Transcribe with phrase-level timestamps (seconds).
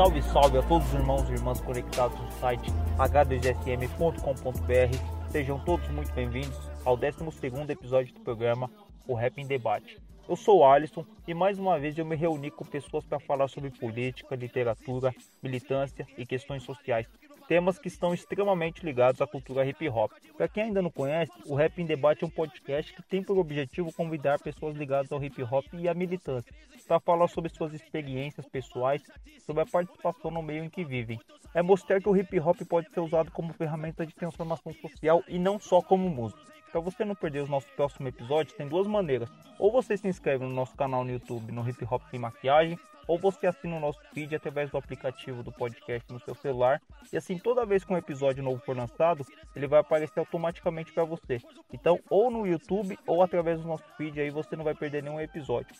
[0.00, 5.30] Salve, salve a todos os irmãos e irmãs conectados no site h2sm.com.br.
[5.30, 8.70] Sejam todos muito bem-vindos ao 12º episódio do programa
[9.06, 10.00] O Rap em Debate.
[10.26, 13.68] Eu sou Alisson e mais uma vez eu me reuni com pessoas para falar sobre
[13.68, 17.06] política, literatura, militância e questões sociais,
[17.50, 20.12] temas que estão extremamente ligados à cultura hip hop.
[20.36, 23.36] Para quem ainda não conhece, o Rap em Debate é um podcast que tem por
[23.38, 26.54] objetivo convidar pessoas ligadas ao hip hop e à militância
[26.86, 29.02] para falar sobre suas experiências pessoais,
[29.44, 31.18] sobre a participação no meio em que vivem.
[31.52, 35.36] É mostrar que o hip hop pode ser usado como ferramenta de transformação social e
[35.36, 36.40] não só como música.
[36.70, 39.28] Para você não perder os nossos próximos episódios, tem duas maneiras.
[39.58, 42.78] Ou você se inscreve no nosso canal no YouTube, no Hip Hop Sem Maquiagem,
[43.10, 46.80] ou você assina o nosso feed através do aplicativo do podcast no seu celular.
[47.12, 51.02] E assim, toda vez que um episódio novo for lançado, ele vai aparecer automaticamente para
[51.02, 51.40] você.
[51.72, 55.20] Então, ou no YouTube ou através do nosso feed, aí você não vai perder nenhum
[55.20, 55.74] episódio.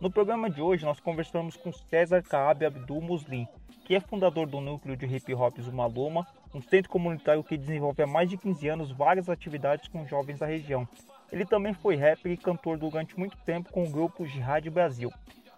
[0.00, 3.46] No programa de hoje, nós conversamos com César Kaab Abdul Muslim,
[3.84, 8.06] que é fundador do núcleo de hip hop Zumaluma, um centro comunitário que desenvolve há
[8.06, 10.88] mais de 15 anos várias atividades com jovens da região.
[11.30, 15.12] Ele também foi rapper e cantor durante muito tempo com o grupo Jihad Brasil.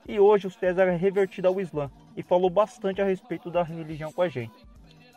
[0.08, 4.12] E hoje o César é revertido ao Islã e falou bastante a respeito da religião
[4.12, 4.64] com a gente.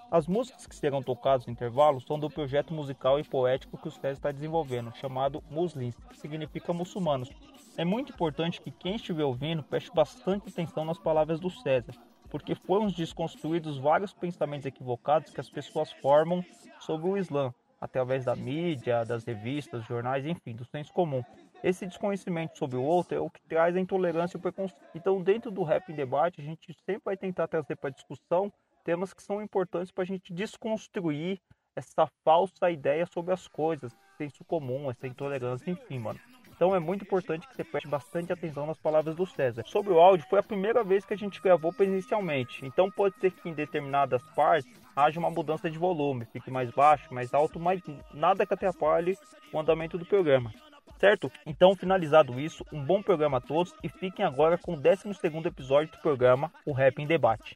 [0.09, 3.91] As músicas que serão tocadas no intervalo são do projeto musical e poético que o
[3.91, 7.29] César está desenvolvendo, chamado Muslins, que significa muçulmanos.
[7.77, 11.93] É muito importante que quem estiver ouvindo preste bastante atenção nas palavras do César,
[12.27, 16.43] porque foram desconstruídos vários pensamentos equivocados que as pessoas formam
[16.79, 21.23] sobre o Islã, através da mídia, das revistas, jornais, enfim, do senso comum.
[21.63, 24.81] Esse desconhecimento sobre o outro é o que traz a intolerância e o preconceito.
[24.95, 28.51] Então, dentro do Rap em Debate, a gente sempre vai tentar trazer para discussão
[28.83, 31.39] temas que são importantes para a gente desconstruir
[31.75, 36.19] essa falsa ideia sobre as coisas, senso comum, essa intolerância, enfim, mano.
[36.49, 39.63] Então é muito importante que você preste bastante atenção nas palavras do César.
[39.65, 43.31] Sobre o áudio, foi a primeira vez que a gente gravou presencialmente, então pode ser
[43.31, 47.81] que em determinadas partes haja uma mudança de volume, fique mais baixo, mais alto, mas
[48.13, 49.17] nada que atrapalhe
[49.53, 50.51] o andamento do programa.
[50.99, 51.31] Certo?
[51.45, 55.91] Então, finalizado isso, um bom programa a todos e fiquem agora com o 12º episódio
[55.93, 57.55] do programa O Rap em Debate.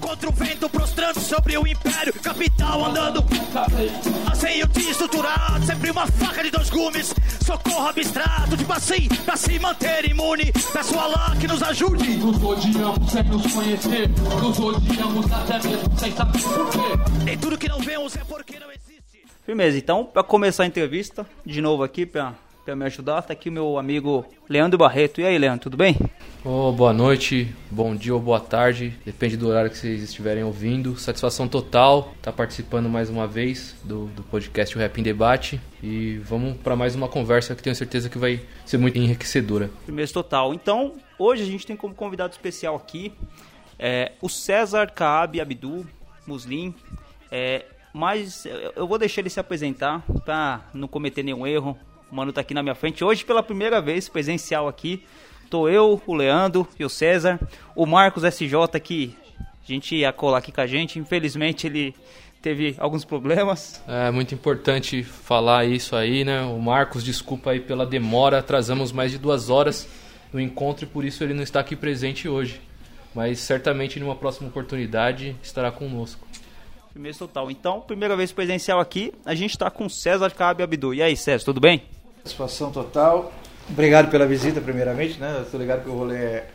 [0.00, 3.24] Contra o vento, prostrando sobre o império, capital andando.
[4.34, 7.14] Sem o dia estruturado, sempre uma faca de dois gumes.
[7.44, 10.52] Socorro abstrato, tipo assim, pra se manter imune.
[10.72, 12.16] Peço Allah que nos ajude.
[12.16, 17.24] Nos odiamos sem nos conhecer, nos odiamos até mesmo sem saber porquê.
[17.24, 18.77] Nem tudo que não vemos é porque não.
[19.48, 22.34] Firmeza, então, para começar a entrevista, de novo aqui, para
[22.76, 25.22] me ajudar, tá aqui o meu amigo Leandro Barreto.
[25.22, 25.96] E aí, Leandro, tudo bem?
[26.44, 30.98] Oh, boa noite, bom dia ou boa tarde, depende do horário que vocês estiverem ouvindo.
[30.98, 35.58] Satisfação total estar participando mais uma vez do, do podcast O Rap em Debate.
[35.82, 39.70] E vamos para mais uma conversa que tenho certeza que vai ser muito enriquecedora.
[39.86, 40.52] Firmeza total.
[40.52, 43.14] Então, hoje a gente tem como convidado especial aqui
[43.78, 45.86] é, o César Kaab Abdul
[46.26, 46.74] Muslim.
[47.30, 51.76] É, mas eu vou deixar ele se apresentar para não cometer nenhum erro.
[52.10, 55.04] O mano tá aqui na minha frente hoje pela primeira vez presencial aqui.
[55.50, 57.40] Tô eu, o Leandro e o César,
[57.74, 60.98] o Marcos SJ que a gente ia colar aqui com a gente.
[60.98, 61.94] Infelizmente ele
[62.40, 63.82] teve alguns problemas.
[63.86, 66.42] É muito importante falar isso aí, né?
[66.42, 69.88] O Marcos, desculpa aí pela demora, atrasamos mais de duas horas
[70.32, 72.60] no encontro e por isso ele não está aqui presente hoje.
[73.14, 76.27] Mas certamente numa próxima oportunidade estará conosco.
[76.98, 77.48] Firmeza total.
[77.48, 80.92] Então, primeira vez presencial aqui, a gente está com César Cabe Abdu.
[80.92, 81.80] E aí, César, tudo bem?
[82.24, 83.32] Satisfação total.
[83.70, 85.46] Obrigado pela visita, primeiramente, né?
[85.48, 86.50] Tô ligado que o rolê é,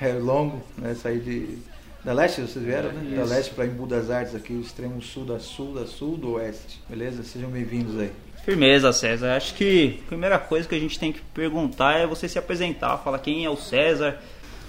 [0.00, 0.92] é longo, né?
[0.96, 1.58] Sair de
[2.04, 3.16] da leste, vocês vieram, né?
[3.16, 6.32] Da leste para Embu das Artes, aqui, o extremo sul da sul, da sul do
[6.32, 6.82] oeste.
[6.88, 7.22] Beleza?
[7.22, 8.10] Sejam bem-vindos aí.
[8.44, 9.36] Firmeza, César.
[9.36, 12.98] Acho que a primeira coisa que a gente tem que perguntar é você se apresentar,
[12.98, 14.18] falar quem é o César.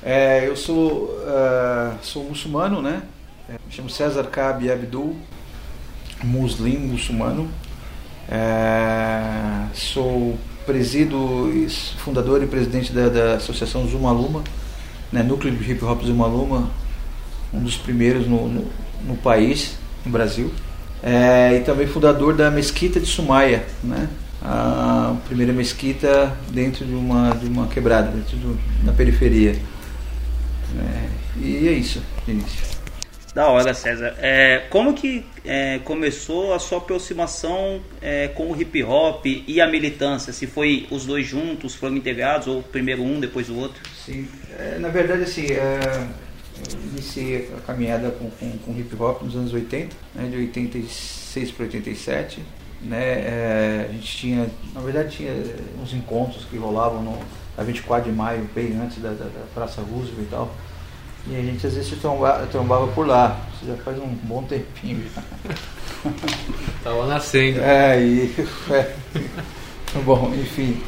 [0.04, 3.02] É, eu sou, uh, sou muçulmano, né?
[3.52, 5.14] É, me chamo César Kabi Abdul,
[6.24, 7.50] muslim, muçulmano.
[8.30, 11.52] É, sou presido,
[11.98, 14.42] fundador e presidente da, da Associação Zumaluma,
[15.12, 16.72] né, Núcleo de Hip Hop Zumaluma,
[17.54, 18.68] um dos primeiros no, no,
[19.06, 19.76] no país,
[20.06, 20.50] no Brasil.
[21.04, 24.08] É, e também fundador da Mesquita de Sumaia, né?
[24.42, 29.60] Ah, primeira mesquita dentro de uma, de uma quebrada, dentro do, na periferia.
[30.80, 32.71] É, e é isso, início.
[33.34, 34.14] Da hora, César.
[34.20, 39.68] É, como que é, começou a sua aproximação é, com o hip hop e a
[39.68, 40.34] militância?
[40.34, 43.82] Se foi os dois juntos, foram integrados, ou primeiro um, depois o outro?
[44.06, 44.28] Sim,
[44.60, 45.80] é, na verdade, assim, é,
[46.58, 51.52] eu iniciei a caminhada com, com, com hip hop nos anos 80, né, de 86
[51.52, 52.44] para 87.
[52.82, 55.32] Né, é, a gente tinha, na verdade, tinha
[55.82, 57.18] uns encontros que rolavam no,
[57.56, 60.54] na 24 de maio, bem antes da, da, da Praça Roosevelt e tal.
[61.28, 63.40] E a gente às vezes se trombava, trombava por lá.
[63.56, 65.22] Isso já faz um bom tempinho já.
[66.84, 67.62] Tava nascendo.
[67.62, 68.36] É, e.
[69.94, 70.82] É, bom, enfim.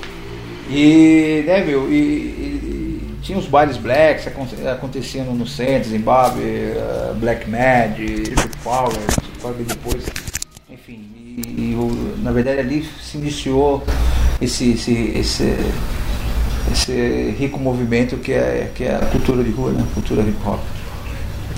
[0.69, 4.27] E, né, meu, e, e, tinha os bailes blacks
[4.65, 7.97] acontecendo no centro, Zimbabwe, uh, Black Mad,
[8.63, 8.93] Power,
[9.41, 10.05] Power depois.
[10.69, 13.83] Enfim, e, e, na verdade ali se iniciou
[14.41, 15.57] esse, esse, esse
[16.71, 19.85] esse rico movimento que é, que é a cultura de rua, né?
[19.93, 20.59] cultura hip hop.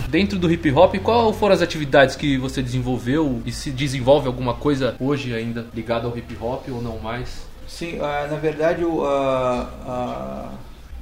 [0.10, 4.54] Dentro do hip hop, qual foram as atividades que você desenvolveu e se desenvolve alguma
[4.54, 7.46] coisa hoje ainda ligada ao hip hop ou não mais?
[7.68, 10.52] Sim, uh, na verdade eu, uh, uh,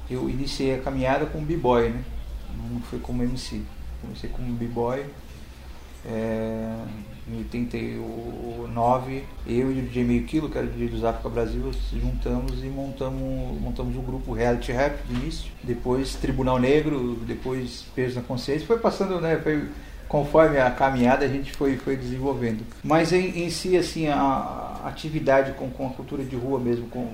[0.10, 2.04] eu iniciei a caminhada como b-boy, né?
[2.72, 3.62] não foi como MC.
[4.02, 5.06] Comecei como b-boy.
[6.06, 6.76] É,
[7.28, 11.72] em 89, eu e o DJ Meio Quilo, que era o DJ dos África Brasil,
[11.74, 17.86] se juntamos e montamos, montamos o grupo Reality Rap de início, depois Tribunal Negro, depois
[17.96, 19.68] Peso na Consciência, foi passando, né, foi,
[20.08, 22.66] conforme a caminhada a gente foi, foi desenvolvendo.
[22.84, 26.88] Mas em, em si, assim, a, a atividade com, com a cultura de rua mesmo,
[26.88, 27.08] com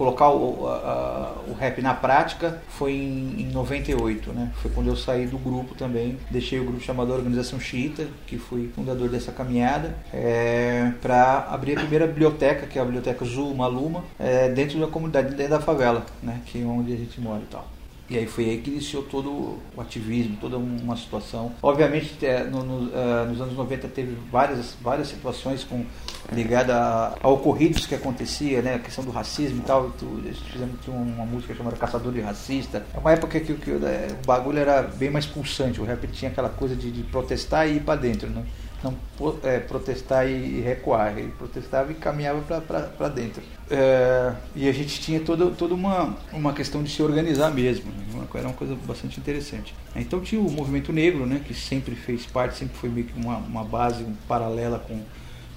[0.00, 4.50] colocar o, a, o rap na prática foi em, em 98, né?
[4.62, 8.70] Foi quando eu saí do grupo também, deixei o grupo chamado Organização Xiita, que fui
[8.74, 14.02] fundador dessa caminhada, é, para abrir a primeira biblioteca, que é a biblioteca Zul Maluma,
[14.18, 16.40] é, dentro da comunidade, dentro da favela, né?
[16.46, 17.68] Que é onde a gente mora e tal.
[18.10, 21.52] E aí foi aí que iniciou todo o ativismo, toda uma situação.
[21.62, 25.86] Obviamente, é, no, no, uh, nos anos 90 teve várias, várias situações com,
[26.32, 28.74] ligadas a, a, ocorridos que acontecia, né?
[28.74, 29.90] A questão do racismo e tal.
[29.90, 30.06] Tu,
[30.50, 32.84] fizemos uma música chamada Caçador de Racista.
[32.92, 35.80] É uma época que, que, que é, o bagulho era bem mais pulsante.
[35.80, 38.42] O rap tinha aquela coisa de, de protestar e ir para dentro, né?
[38.82, 38.96] Não
[39.42, 43.42] é, protestar e recuar, ele protestava e caminhava para dentro.
[43.70, 48.26] É, e a gente tinha toda, toda uma, uma questão de se organizar mesmo, né?
[48.34, 49.74] era uma coisa bastante interessante.
[49.94, 53.36] Então tinha o movimento negro, né, que sempre fez parte, sempre foi meio que uma,
[53.36, 55.00] uma base paralela com,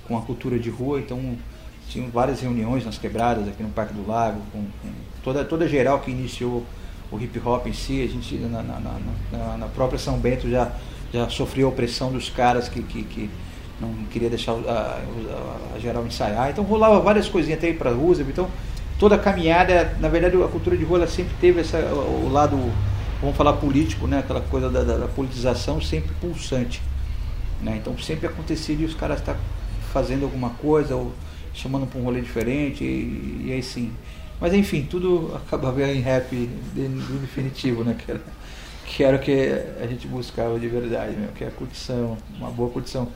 [0.07, 1.37] com a cultura de rua, então
[1.89, 4.65] tinham várias reuniões nas quebradas aqui no Parque do Lago, com
[5.23, 6.65] toda, toda geral que iniciou
[7.11, 8.79] o hip hop em si, a gente na, na,
[9.31, 10.71] na, na própria São Bento já
[11.13, 13.29] já sofreu a opressão dos caras que, que, que
[13.79, 16.49] não queria deixar a, a, a, geral ensaiar.
[16.49, 18.31] Então rolava várias coisinhas até ir para Roosevelt.
[18.31, 18.49] Então
[18.97, 22.57] toda a caminhada, na verdade a cultura de rua ela sempre teve essa, o lado,
[23.21, 24.19] vamos falar político, né?
[24.19, 26.81] aquela coisa da, da, da politização sempre pulsante.
[27.61, 27.77] Né?
[27.77, 29.39] Então sempre acontecia de os caras estar tá
[29.93, 31.11] fazendo alguma coisa ou
[31.53, 33.91] chamando para um rolê diferente e, e aí sim.
[34.41, 36.47] Mas enfim, tudo acabava em rap de,
[36.87, 37.95] de definitivo, né?
[37.97, 38.21] Que era,
[38.85, 42.49] que era o que a gente buscava de verdade mesmo, que é a curtição, uma
[42.49, 43.07] boa curtição.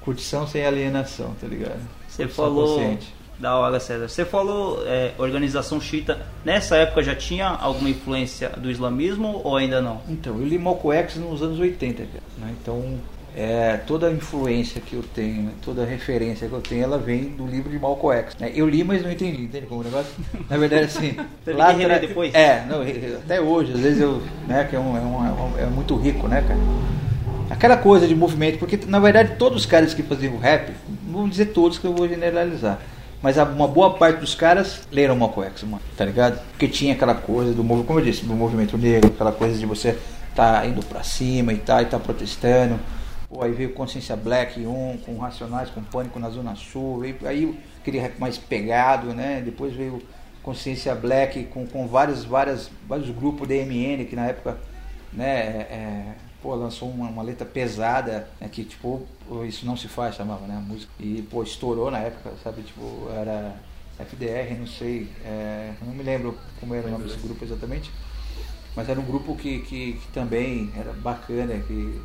[0.00, 1.80] Curtição sem alienação, tá ligado?
[2.08, 2.76] Você falou.
[2.76, 3.14] Consciente.
[3.38, 4.08] Da hora, César.
[4.08, 6.26] Você falou é, organização Chita.
[6.42, 10.00] Nessa época já tinha alguma influência do islamismo ou ainda não?
[10.08, 12.04] Então, eu li Malcolm X nos anos 80,
[12.38, 12.54] né?
[12.58, 12.98] Então,
[13.36, 17.24] é, toda a influência que eu tenho, toda a referência que eu tenho, ela vem
[17.24, 18.34] do livro de Malcolm X.
[18.40, 18.50] Né?
[18.54, 20.10] Eu li, mas não entendi, entende como o negócio?
[20.48, 21.14] Na verdade, assim.
[21.46, 22.34] lá atrás, depois?
[22.34, 22.80] É, não,
[23.18, 24.22] até hoje, às vezes eu.
[24.48, 26.58] Né, que é, um, é, um, é muito rico, né, cara?
[27.50, 30.72] Aquela coisa de movimento, porque na verdade todos os caras que faziam rap,
[31.06, 32.80] não vou dizer todos que eu vou generalizar,
[33.22, 36.40] mas uma boa parte dos caras leram Malcolm X, mano, tá ligado?
[36.50, 39.64] Porque tinha aquela coisa do movimento, como eu disse, do movimento negro, aquela coisa de
[39.64, 39.96] você
[40.34, 42.80] tá indo pra cima e tal, e tá protestando.
[43.40, 48.18] Aí veio Consciência Black 1, com Racionais, com Pânico na Zona Sul, veio, aí rap
[48.18, 49.42] mais pegado, né?
[49.44, 50.02] Depois veio
[50.42, 54.58] Consciência Black com, com vários, várias, vários grupos DMN que na época,
[55.12, 59.04] né, é, é, pô, lançou uma, uma letra pesada, né, que tipo,
[59.46, 60.92] isso não se faz, chamava, né, a música.
[61.00, 63.56] E, pô, estourou na época, sabe, tipo, era
[63.98, 67.90] FDR, não sei, é, não me lembro como era o nome desse grupo exatamente,
[68.76, 72.00] mas era um grupo que, que, que também era bacana, que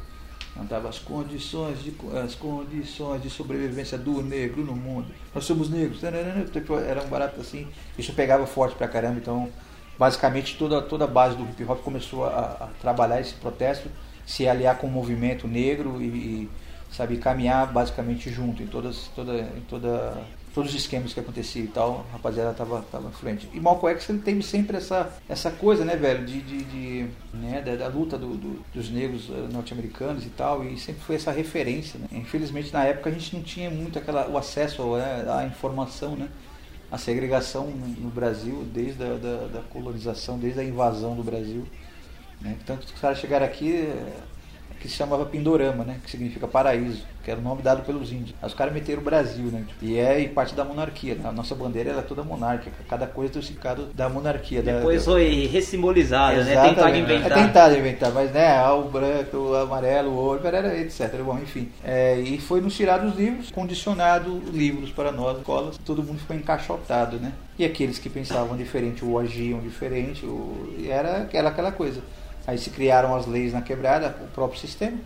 [0.53, 1.93] cantava as condições de
[2.23, 5.13] as condições de sobrevivência do negro no mundo.
[5.33, 7.67] Nós somos negros, era um barato assim.
[7.97, 9.49] Isso pegava forte pra caramba, então
[9.97, 12.29] basicamente toda toda a base do hip hop começou a,
[12.59, 13.89] a trabalhar esse protesto,
[14.25, 16.49] se aliar com o movimento negro e, e
[16.91, 20.13] sabe caminhar basicamente junto em todas toda em toda
[20.53, 23.47] todos os esquemas que aconteciam e tal, a rapaziada tava, tava à frente.
[23.53, 27.61] E Malcolm X ele teve sempre essa, essa coisa, né, velho, de, de, de né,
[27.61, 31.31] da, da luta do, do, dos negros eh, norte-americanos e tal, e sempre foi essa
[31.31, 32.07] referência, né?
[32.11, 36.27] Infelizmente na época a gente não tinha muito aquela, o acesso né, à informação, né?
[36.91, 41.65] A segregação no, Brasil, desde a da, da colonização, desde a invasão do Brasil.
[42.41, 42.57] Né?
[42.65, 44.13] Tanto que os caras chegaram aqui, eh,
[44.81, 45.97] que se chamava Pindorama, né?
[46.03, 48.33] Que significa paraíso, que era o nome dado pelos índios.
[48.41, 49.63] Aí os caras meteram o Brasil, né?
[49.81, 51.13] E é parte da monarquia.
[51.13, 51.29] Né?
[51.29, 52.75] A nossa bandeira é toda monárquica.
[52.89, 54.63] Cada coisa tem o significado da monarquia.
[54.63, 56.69] Depois da, foi ressimbolizada, né?
[56.69, 57.31] Tentado inventar.
[57.31, 61.15] É tentado inventar, mas né, ah, o branco, o amarelo, o ouro, era etc.
[61.23, 61.69] Bom, enfim.
[61.83, 66.35] É, e foi nos tirados os livros, condicionado livros para nós, escolas, todo mundo ficou
[66.35, 67.31] encaixotado, né?
[67.59, 72.01] E aqueles que pensavam diferente ou agiam diferente, ou, era, era aquela coisa.
[72.45, 74.97] Aí se criaram as leis na quebrada, o próprio sistema,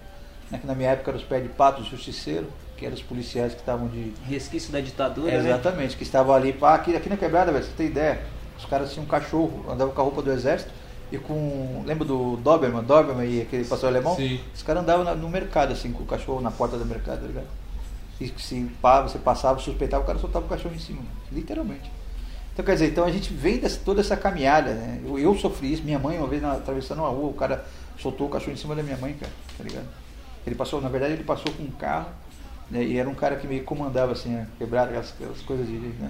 [0.49, 3.01] né, que na minha época eram os pés de pato, os justiceiros, que eram os
[3.01, 4.13] policiais que estavam de.
[4.25, 5.97] Resquício da ditadura, é, Exatamente, né?
[5.97, 8.21] que estavam ali, pá, aqui, aqui na quebrada, velho, você tem ideia?
[8.57, 10.71] Os caras tinham um cachorro, andavam com a roupa do exército
[11.11, 11.83] e com.
[11.85, 12.83] Lembra do Doberman?
[12.83, 14.15] Doberman e aquele pastor alemão?
[14.15, 14.39] Sim.
[14.53, 17.47] Os caras andavam no mercado, assim, com o cachorro na porta do mercado, tá ligado?
[18.19, 21.01] E se pá, você passava, suspeitava, o cara soltava o cachorro em cima,
[21.31, 21.91] literalmente.
[22.55, 25.01] Então, quer dizer, então a gente vem dessa, toda essa caminhada, né?
[25.05, 27.65] Eu, eu, sofri isso, minha mãe, uma vez na, atravessando uma rua, o cara
[27.99, 29.87] soltou o cachorro em cima da minha mãe, cara, tá ligado?
[30.47, 32.11] Ele passou, na verdade, ele passou com um carro,
[32.71, 32.81] né?
[32.81, 34.47] E era um cara que meio comandava, assim, né?
[34.57, 35.73] quebrar aquelas, aquelas coisas de.
[35.73, 36.09] Né?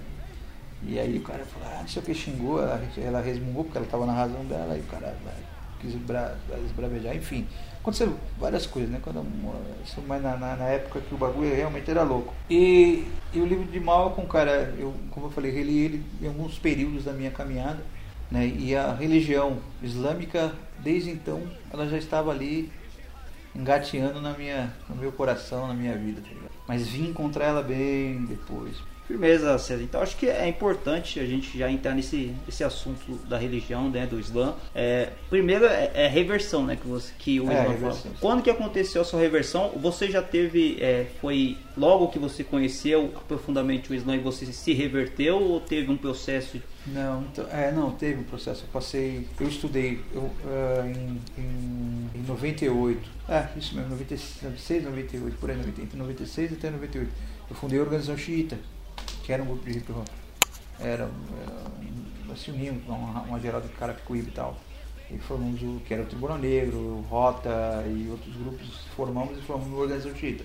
[0.84, 3.80] E aí o cara falou, ah, não sei o que xingou, ela, ela resmungou porque
[3.80, 5.34] ela estava na razão dela, e o cara vai,
[5.82, 7.48] quis esbra, esbravejar, enfim.
[7.86, 9.00] Aconteceu várias coisas, né?
[9.00, 9.24] Quando,
[10.08, 12.34] mas na, na, na, época que o bagulho realmente era louco.
[12.50, 16.58] E, e o livro de Malcolm, cara, eu, como eu falei, reli ele em alguns
[16.58, 17.77] períodos da minha caminhada,
[18.32, 18.48] né?
[18.48, 22.72] E a religião islâmica, desde então, ela já estava ali
[23.54, 26.30] engateando na minha, no meu coração, na minha vida, tá
[26.68, 28.77] Mas vim encontrar ela bem depois.
[29.08, 29.84] Firmeza, César.
[29.84, 34.06] Então acho que é importante a gente já entrar nesse, nesse assunto da religião, né,
[34.08, 34.56] do Islã.
[34.74, 38.16] É, primeiro é, é reversão, né, que, você, que o é, Islã fala.
[38.20, 39.72] Quando que aconteceu a sua reversão?
[39.76, 44.74] Você já teve, é, foi logo que você conheceu profundamente o Islã e você se
[44.74, 46.60] reverteu ou teve um processo?
[46.88, 48.64] Não, então, é, não, teve um processo.
[48.64, 50.32] Eu passei, eu estudei eu, uh,
[50.86, 56.70] em, em, em 98, é, isso mesmo, 96, 98, por aí, 90, entre 96 até
[56.70, 57.12] 98.
[57.50, 58.58] Eu fundei a organização xiita
[59.25, 60.08] que era um grupo de hip hop.
[60.79, 61.10] Era, era
[62.27, 64.55] nós se unimos, uma, uma geral de Carapicuíba e tal.
[65.10, 69.74] E formamos o que era o Tribunal Negro, Rota e outros grupos, formamos e formamos
[69.74, 70.44] uma organização xiita.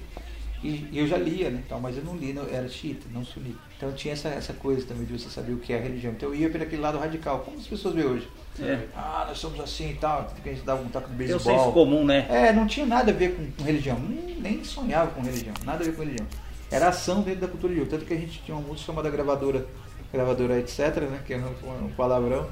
[0.62, 3.24] E, e, eu já lia, né, tal, mas eu não li, não, era xiita, não
[3.24, 3.58] sunita.
[3.78, 6.12] Então tinha essa, essa coisa também de você saber o que é a religião.
[6.12, 8.28] Então eu ia para aquele lado radical, como as pessoas veem hoje.
[8.60, 8.86] É.
[8.94, 11.40] Ah, nós somos assim e tal, que a gente dava um taco de beisebol.
[11.40, 12.26] O senso comum, né?
[12.28, 15.82] É, não tinha nada a ver com, com religião, nem, nem sonhava com religião, nada
[15.82, 16.26] a ver com religião
[16.70, 19.66] era ação dentro da cultura de Tanto que a gente tinha uma música chamada Gravadora,
[20.12, 20.78] Gravadora etc,
[21.10, 21.22] né?
[21.26, 22.48] Que é um, palavrão.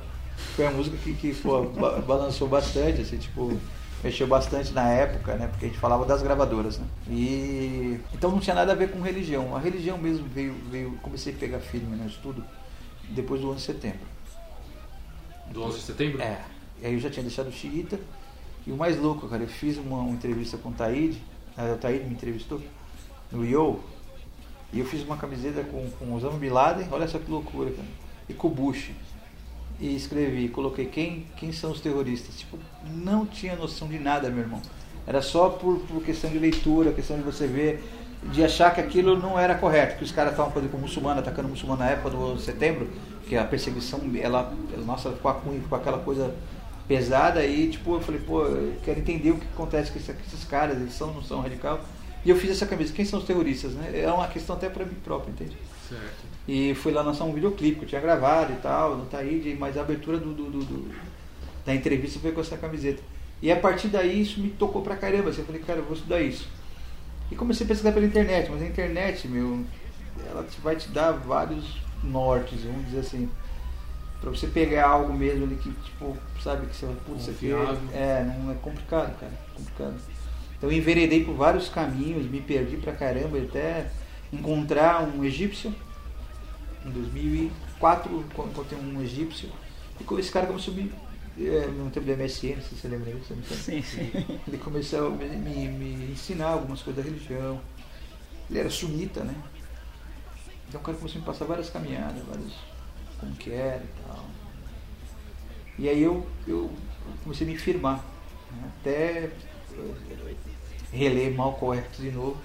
[0.54, 1.64] Foi uma música que, que pô,
[2.06, 3.56] balançou bastante, assim, tipo,
[4.02, 5.46] mexeu bastante na época, né?
[5.48, 6.86] Porque a gente falava das gravadoras, né?
[7.08, 9.54] E então não tinha nada a ver com religião.
[9.54, 12.44] A religião mesmo veio, veio comecei a pegar firme no estudo
[13.10, 14.06] depois do 11 de setembro.
[15.50, 16.22] Do 11 de setembro?
[16.22, 16.40] É.
[16.80, 17.98] E aí eu já tinha deixado o xiita.
[18.66, 21.22] E o mais louco, cara, eu fiz uma, uma entrevista com o Taíde,
[21.56, 22.60] o Taíde me entrevistou
[23.32, 23.80] no Yo,
[24.72, 27.88] e eu fiz uma camiseta com, com Osama Bin Laden, olha só que loucura, cara.
[28.28, 28.90] E com o Bush.
[29.80, 32.38] E escrevi, coloquei quem, quem são os terroristas.
[32.38, 32.58] Tipo,
[32.92, 34.60] não tinha noção de nada, meu irmão.
[35.06, 37.82] Era só por, por questão de leitura, questão de você ver,
[38.24, 39.96] de achar que aquilo não era correto.
[39.96, 42.90] Que os caras estavam fazendo com muçulmano, atacando muçulmano na época do setembro,
[43.26, 44.52] que a perseguição, ela,
[44.84, 46.34] nossa, com, a, com aquela coisa
[46.86, 47.46] pesada.
[47.46, 50.44] E tipo, eu falei, pô, eu quero entender o que acontece com esses, com esses
[50.44, 51.80] caras, eles são não são radical.
[52.24, 52.92] E eu fiz essa camisa.
[52.92, 53.72] Quem são os terroristas?
[53.72, 54.02] Né?
[54.02, 55.56] É uma questão até para mim próprio, entende?
[55.88, 56.26] Certo.
[56.46, 59.76] E fui lá lançar um videoclipe que eu tinha gravado e tal, no Taíde, mas
[59.76, 60.94] a abertura do, do, do, do,
[61.64, 63.02] da entrevista foi com essa camiseta.
[63.40, 65.30] E a partir daí isso me tocou pra caramba.
[65.30, 66.48] Assim, eu falei, cara, eu vou estudar isso.
[67.30, 69.64] E comecei a pesquisar pela internet, mas a internet, meu,
[70.26, 73.28] ela vai te dar vários nortes, vamos dizer assim.
[74.20, 77.52] Pra você pegar algo mesmo ali que, tipo, sabe, que você vai, putz, isso aqui
[77.92, 79.32] é, não é complicado, cara.
[79.54, 79.94] Complicado.
[80.58, 83.90] Então eu enveredei por vários caminhos, me perdi pra caramba até
[84.32, 85.74] encontrar um egípcio.
[86.84, 89.48] Em 2004 encontrei um egípcio
[90.00, 90.92] e esse cara começou a me
[91.40, 93.34] é, no tempo do MSN, se você lembra disso.
[93.54, 94.10] Sim, sim.
[94.46, 97.60] Ele começou a me, me, ensinar algumas coisas da religião.
[98.50, 99.34] Ele era sunita, né?
[100.68, 102.52] Então o cara começou a me passar várias caminhadas, vários
[103.20, 104.24] como que era e tal.
[105.78, 106.72] E aí eu, eu
[107.22, 108.04] comecei a me firmar.
[108.50, 108.72] Né?
[108.80, 109.30] Até
[110.92, 112.36] reler Malcolm X de novo.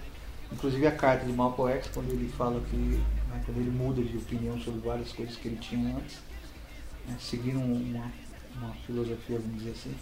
[0.51, 4.17] Inclusive a carta de Malcolm X, quando ele fala que, né, quando ele muda de
[4.17, 6.19] opinião sobre várias coisas que ele tinha antes,
[7.07, 8.11] né, seguindo um- uma,
[8.55, 9.95] uma filosofia, vamos dizer assim,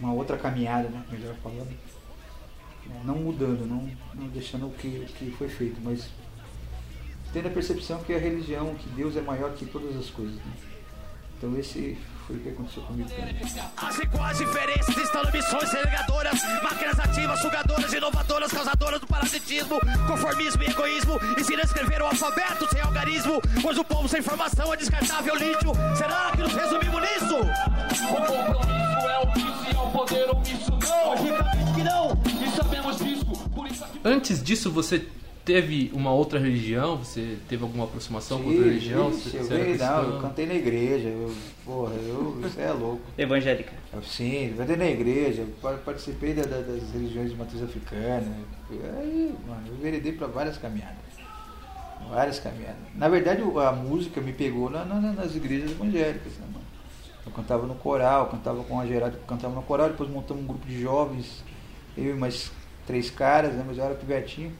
[0.00, 1.70] uma outra caminhada, né, melhor falando,
[2.86, 6.08] né, não mudando, não, não deixando o que, o que foi feito, mas
[7.32, 10.34] tendo a percepção que a religião, que Deus é maior que todas as coisas.
[10.36, 10.52] Né?
[11.38, 13.36] Então esse foi o que aconteceu comigo também.
[13.76, 20.66] As iguais diferenças instalam missões segregadoras, máquinas ativas, sugadoras, inovadoras, causadoras do parasitismo, conformismo e
[20.66, 25.34] egoísmo, ensina a escrever o alfabeto sem algarismo, pois o povo sem informação é descartável
[25.36, 25.72] lixo.
[25.96, 27.36] Será que nos resumimos nisso?
[27.36, 31.10] O compromisso é o vício e é o poder omisso não.
[31.10, 32.22] Logicamente que não.
[32.46, 34.00] E sabemos disso, por isso aqui...
[34.04, 35.06] Antes disso, você
[35.44, 36.96] teve uma outra religião?
[36.96, 39.10] Você teve alguma aproximação com outra religião?
[39.10, 41.34] ixi, Você, eu, você veio, não, eu cantei na igreja, eu,
[41.64, 43.02] porra, eu, isso é louco.
[43.18, 43.72] Evangélica.
[43.92, 45.46] Eu, sim, eu cantei na igreja,
[45.84, 48.26] participei da- da- das religiões de matriz africana.
[48.98, 50.96] Aí, mano, eu veredei para várias caminhadas.
[52.10, 52.76] Várias caminhadas.
[52.94, 56.64] Na verdade, a música me pegou na- na- nas igrejas evangélicas, né, mano?
[57.26, 60.66] Eu cantava no coral, cantava com a Geraldo, cantava no coral, depois montamos um grupo
[60.66, 61.42] de jovens,
[61.96, 62.50] eu e mais
[62.86, 64.52] três caras, né, mas eu era pivetinho.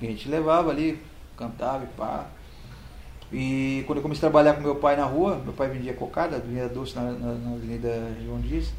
[0.00, 1.00] E a gente levava ali,
[1.36, 2.26] cantava e pá.
[3.32, 6.36] E quando eu comecei a trabalhar com meu pai na rua, meu pai vendia cocada,
[6.36, 8.72] Avenida Doce na, na, na Avenida João Dias.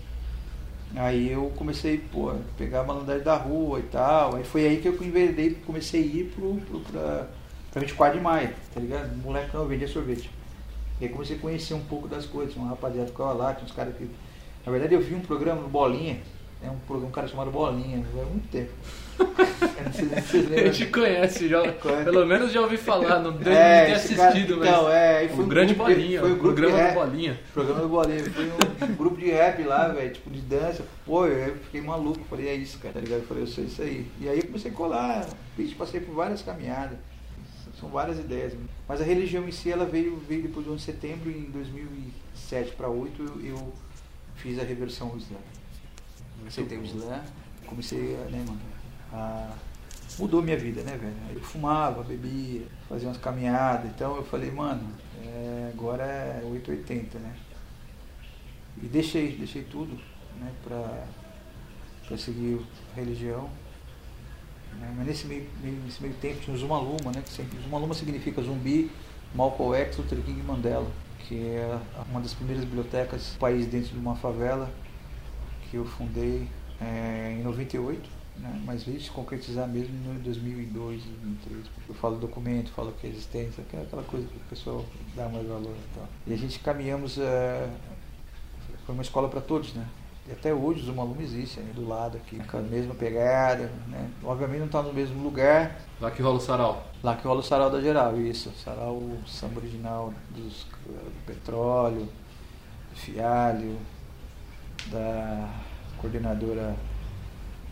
[0.95, 4.35] Aí eu comecei, pô, a pegar a malandragem da rua e tal.
[4.35, 7.27] Aí foi aí que eu enveredei, comecei a ir pro, pro, pra,
[7.71, 9.15] pra 24 de maio, tá ligado?
[9.17, 10.29] Moleque não, vendia sorvete.
[11.01, 13.65] E aí comecei a conhecer um pouco das coisas, um rapaziada que ficava lá, tinha
[13.65, 14.09] uns caras que.
[14.65, 16.19] Na verdade eu vi um programa no Bolinha,
[16.61, 18.71] é um programa, um cara chamado Bolinha, há muito tempo.
[20.29, 22.03] Sei A gente conhece, já, Conhece.
[22.03, 25.27] pelo menos já ouvi falar, não deve É, ter esse cara- assistido, mas então, é,
[25.27, 27.09] foi o um grande grupo de- bolinha, foi um o grupo de programa do rap.
[27.09, 27.39] bolinha.
[27.53, 30.83] Programa do Bolinha, foi um, grupo de rap lá, velho, tipo de dança.
[31.05, 33.21] Pô, eu fiquei maluco, falei, é isso, cara, tá ligado?
[33.21, 34.05] Eu falei, eu sou isso aí.
[34.21, 36.97] E aí eu comecei a colar, bicho, passei por várias caminhadas.
[37.79, 38.53] São várias ideias.
[38.87, 42.71] Mas a religião em si, ela veio, veio depois do 11 de setembro, em 2007
[42.75, 43.73] para 2008, eu, eu
[44.35, 45.37] fiz a reversão ao Islã.
[46.45, 47.21] Aceitei o Islã,
[47.65, 48.59] comecei, a, né, mano,
[49.11, 49.51] a...
[50.17, 51.15] Mudou minha vida, né, velho?
[51.35, 54.89] Eu fumava, bebia, fazia umas caminhadas, então eu falei, mano,
[55.21, 57.35] é, agora é 880, né?
[58.81, 59.95] E deixei, deixei tudo,
[60.39, 61.05] né, pra,
[62.07, 62.61] pra seguir
[62.93, 63.49] a religião.
[64.79, 64.93] né?
[64.95, 67.21] Mas nesse meio, nesse meio tempo tinha o Zuma Luma, né?
[67.63, 68.89] Zuma Luma significa zumbi,
[69.35, 71.77] Malcolm X, Luther King e Mandela, que é
[72.09, 74.71] uma das primeiras bibliotecas do país dentro de uma favela
[75.69, 76.47] que eu fundei
[76.81, 78.61] é, em 98, né?
[78.65, 81.67] mas veio se concretizar mesmo em 2002, 2003.
[81.67, 85.27] porque Eu falo documento, falo que é existência, aquela, aquela coisa que o pessoal dá
[85.29, 86.07] mais valor e tal.
[86.25, 87.69] E a gente caminhamos, é,
[88.85, 89.87] foi uma escola para todos, né?
[90.27, 93.71] E até hoje o Zuma Luma existe, aí do lado aqui, com a mesma pegada,
[93.87, 94.09] né?
[94.23, 96.85] Obviamente não está no mesmo lugar, Lá que rola o sarau.
[97.01, 98.51] Lá que rola o sarau da geral, isso.
[98.63, 102.07] Sarau, samba original dos, do petróleo,
[102.91, 103.77] do fialho,
[104.91, 105.49] da
[105.97, 106.75] coordenadora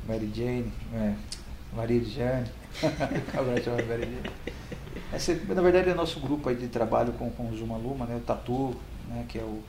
[0.07, 1.13] Mary Jane, é,
[1.73, 2.47] Maria Jane.
[3.33, 4.31] Agora chama Mary Jane.
[5.13, 8.15] Esse, na verdade é nosso grupo aí de trabalho com, com o Zuma Luma, né?
[8.15, 8.75] O Tatu,
[9.07, 9.25] né?
[9.27, 9.61] que é o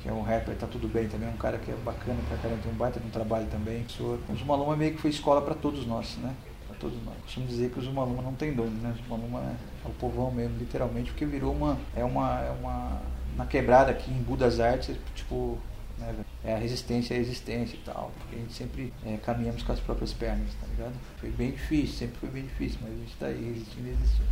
[0.00, 2.62] que é um rapper, tá tudo bem também, um cara que é bacana pra caramba,
[2.62, 3.84] tem um baita de um trabalho também.
[4.00, 6.34] O Zuma Luma meio que foi escola para todos nós, né?
[6.66, 7.14] Para todos nós.
[7.22, 8.94] Costumo dizer que o Zuma Luma não tem dono, né?
[8.98, 9.54] O Zuma Luma é,
[9.84, 11.76] é o povão mesmo, literalmente, porque virou uma.
[11.94, 12.40] É uma.
[12.40, 13.02] É uma
[13.36, 15.58] na quebrada aqui em Budas Artes, tipo.
[16.00, 18.10] Né, é a resistência à existência e tal.
[18.18, 20.94] Porque a gente sempre é, caminhamos com as próprias pernas, tá ligado?
[21.18, 24.28] Foi bem difícil, sempre foi bem difícil, mas a gente tá aí resistindo e resistindo.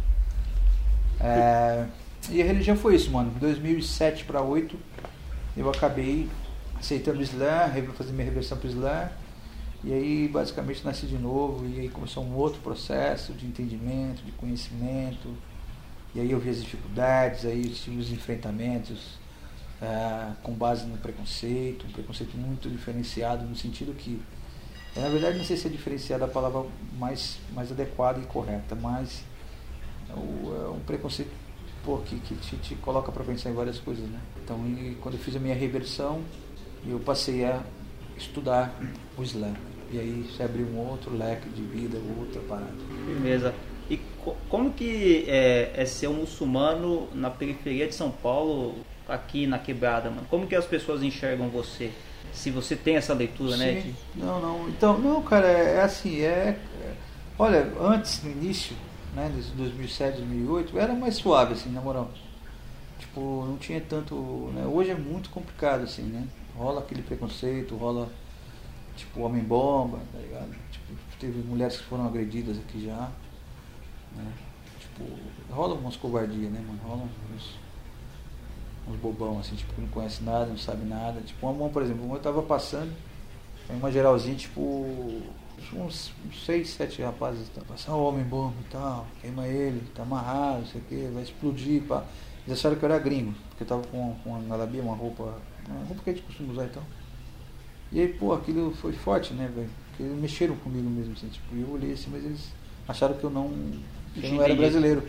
[1.21, 1.87] É,
[2.31, 3.31] e a religião foi isso, mano.
[3.31, 4.79] De 2007 para 2008,
[5.57, 6.29] eu acabei
[6.79, 9.11] aceitando o Islã, fazer minha reversão para o Islã.
[9.85, 11.67] E aí, basicamente, nasci de novo.
[11.67, 15.35] E aí começou um outro processo de entendimento, de conhecimento.
[16.15, 19.19] E aí eu vi as dificuldades, aí tive os enfrentamentos
[19.83, 24.21] ah, com base no preconceito, um preconceito muito diferenciado, no sentido que,
[24.97, 26.64] eu, na verdade, não sei se é diferenciado a palavra
[26.99, 29.25] mais, mais adequada e correta, mas
[30.11, 31.31] é o- é um preconceito
[31.85, 34.19] pô, que, que te, te coloca para pensar em várias coisas, né?
[34.45, 36.21] Então, e quando eu fiz a minha reversão,
[36.87, 37.62] eu passei a
[38.17, 38.75] estudar
[39.17, 39.55] o Islã.
[39.91, 42.73] E aí se abriu um outro leque de vida, outra parada.
[43.07, 43.55] Beleza.
[44.29, 48.77] Co- como que é, é ser um muçulmano na periferia de São Paulo,
[49.09, 50.27] aqui na quebrada, mano?
[50.29, 51.91] Como que as pessoas enxergam você?
[52.33, 53.81] Se você tem essa leitura, né?
[53.83, 53.95] Sim.
[54.14, 54.69] de- Não, não.
[54.69, 56.95] Então, não, cara, é, é assim, é, é-
[57.38, 58.77] Olha, antes, no início,
[59.14, 62.11] né, de 2007, 2008, era mais suave, assim, na moral.
[62.99, 64.51] Tipo, não tinha tanto.
[64.55, 66.27] Né, hoje é muito complicado, assim, né?
[66.57, 68.09] Rola aquele preconceito, rola.
[68.97, 70.51] tipo homem-bomba, tá ligado?
[70.73, 73.09] Tipo, teve mulheres que foram agredidas aqui já.
[74.19, 74.33] Né?
[74.81, 75.05] Tipo,
[75.51, 76.81] rola umas covardias, né, mano?
[76.85, 77.59] Rola uns,
[78.89, 81.21] uns bobão, assim, tipo, não conhece nada, não sabe nada.
[81.21, 82.93] Tipo, uma mão, por exemplo, uma eu tava passando,
[83.69, 84.61] aí uma geralzinha, tipo,
[85.73, 90.03] uns, uns seis, sete rapazes, tá passando, ó, homem bomba e tal, queima ele, tá
[90.03, 92.05] amarrado, não sei o que, vai explodir, pá.
[92.47, 95.39] Eles acharam que eu era gringo, porque eu tava com, com uma galabia, uma roupa,
[95.69, 96.83] uma roupa que a gente costuma usar e tal.
[97.93, 99.69] E aí, pô, aquilo foi forte, né, velho?
[99.89, 102.53] Porque eles mexeram comigo mesmo, assim, tipo, eu olhei assim, mas eles
[102.87, 103.51] acharam que eu não,
[104.14, 105.03] que eu não era brasileiro.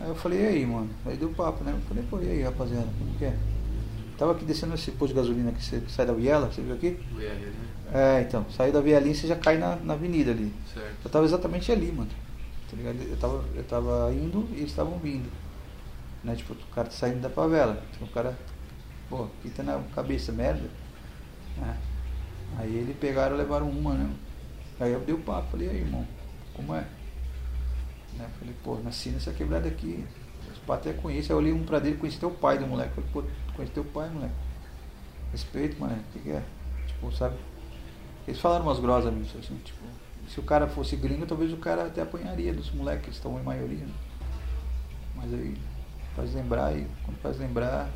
[0.00, 0.90] Aí eu falei, e aí, mano?
[1.06, 1.72] Aí deu papo, né?
[1.72, 3.36] Eu falei, pô, e aí, rapaziada, como que é?
[4.18, 6.74] Tava aqui descendo esse posto de gasolina que, você, que sai da Viela, você viu
[6.74, 6.98] aqui?
[7.92, 10.52] É, então, saiu da Vielinha você já cai na, na avenida ali.
[10.72, 10.96] Certo.
[11.04, 12.08] Eu tava exatamente ali, mano.
[12.70, 12.96] Tá ligado?
[13.02, 15.30] Eu tava, eu tava indo e eles estavam vindo.
[16.24, 16.34] Né?
[16.34, 17.82] Tipo, o cara tá saindo da favela.
[17.94, 18.38] Então, o cara,
[19.10, 20.70] pô, quita na cabeça, merda.
[21.60, 21.74] É.
[22.58, 24.10] Aí eles pegaram e levaram uma, né?
[24.80, 26.06] Aí eu dei o papo, falei, e aí, irmão,
[26.54, 26.86] como é?
[28.16, 28.28] Né?
[28.38, 30.04] Falei, pô, nasci nessa quebrada aqui.
[30.52, 31.30] Os pais até conhecem.
[31.30, 32.94] Aí eu olhei um pra dele, conheci teu pai do moleque.
[32.94, 34.34] Falei, pô, conheci teu pai, moleque.
[35.30, 35.96] Respeito, mano.
[35.96, 36.42] O que, que é?
[36.86, 37.36] Tipo, sabe?
[38.26, 39.80] Eles falaram umas grosas nisso, assim, tipo,
[40.28, 43.42] se o cara fosse gringo, talvez o cara até apanharia dos moleques que estão em
[43.42, 43.84] maioria.
[43.84, 43.92] Né?
[45.16, 45.56] Mas aí
[46.14, 47.90] faz lembrar e quando faz lembrar,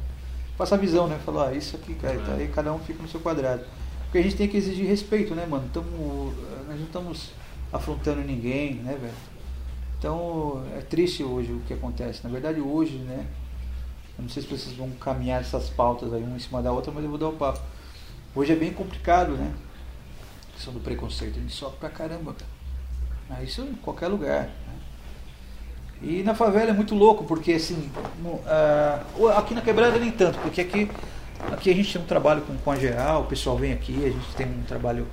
[0.59, 1.19] passa a visão, né?
[1.25, 3.65] Falar, ah, isso aqui, cara, tá aí cada um fica no seu quadrado.
[4.05, 5.69] Porque a gente tem que exigir respeito, né, mano?
[5.73, 6.35] Tamo,
[6.67, 7.31] nós não estamos
[7.73, 9.15] afrontando ninguém, né, velho?
[9.99, 12.21] Então é triste hoje o que acontece.
[12.25, 13.27] Na verdade hoje, né?
[14.19, 16.91] Eu não sei se vocês vão caminhar essas pautas aí uma em cima da outra,
[16.93, 17.61] mas eu vou dar o papo.
[18.35, 19.53] Hoje é bem complicado, né?
[20.51, 21.39] A questão do preconceito.
[21.39, 22.35] A gente sofre pra caramba,
[23.29, 23.43] cara.
[23.43, 24.45] Isso em qualquer lugar.
[24.45, 24.51] Né?
[26.03, 27.91] E na favela é muito louco, porque assim,
[28.23, 29.03] no, ah,
[29.39, 30.91] aqui na quebrada nem tanto, porque aqui,
[31.51, 34.11] aqui a gente tem um trabalho com, com a geral, o pessoal vem aqui, a
[34.11, 35.07] gente tem um trabalho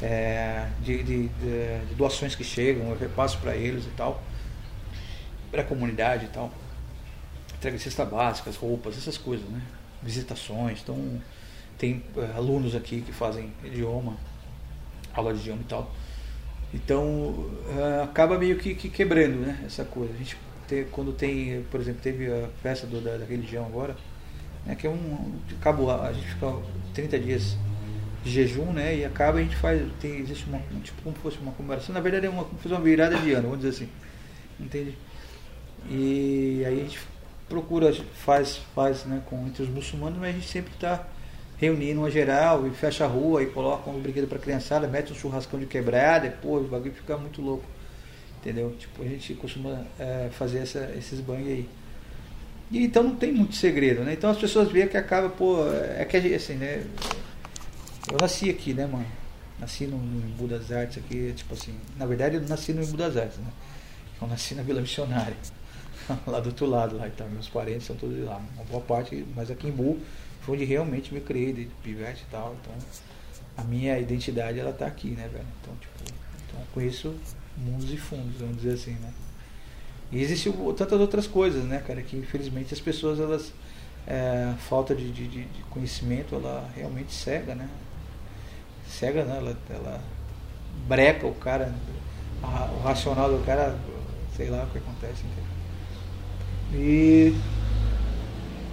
[0.00, 4.22] é, de, de, de- de doações que chegam, eu repasso para eles e tal,
[5.50, 6.50] para a comunidade e tal.
[7.56, 9.60] Entrega cesta básica, as roupas, essas coisas, né?
[10.02, 11.20] Visitações, então
[11.76, 14.16] tem eh, alunos aqui que fazem idioma,
[15.14, 15.90] aula de idioma e tal.
[16.72, 20.12] Então eh, acaba meio que, que quebrando né, essa coisa.
[20.14, 20.36] A gente
[20.68, 23.96] tem- quando tem, por exemplo, teve a festa do- da, da religião agora,
[24.66, 25.34] né, que é um.
[25.60, 26.54] Acabou, a gente fica
[26.94, 27.56] 30 dias
[28.24, 28.96] de jejum, né?
[28.98, 29.82] E acaba a gente faz.
[30.00, 30.58] Tem, existe uma.
[30.84, 31.94] Tipo como se fosse uma comemoração.
[31.94, 33.88] Na verdade é uma, como se fosse uma virada de ano, vamos dizer assim.
[34.60, 34.96] Entende?
[35.90, 37.00] E aí a gente
[37.48, 41.06] procura, faz, faz né, com, entre os muçulmanos, mas a gente sempre está
[41.56, 45.16] reunindo uma geral e fecha a rua e coloca um brinquedo para criançada, mete um
[45.16, 47.64] churrascão de quebrada, e pô, o bagulho fica muito louco.
[48.40, 48.74] Entendeu?
[48.78, 51.68] Tipo, a gente costuma é, fazer essa, esses banhos aí.
[52.70, 54.12] E então não tem muito segredo, né?
[54.12, 56.84] Então as pessoas veem que acaba, pô, é que assim, né?
[58.10, 59.06] Eu nasci aqui, né, mano?
[59.58, 62.96] Nasci no, no Embu das Artes aqui, tipo assim, na verdade eu nasci no Embu
[62.96, 63.50] das Artes, né?
[64.20, 65.36] Eu nasci na Vila Missionária,
[66.26, 67.28] lá do outro lado, lá e tal.
[67.28, 69.98] Meus parentes são todos de lá, uma boa parte, mas aqui em Embu
[70.40, 72.56] foi onde realmente me criei, de pivete e tal.
[72.60, 72.74] Então
[73.56, 75.46] a minha identidade ela tá aqui, né, velho?
[75.60, 76.14] Então, tipo,
[76.46, 77.14] então conheço
[77.56, 79.12] mundos e fundos, vamos dizer assim, né?
[80.10, 83.52] E existem tantas outras coisas, né, cara, que infelizmente as pessoas, elas,
[84.06, 87.68] é, falta de, de, de- conhecimento, ela realmente cega, né?
[88.88, 89.36] Cega, né?
[89.36, 90.00] Ela, ela
[90.86, 91.74] breca o cara,
[92.42, 93.76] o racional do cara,
[94.36, 95.47] sei lá o que acontece, entendeu?
[96.72, 97.34] E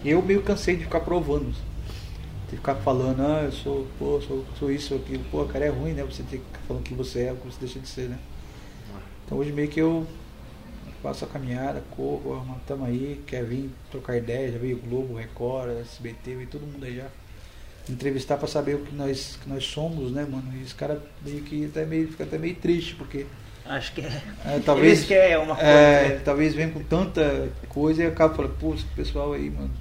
[0.04, 1.52] eu meio cansei de ficar provando,
[2.50, 5.70] de ficar falando, ah, eu sou, pô, sou, sou isso, sou aquilo, pô, cara, é
[5.70, 6.04] ruim, né?
[6.04, 8.20] Você ter que ficar falando que você é, o que você deixa de ser, né?
[9.26, 10.06] Então hoje meio que eu
[11.02, 16.36] faço a caminhada, corro, tamo aí, quer vir trocar ideia, já veio Globo, Record, SBT,
[16.36, 17.08] veio todo mundo aí já
[17.90, 20.52] entrevistar pra saber o que nós, que nós somos, né, mano?
[20.56, 23.26] E os caras meio que até meio, fica até meio triste, porque.
[23.67, 24.21] Acho que é.
[24.45, 25.69] é, talvez, Eles querem uma coisa.
[25.69, 26.21] é, né?
[26.23, 29.71] talvez venha com tanta coisa e acaba falando, pô, esse pessoal aí, mano.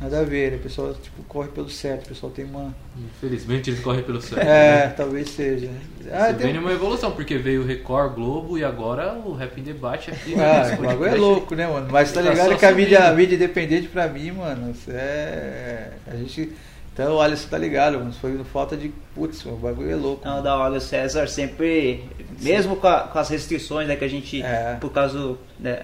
[0.00, 0.56] Nada a ver, né?
[0.56, 2.74] o pessoal tipo, corre pelo certo, o pessoal tem uma.
[2.96, 4.40] Infelizmente eles correm pelo certo.
[4.40, 4.94] É, né?
[4.96, 5.68] talvez seja.
[6.00, 6.58] Você Ah, vem tem...
[6.58, 10.34] uma evolução, porque veio o Record, Globo e agora o Rap em Debate aqui.
[10.34, 11.88] né, Ah, nesse o bagulho é louco, né, mano?
[11.90, 14.90] Mas tá Tá ligado só que a mídia, a mídia independente pra mim, mano, isso
[14.90, 15.90] é.
[16.06, 16.50] A gente.
[16.92, 18.12] Então o Alisson tá ligado, mano.
[18.12, 18.92] Foi falta de.
[19.14, 20.26] Putz, o bagulho é louco.
[20.26, 22.04] Não, da hora, o César sempre,
[22.40, 24.76] mesmo com, a- com as restrições né, que a gente, É.
[24.80, 25.82] por causa, né,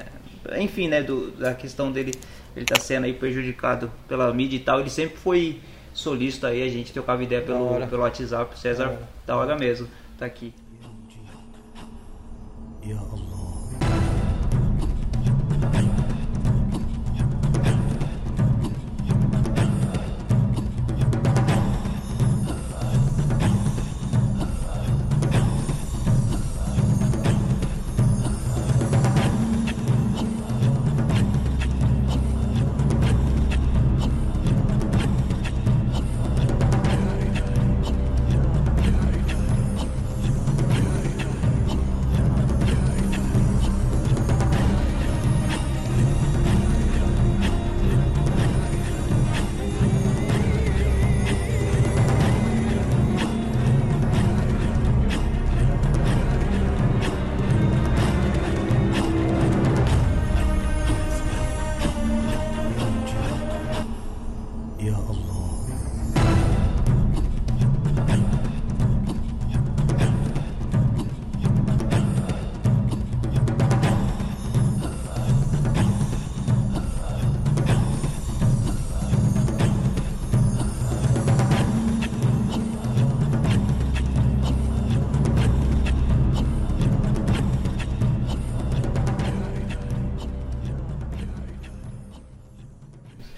[0.58, 2.12] enfim, né, do, da questão dele,
[2.56, 5.60] ele tá sendo aí prejudicado pela mídia e tal, ele sempre foi
[5.94, 7.86] solícito aí, a gente trocava ideia Da pelo, hora.
[7.86, 9.08] pelo WhatsApp, o César, Da hora.
[9.26, 9.88] da hora mesmo,
[10.18, 10.52] tá aqui.
[12.84, 12.94] Ya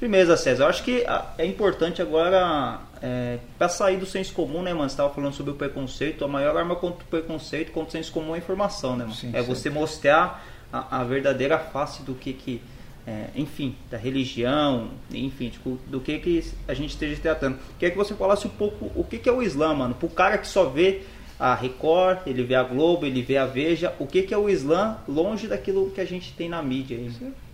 [0.09, 0.65] Firmeza, César.
[0.65, 4.89] Eu acho que ah, é importante agora, é, para sair do senso comum, né, mano?
[4.89, 6.25] Você estava falando sobre o preconceito.
[6.25, 9.15] A maior arma contra o preconceito, contra o senso comum é a informação, né, mano?
[9.15, 9.47] Sim, é sim.
[9.47, 10.43] você mostrar
[10.73, 12.63] a, a verdadeira face do que que.
[13.07, 17.59] é, enfim, da religião, enfim, tipo, do que que a gente esteja tratando.
[17.79, 19.95] Queria que você falasse um pouco o que que é o Islã, mano.
[19.95, 21.03] Pro cara que só vê
[21.39, 24.49] a Record, ele vê a Globo, ele vê a Veja, o que que é o
[24.49, 27.13] Islã longe daquilo que a gente tem na mídia aí?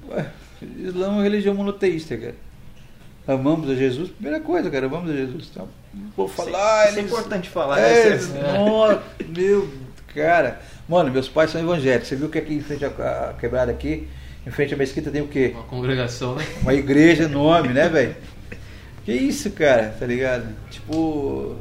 [0.09, 0.31] Ué,
[0.63, 2.35] Islã é uma religião monoteísta, cara.
[3.27, 5.49] Amamos a Jesus, primeira coisa, cara, amamos a Jesus.
[5.51, 5.67] Então,
[6.17, 6.89] vou falar.
[6.89, 8.43] Isso é eles- importante falar, É, né, César?
[8.59, 9.69] nossa, meu,
[10.15, 10.61] cara.
[10.89, 12.09] Mano, meus pais são evangélicos.
[12.09, 14.07] Você viu que aqui em frente à quebrada aqui,
[14.47, 15.53] em frente à mesquita tem o quê?
[15.55, 16.45] Uma congregação, né?
[16.61, 18.15] Uma igreja enorme, né, velho?
[19.07, 20.47] Que isso, cara, tá ligado?
[20.71, 21.57] Tipo,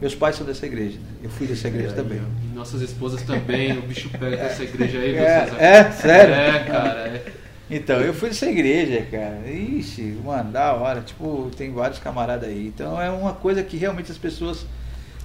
[0.00, 0.98] meus pais são dessa igreja.
[0.98, 1.06] né?
[1.24, 2.20] Eu fui dessa igreja também.
[2.52, 5.56] E nossas esposas também, o bicho pega dessa igreja aí, viu, É, César?
[5.60, 5.90] é?
[5.90, 6.34] Sério?
[6.34, 7.24] É, cara, é.
[7.70, 9.48] Então, eu fui dessa igreja, cara.
[9.48, 11.00] Ixi, mano, da hora.
[11.02, 12.66] Tipo, tem vários camaradas aí.
[12.66, 14.66] Então é uma coisa que realmente as pessoas.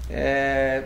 [0.10, 0.84] É,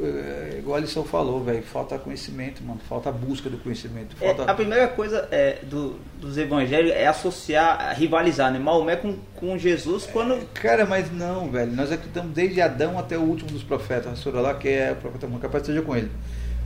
[0.00, 1.62] é, igual a lição falou, velho.
[1.62, 2.80] Falta conhecimento, mano.
[2.88, 4.14] Falta busca do conhecimento.
[4.20, 4.50] É, Falta...
[4.50, 8.58] a primeira coisa é, do- dos evangelhos é associar, rivalizar, né?
[8.60, 10.46] Maomé com, com Jesus quando.
[10.54, 11.72] Cara, mas não, velho.
[11.72, 14.06] Nós acreditamos desde Adão até o último dos profetas.
[14.06, 16.10] Rasul lá, que é o profeta Muhammad, capaz seja com ele.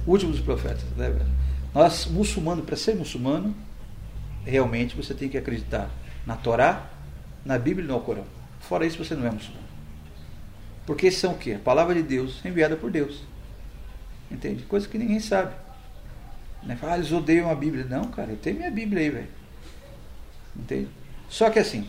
[0.07, 1.31] O último dos profetas, né, velho?
[1.75, 3.55] Nós, muçulmano, para ser muçulmano,
[4.45, 5.91] realmente você tem que acreditar
[6.27, 6.91] na Torá,
[7.45, 8.25] na Bíblia e no Alcorão.
[8.61, 9.65] Fora isso, você não é muçulmano.
[10.87, 11.53] Porque são o quê?
[11.55, 13.23] A palavra de Deus enviada por Deus.
[14.31, 14.63] Entende?
[14.65, 15.55] Coisa que ninguém sabe.
[16.63, 16.77] Né?
[16.77, 17.85] Fala, ah, eles odeiam a Bíblia.
[17.85, 19.29] Não, cara, eu tenho minha Bíblia aí, velho.
[20.57, 20.89] Entende?
[21.29, 21.87] Só que assim,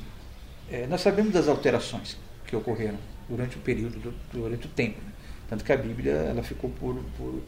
[0.72, 2.98] é, nós sabemos das alterações que ocorreram
[3.30, 5.00] durante o período, do- durante o tempo.
[5.04, 5.12] né?
[5.50, 7.41] Tanto que a Bíblia ela ficou por, por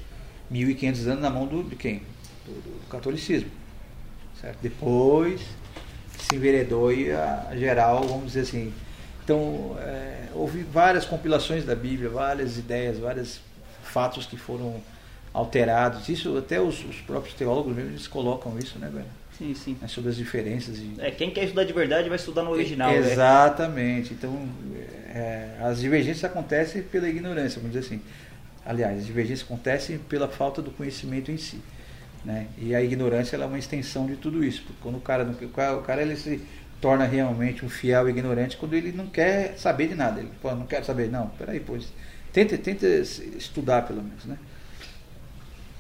[0.52, 2.02] 1.500 anos na mão do, de quem?
[2.46, 3.50] Do, do catolicismo.
[4.42, 4.58] Certo?
[4.62, 5.42] Depois
[6.20, 8.74] se enveredou e a, a geral, vamos dizer assim.
[9.24, 13.40] Então, é, houve várias compilações da Bíblia, várias ideias, vários
[13.84, 14.82] fatos que foram
[15.34, 16.08] alterados.
[16.10, 19.06] Isso até os, os próprios teólogos mesmo eles colocam isso, né, velho?
[19.38, 19.78] Sim, sim.
[19.82, 20.78] Né, sobre as diferenças.
[20.80, 22.90] E, É, quem quer estudar de verdade vai estudar no original.
[22.90, 22.98] né?
[22.98, 24.14] Exatamente.
[24.14, 24.48] Então,
[25.14, 28.02] é, as divergências acontecem pela ignorância, vamos dizer assim.
[28.66, 31.60] Aliás, as divergências acontecem pela falta do conhecimento em si.
[32.28, 32.48] Né?
[32.58, 34.62] E a ignorância ela é uma extensão de tudo isso.
[34.64, 36.42] Porque quando o cara, não- o cara, ele se
[36.82, 40.20] torna realmente um fiel ignorante quando ele não quer saber de nada.
[40.20, 41.88] Ele pô, não quer saber, não, peraí, pois.
[42.34, 44.38] Tenta, tenta estudar pelo menos, né?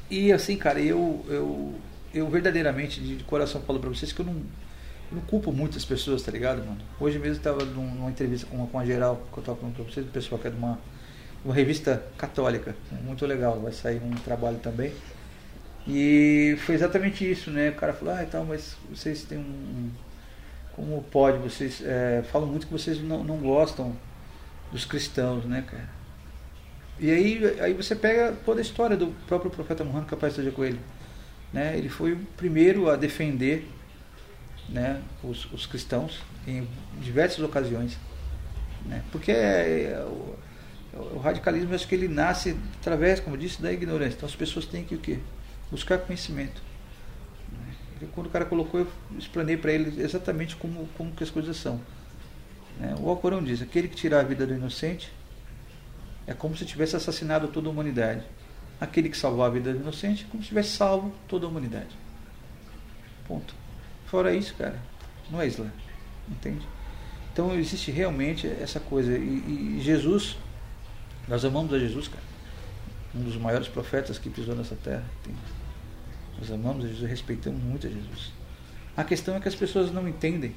[0.09, 1.75] E assim, cara, eu, eu,
[2.13, 6.21] eu verdadeiramente, de, coração, falo pra vocês que eu não, eu não culpo muitas pessoas,
[6.23, 6.79] tá ligado, mano?
[6.99, 9.75] Hoje mesmo eu tava num- numa entrevista com, com a geral, que eu tava falando
[9.75, 10.79] pra vocês, o pessoal que é de uma,
[11.43, 14.93] uma revista católica, muito legal, vai sair um trabalho também.
[15.87, 17.69] E foi exatamente isso, né?
[17.69, 19.89] O cara falou, ah, então, mas vocês têm um.
[20.73, 21.37] Como pode?
[21.37, 23.95] Vocês é, falam muito que vocês não, não gostam
[24.71, 25.89] dos cristãos, né, cara?
[26.99, 30.65] E aí, aí você pega toda a história do próprio profeta Muhammad, capaz seja com
[30.65, 30.79] ele.
[31.53, 31.77] Né?
[31.77, 33.67] Ele foi o primeiro a defender
[34.67, 36.67] né, os, os cristãos em
[36.99, 37.97] diversas ocasiões.
[38.85, 39.03] Né?
[39.11, 40.35] Porque é, o,
[41.15, 44.15] o radicalismo, acho que ele nasce através, como eu disse, da ignorância.
[44.17, 45.19] Então as pessoas têm que o quê?
[45.71, 46.61] Buscar conhecimento.
[47.51, 48.07] Né?
[48.13, 51.81] Quando o cara colocou, eu explanei para ele exatamente como, como que as coisas são.
[52.79, 52.95] Né?
[52.99, 55.11] O Alcorão diz, aquele que tirar a vida do inocente
[56.25, 58.23] é como se tivesse assassinado toda a humanidade.
[58.79, 61.97] Aquele que salvou a vida do inocente é como se tivesse salvo toda a humanidade.
[63.27, 63.53] Ponto.
[64.05, 64.79] Fora isso, cara,
[65.29, 65.71] não é Islã.
[66.29, 66.67] Entende?
[67.31, 69.17] Então existe realmente essa coisa.
[69.17, 70.37] E, e Jesus,
[71.27, 72.23] nós amamos a Jesus, cara.
[73.15, 75.03] Um dos maiores profetas que pisou nessa terra.
[75.23, 75.33] Tem.
[76.39, 78.31] Nós amamos a Jesus, respeitamos muito a Jesus.
[78.95, 80.55] A questão é que as pessoas não entendem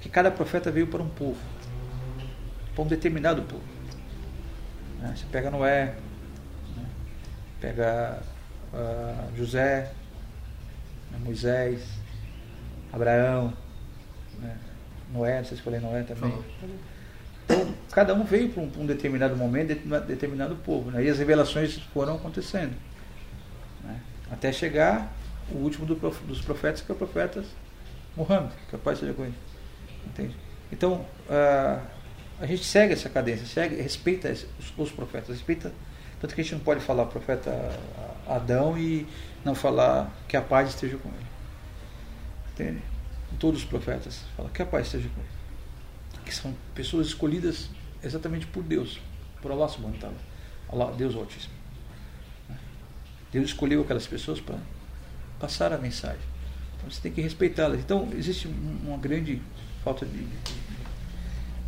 [0.00, 1.38] que cada profeta veio para um povo,
[2.74, 3.62] para um determinado povo.
[4.98, 5.14] Né?
[5.16, 5.96] Você pega Noé,
[6.76, 6.86] né?
[7.60, 8.22] pega
[8.74, 9.92] ah, José,
[11.10, 11.18] né?
[11.22, 11.86] Moisés,
[12.92, 13.52] Abraão,
[14.38, 14.56] né?
[15.12, 16.32] Noé, não sei se falei Noé também.
[17.52, 19.74] Então, cada um veio para um, um determinado momento,
[20.06, 20.90] determinado, povo.
[20.90, 21.04] Né?
[21.04, 22.74] E as revelações foram acontecendo.
[23.84, 24.00] né?
[24.30, 25.12] Até chegar
[25.50, 27.44] o último do dos profetas, que é o profeta
[28.16, 29.34] Muhammad, que a paz seja com ele.
[30.06, 30.34] Entende?
[30.70, 31.80] Então, ah,
[32.40, 35.72] a gente segue essa cadência, segue, respeita os, os profetas, respeita.
[36.20, 37.50] Tanto que a gente não pode falar profeta
[38.26, 39.06] Adão e
[39.44, 41.26] não falar que a paz esteja com ele.
[42.52, 42.82] Entende?
[43.38, 45.41] Todos os profetas falam que a paz esteja com ele.
[46.24, 47.68] Que são pessoas escolhidas
[48.02, 49.00] exatamente por Deus,
[49.40, 50.10] por Allah subhanahu wa
[50.70, 50.92] ta'ala.
[50.96, 51.54] Deus Altíssimo.
[53.30, 54.58] Deus escolheu aquelas pessoas para
[55.38, 56.20] passar a mensagem.
[56.76, 57.80] Então você tem que respeitá-las.
[57.80, 59.40] Então existe uma grande
[59.82, 60.26] falta de,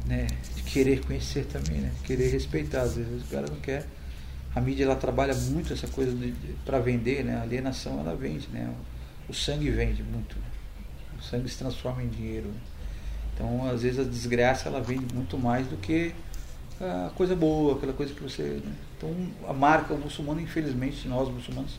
[0.07, 1.93] né, de querer conhecer também, né?
[2.05, 2.83] querer respeitar.
[2.83, 3.87] Às vezes o cara não quer.
[4.55, 6.17] A mídia ela trabalha muito essa coisa
[6.64, 7.37] para vender, né?
[7.37, 8.73] A alienação ela vende, né?
[9.29, 10.37] O sangue vende muito.
[11.19, 12.47] O sangue se transforma em dinheiro.
[12.47, 12.61] Né?
[13.35, 16.14] Então às vezes a desgraça ela vende muito mais do que
[16.81, 18.42] a coisa boa, aquela coisa que você.
[18.64, 18.73] Né?
[18.97, 19.14] Então
[19.49, 21.79] a marca, o muçulmano, infelizmente, nós muçulmanos,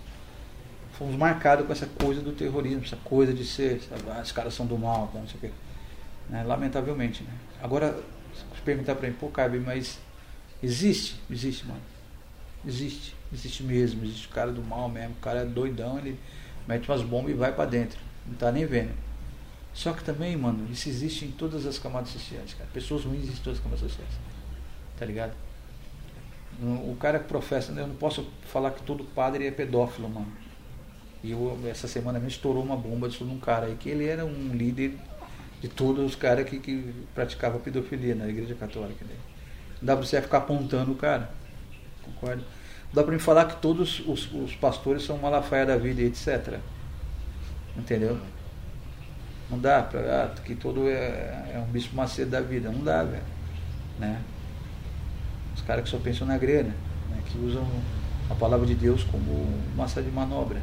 [0.93, 4.53] fomos marcados com essa coisa do terrorismo, essa coisa de ser, sabe, ah, os caras
[4.53, 5.51] são do mal, não sei o quê.
[6.29, 6.43] Né?
[6.43, 7.23] Lamentavelmente.
[7.23, 7.33] Né?
[7.61, 7.97] Agora,
[8.33, 9.99] se perguntar para mim, pô, Cabe, mas
[10.61, 11.19] existe?
[11.29, 11.81] Existe, mano.
[12.65, 13.15] Existe.
[13.33, 14.03] Existe mesmo.
[14.03, 15.11] Existe o cara do mal mesmo.
[15.11, 16.19] O cara é doidão, ele
[16.67, 17.99] mete umas bombas e vai para dentro.
[18.25, 18.91] Não tá nem vendo.
[19.75, 22.69] Só que também, mano, isso existe em todas as camadas sociais, cara.
[22.73, 24.13] Pessoas ruins existem em todas as camadas sociais.
[24.97, 25.33] Tá ligado?
[26.61, 30.31] O cara que professa, né, eu não posso falar que todo padre é pedófilo, mano.
[31.21, 34.23] E eu, essa semana me estourou uma bomba sobre um cara aí que ele era
[34.23, 34.97] um líder
[35.59, 39.03] de todos os caras que, que praticavam pedofilia na igreja católica.
[39.03, 39.15] Né?
[39.81, 41.29] Não dá pra você ficar apontando o cara.
[42.01, 42.43] Concorda?
[42.43, 46.59] Não dá pra me falar que todos os, os pastores são malafaia da vida, etc.
[47.75, 48.17] Entendeu?
[49.49, 49.99] Não dá pra.
[49.99, 52.71] Ah, que todo é, é um bispo macedo da vida.
[52.71, 53.23] Não dá, velho.
[53.99, 54.19] Né?
[55.55, 56.73] Os caras que só pensam na grana,
[57.09, 57.21] né?
[57.25, 57.65] que usam
[58.29, 60.61] a palavra de Deus como massa de manobra.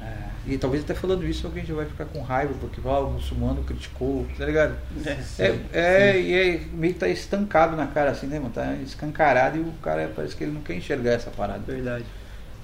[0.00, 3.14] É, e talvez até falando isso alguém já vai ficar com raiva, porque ah, o
[3.14, 4.76] muçulmano criticou, tá ligado?
[5.04, 8.52] É, é, é, e é, meio que tá estancado na cara assim, né, mano?
[8.52, 11.60] Tá escancarado e o cara parece que ele não quer enxergar essa parada.
[11.66, 12.04] Verdade.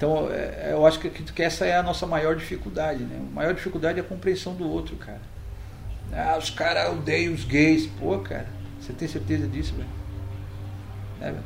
[0.03, 3.21] Então é, eu acho que, essa é a nossa maior dificuldade, né?
[3.21, 5.21] A maior dificuldade é a compreensão do outro, cara.
[6.12, 7.87] Ah, os caras odeiam os gays.
[7.87, 8.49] Pô, cara,
[8.81, 9.88] você tem certeza disso, velho?
[11.21, 11.45] É, velho.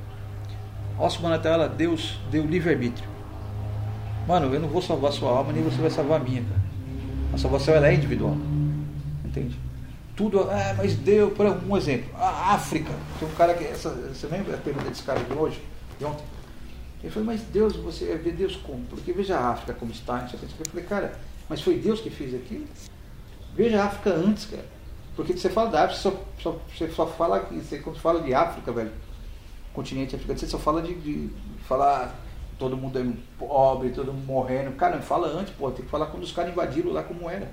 [0.99, 3.07] Wa ta'ala, Deus deu livre-arbítrio.
[4.27, 6.63] Mano, eu não vou salvar sua alma, nem você vai salvar a minha, cara.
[7.35, 8.39] A salvação ela é individual.
[9.23, 9.61] Entende?
[10.17, 12.91] Tudo, ah, mas deu, por um exemplo, a África.
[13.21, 15.63] Tem um cara que, essa, você lembra a pergunta desse cara de hoje,
[15.99, 16.25] de ontem?
[17.07, 18.85] Ele falou, mas Deus, você vê Deus como?
[18.87, 20.29] Porque veja a África como está.
[20.33, 21.13] Eu falei, cara,
[21.49, 22.67] mas foi Deus que fez aquilo?
[23.55, 24.65] Veja a África antes, cara.
[25.15, 28.73] Porque você fala da África, só, só, você só fala, você, quando fala de África,
[28.73, 28.91] velho,
[29.73, 31.31] continente africano, você só fala de, de
[31.69, 32.13] falar
[32.59, 33.07] todo mundo é
[33.39, 34.73] pobre, todo mundo morrendo.
[34.73, 37.53] Cara, fala antes, pô, tem que falar quando os caras invadiram lá como era.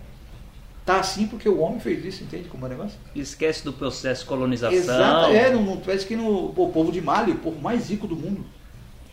[0.83, 2.97] Tá assim porque o homem fez isso, entende como é o negócio?
[3.15, 4.75] Esquece do processo de colonização.
[4.75, 8.15] Exato, é, não, parece que no o povo de Mali, o povo mais rico do
[8.15, 8.43] mundo.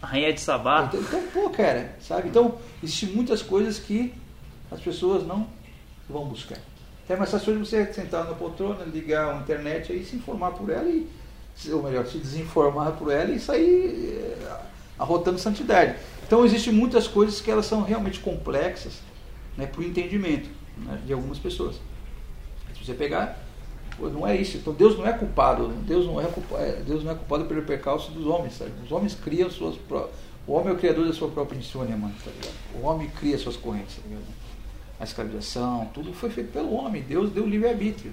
[0.02, 0.84] Rainha de Sabá.
[0.84, 2.28] Então, então, pô, cara, sabe?
[2.28, 4.14] Então, existem muitas coisas que
[4.70, 5.46] as pessoas não
[6.08, 6.58] vão buscar.
[7.08, 10.88] É mais fácil você sentar na poltrona, ligar a internet aí, se informar por ela
[10.88, 11.08] e,
[11.72, 14.60] ou melhor, se desinformar por ela e sair eh,
[14.96, 15.96] arrotando santidade.
[16.24, 19.00] Então existem muitas coisas que elas são realmente complexas
[19.56, 21.80] né, para o entendimento né, de algumas pessoas.
[22.78, 23.36] Se você pegar,
[24.08, 24.56] não é isso.
[24.56, 25.68] Então Deus não é culpado.
[25.86, 28.54] Deus não é culpado, Deus não é culpado pelo percalço dos homens.
[28.54, 28.72] Sabe?
[28.84, 30.14] Os homens criam suas próprias.
[30.46, 32.14] O homem é o criador da sua própria insônia, mano.
[32.24, 32.30] Tá
[32.80, 33.96] o homem cria suas correntes.
[33.96, 34.02] Tá
[34.98, 37.02] a escravização, tudo foi feito pelo homem.
[37.02, 38.12] Deus deu livre-arbítrio.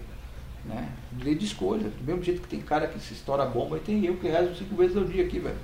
[0.64, 0.90] Né?
[1.22, 1.90] Lei de escolha.
[1.90, 4.28] Do mesmo jeito que tem cara que se estoura a bomba, e tem eu que
[4.28, 5.58] rezo cinco vezes ao dia aqui, velho.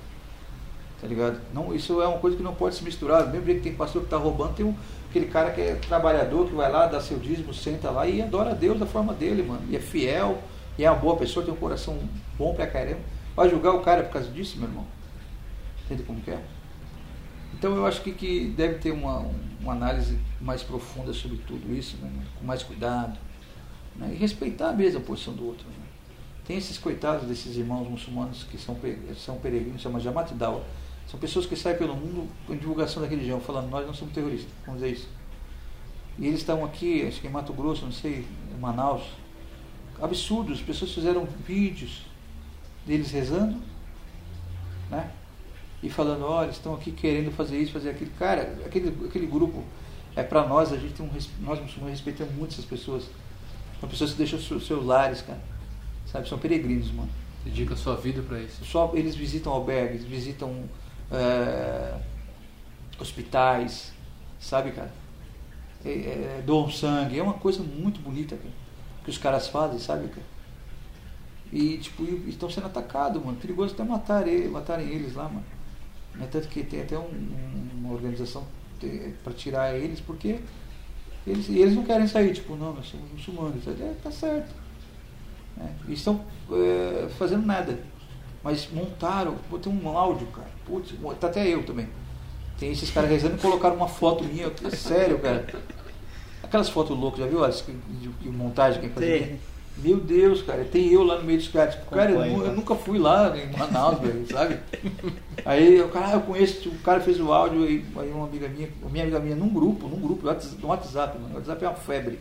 [1.00, 1.40] Tá ligado?
[1.52, 3.24] Não, isso é uma coisa que não pode se misturar.
[3.24, 4.74] Do mesmo jeito que tem pastor que está roubando, tem um,
[5.14, 8.50] aquele cara que é trabalhador, que vai lá, dá seu dízimo, senta lá e adora
[8.50, 9.62] a Deus da forma dele, mano.
[9.70, 10.42] E é fiel,
[10.76, 11.96] e é uma boa pessoa, tem um coração
[12.36, 12.98] bom pra caramba.
[13.36, 14.84] Vai julgar o cara por causa disso, meu irmão?
[15.84, 16.42] Entende como que é?
[17.56, 19.24] Então eu acho que, que deve ter uma,
[19.60, 22.10] uma análise mais profunda sobre tudo isso, né?
[22.36, 23.16] com mais cuidado.
[23.94, 24.10] Né?
[24.14, 25.64] E respeitar mesmo a posição do outro.
[25.68, 25.74] Né?
[26.44, 28.76] Tem esses coitados desses irmãos muçulmanos que são,
[29.16, 30.64] são peregrinos, chama Jamat Dawa
[31.06, 34.50] são pessoas que saem pelo mundo com divulgação da religião, falando, nós não somos terroristas,
[34.64, 35.08] vamos dizer isso.
[36.18, 39.02] E eles estão aqui, acho que em Mato Grosso, não sei, em Manaus.
[40.00, 42.02] Absurdos, as pessoas fizeram vídeos
[42.86, 43.58] deles rezando,
[44.90, 45.10] né?
[45.82, 48.10] E falando, olha, estão aqui querendo fazer isso, fazer aquilo.
[48.18, 49.62] Cara, aquele, aquele grupo
[50.16, 51.10] é para nós, a gente tem um,
[51.44, 53.04] nós muçulmanos respeitamos muito essas pessoas.
[53.80, 55.40] São pessoas que deixam seus, seus lares, cara.
[56.06, 57.10] Sabe, são peregrinos, mano.
[57.44, 58.64] Dedica sua vida para isso.
[58.64, 60.64] Só eles visitam albergues, visitam
[61.12, 61.98] é,
[62.98, 63.92] hospitais,
[64.40, 64.92] sabe, cara?
[65.84, 68.54] É, é, doam sangue, é uma coisa muito bonita, cara.
[69.04, 70.26] que os caras fazem, sabe, cara?
[71.52, 73.36] E, tipo, estão sendo atacados, mano.
[73.38, 75.44] Perigoso até matar ele, matarem eles lá, mano.
[76.20, 78.44] É tanto que tem até um- um- uma organização
[79.24, 80.40] para tirar eles, porque
[81.26, 83.66] eles, eles não querem sair, tipo, não, nós somos muçulmanos.
[83.68, 84.54] É, tá certo.
[85.60, 87.78] É, e estão é, fazendo nada.
[88.44, 90.48] Mas montaram, pô, tem um áudio, cara.
[90.66, 91.88] Putz, tá até eu também.
[92.58, 94.52] Tem esses caras rezando e colocaram uma foto minha.
[94.62, 95.46] É sério, cara.
[96.42, 97.42] Aquelas fotos loucas, já viu?
[97.42, 99.38] As que- de, de montagem que fazia?
[99.78, 101.74] Meu Deus, cara, tem eu lá no meio dos caras.
[101.74, 102.52] Tipo, cara, eu, eu né?
[102.54, 104.60] nunca fui lá em Manaus, velho, sabe?
[105.44, 108.46] Aí o cara, ah, eu conheço, o cara fez o áudio, aí, aí uma amiga
[108.48, 110.22] minha, uma minha amiga minha, num grupo, num grupo,
[110.60, 111.34] no WhatsApp, mano.
[111.34, 112.20] O WhatsApp é uma febre.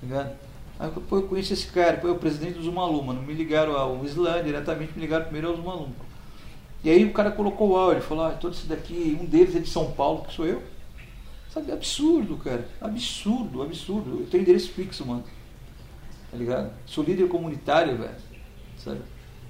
[0.00, 0.32] Tá ligado?
[0.78, 3.22] Aí eu, pô, eu conheço esse cara, pô, é o presidente do Zumalu, mano.
[3.22, 5.90] Me ligaram ao Islã, diretamente me ligaram primeiro ao Zumalu.
[6.84, 9.60] E aí o cara colocou o áudio, falou, ah, todo esse daqui, um deles é
[9.60, 10.62] de São Paulo, que sou eu.
[11.52, 12.66] Sabe, absurdo, cara.
[12.80, 14.20] Absurdo, absurdo.
[14.20, 15.22] Eu tenho endereço fixo, mano.
[16.30, 16.72] Tá ligado?
[16.86, 18.14] Sou líder comunitário, velho.
[18.78, 19.00] Sabe?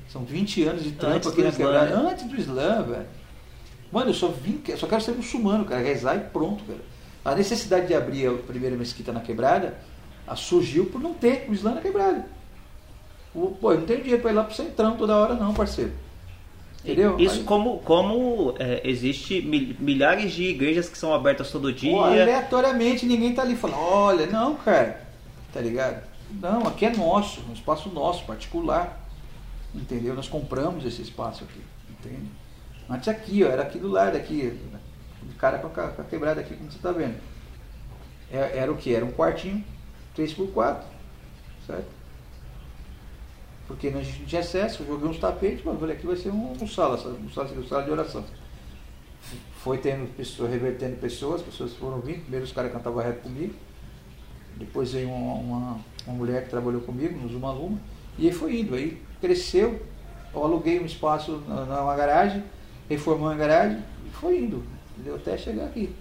[0.09, 1.97] São 20 anos de trampo aqui na quebrada.
[1.97, 2.11] né?
[2.11, 3.07] Antes do Islã, velho.
[3.91, 5.81] Mano, eu só vim, eu só quero ser muçulmano, cara.
[5.81, 6.81] Rezar e pronto, cara.
[7.25, 9.79] A necessidade de abrir a primeira mesquita na quebrada
[10.37, 12.27] surgiu por não ter o Islã na quebrada.
[13.35, 15.93] O, pô, eu não tenho dinheiro pra ir lá pro centrão toda hora, não, parceiro.
[16.85, 17.19] Entendeu?
[17.19, 21.93] Isso Aí- como, como é, existe mil- milhares de igrejas que são abertas todo dia.
[21.93, 25.01] Pô, aleatoriamente ninguém tá ali falando, olha, não, cara,
[25.53, 26.03] tá ligado?
[26.41, 29.01] Não, aqui é nosso, um espaço nosso, particular.
[29.75, 30.15] Entendeu?
[30.15, 32.27] Nós compramos esse espaço aqui, entende?
[32.91, 34.53] Antes aqui, ó, era aqui do lado, aqui,
[35.23, 37.15] o cara com a, quebrada aqui, como você tá vendo.
[38.31, 38.95] É- Era o que?
[38.95, 39.65] Era um quartinho,
[40.17, 40.83] 3x4,
[41.67, 42.03] certo?
[43.67, 46.53] Porque a gente tinha acesso, eu joguei uns tapetes, mas olha, aqui vai ser um,
[46.53, 48.25] um sala, um sala, um sala de oração
[49.63, 53.55] foi tendo pessoas, revertendo pessoas, as pessoas foram vindo, primeiro os caras cantavam rap comigo,
[54.57, 57.79] depois veio uma, uma, uma mulher que trabalhou comigo no Zuma Luma,
[58.19, 59.81] e aí foi indo, aí cresceu,
[60.35, 62.43] eu aluguei um espaço na, numa garagem,
[62.89, 65.15] reformou a garagem e foi indo, entendeu?
[65.15, 65.95] Até chegar aqui.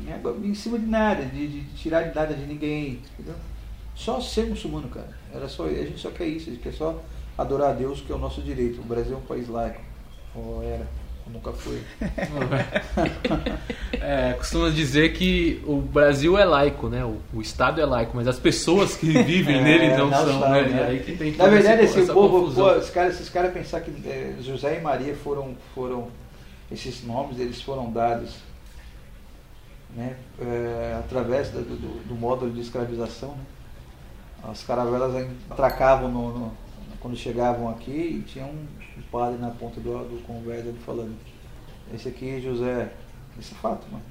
[0.00, 3.34] Em água- Em cima de nada, de, de tirar de nada de ninguém, entendeu?
[3.94, 5.08] Só ser muçulmano, cara.
[5.32, 7.00] Era só, a gente só quer isso, a gente quer só
[7.38, 8.80] adorar a Deus, que é o nosso direito.
[8.80, 9.80] O Brasil é um país laico.
[10.34, 10.86] Ou era,
[11.26, 11.80] ou nunca foi.
[14.00, 17.04] É, costuma dizer que o Brasil é laico, né?
[17.04, 20.62] O, o Estado é laico, mas as pessoas que vivem nele É, não, são, né?
[20.62, 20.86] né?
[20.88, 24.34] Aí que tem Na verdade, esse essa povo, pô, esses caras, caras pensar que é,
[24.42, 26.08] José e Maria foram, foram,
[26.70, 28.34] esses nomes eles foram dados
[29.94, 33.30] né, é, através do, do, do módulo de escravização.
[33.30, 33.44] Né?
[34.44, 36.52] As caravelas atracavam no, no-
[37.00, 38.66] quando chegavam aqui e tinha um,
[39.10, 41.14] padre na ponta do, do conversa ali falando,
[41.92, 42.90] esse aqui José,
[43.38, 44.04] esse é fato, mano.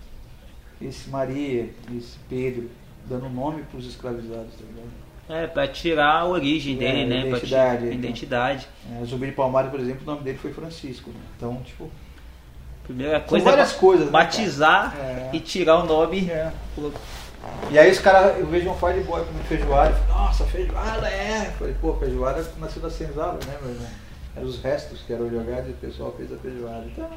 [0.82, 2.70] Esse Maria, esse Pedro,
[3.08, 5.04] dando nome para os escravizados, tá ligado?
[5.30, 7.20] É, pra tirar a origem É, dele, né?
[7.22, 7.94] Pra identidade, tirar né?
[7.96, 8.68] identidade.
[9.02, 11.10] É, Zumbi de Palmares, por exemplo, o nome dele foi Francisco.
[11.12, 11.20] Né?
[11.38, 11.90] Então, tipo.
[12.84, 14.06] Primeira São coisa várias é coisas.
[14.06, 15.04] né, batizar cara?
[15.04, 15.30] É.
[15.34, 16.30] e tirar o nome.
[17.72, 21.08] E aí os caras, eu vejo um pai de boy comendo feijoada falo, nossa, feijoada
[21.08, 21.48] é.
[21.48, 23.88] Eu Falei, pô, feijoada nasceu da senzala, né, meu irmão?
[24.36, 26.86] Eram os restos que eram jogados e o pessoal fez a feijoada.
[26.86, 27.10] Então,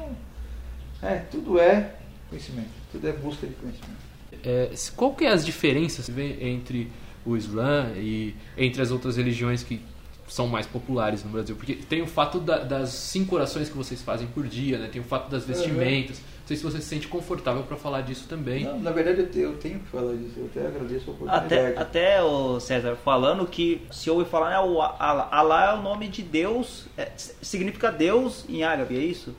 [1.01, 1.91] é, tudo é
[2.29, 4.07] conhecimento, tudo é busca de conhecimento.
[4.43, 6.91] É, qual que é as diferenças que vem entre
[7.25, 9.81] o Islã e entre as outras religiões que
[10.27, 11.55] são mais populares no Brasil?
[11.55, 14.89] Porque tem o fato da- das cinco orações que vocês fazem por dia, né?
[14.91, 16.17] Tem o fato das vestimentas.
[16.19, 18.63] Não sei se você se sente confortável para falar disso também.
[18.63, 21.45] Não, na verdade, eu, te- eu tenho que falar disso, eu até agradeço a oportunidade.
[21.53, 26.07] Até, até o César falando que se ouvir falar, né, o Alá é o nome
[26.07, 27.11] de Deus, é,
[27.41, 29.35] significa Deus em árabe, é isso?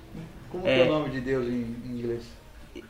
[0.51, 2.23] Como que é o nome de Deus em, em inglês?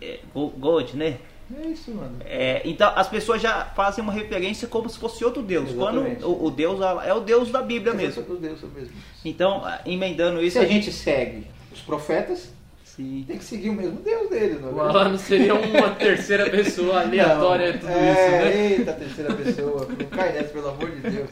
[0.00, 1.18] É, Go- God, né?
[1.56, 2.16] É isso, mano.
[2.24, 5.70] É, então as pessoas já fazem uma referência como se fosse outro Deus.
[5.70, 6.20] Exatamente.
[6.20, 8.22] Quando o, o Deus é o Deus da Bíblia mesmo.
[8.22, 8.94] O Deus mesmo.
[9.24, 10.58] Então, ah, emendando isso.
[10.58, 12.52] Se a gente segue os profetas,
[12.84, 13.24] Sim.
[13.26, 17.00] tem que seguir o mesmo Deus deles, não é O não seria uma terceira pessoa
[17.00, 18.72] aleatória Não, tudo é, isso, né?
[18.72, 19.86] Eita, terceira pessoa.
[19.88, 21.30] Não cai nessa, pelo amor de Deus.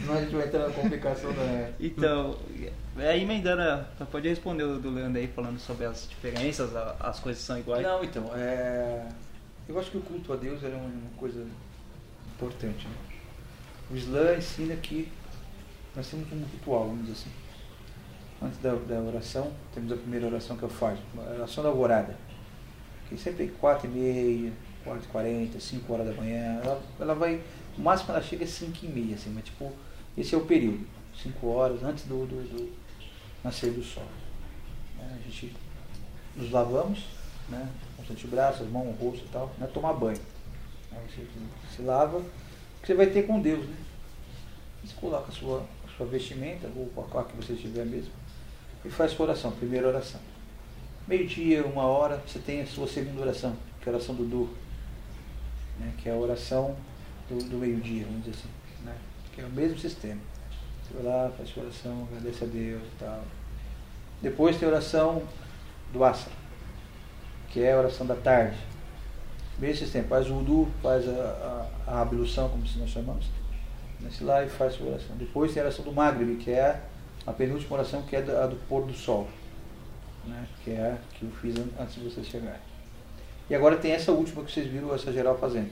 [0.00, 1.70] Senão a gente vai entrar na complicação da.
[1.78, 2.36] Então,
[2.98, 7.42] é, emendando, ah, pode responder o do Leandro aí falando sobre as diferenças, as coisas
[7.42, 7.82] são iguais.
[7.82, 9.06] Não, então, é...
[9.70, 11.46] eu acho que o culto a Deus é uma coisa
[12.34, 12.88] importante.
[12.88, 12.94] né?
[13.88, 15.10] O Islã ensina que
[15.94, 17.30] nós temos um ritual, vamos dizer assim.
[18.42, 22.16] Antes da, da oração, temos a primeira oração que eu faço, a oração da alvorada.
[23.08, 24.52] Que sempre é 4 e meia,
[24.82, 26.60] 4 e 40, 5 horas da manhã.
[26.64, 27.40] Ela, ela vai,
[27.78, 29.72] o máximo ela chega é 5 e meia, assim, mas tipo,
[30.18, 30.84] esse é o período.
[31.22, 32.72] 5 horas antes do, do, do
[33.44, 34.06] nascer do sol.
[34.98, 35.18] Né?
[35.20, 35.54] A gente
[36.36, 37.04] nos lavamos,
[37.48, 37.68] né?
[38.10, 39.68] Com os antebraços, as mãos, o rosto e tal, né?
[39.72, 40.20] tomar banho.
[40.92, 41.26] Aí você
[41.74, 42.20] se lava,
[42.80, 43.76] que você vai ter com Deus, né?
[44.84, 48.12] Você coloca a sua, a sua vestimenta, ou com a qual que você estiver mesmo,
[48.84, 50.20] e faz sua oração, primeira oração.
[51.06, 54.48] Meio-dia, uma hora, você tem a sua segunda oração, que é a oração do Du,
[55.78, 56.76] né, que é a oração
[57.28, 58.96] do, do meio-dia, vamos dizer assim, né,
[59.32, 60.20] que é o mesmo sistema.
[60.82, 63.24] Você vai lá, faz sua oração, agradece a Deus e tal.
[64.22, 65.22] Depois tem a oração
[65.92, 66.30] do Asa,
[67.50, 68.56] que é a oração da tarde.
[69.58, 73.26] Mesmo sistema, faz o Udu, faz a, a, a ablução, como nós chamamos,
[74.00, 75.14] nesse lá e faz sua oração.
[75.16, 76.80] Depois tem a oração do Maghrib, que é
[77.26, 79.28] a penúltima oração, que é a do pôr do sol,
[80.24, 80.46] né?
[80.64, 82.60] que é a que eu fiz antes de vocês chegarem.
[83.50, 85.70] E agora tem essa última que vocês viram essa geral fazendo,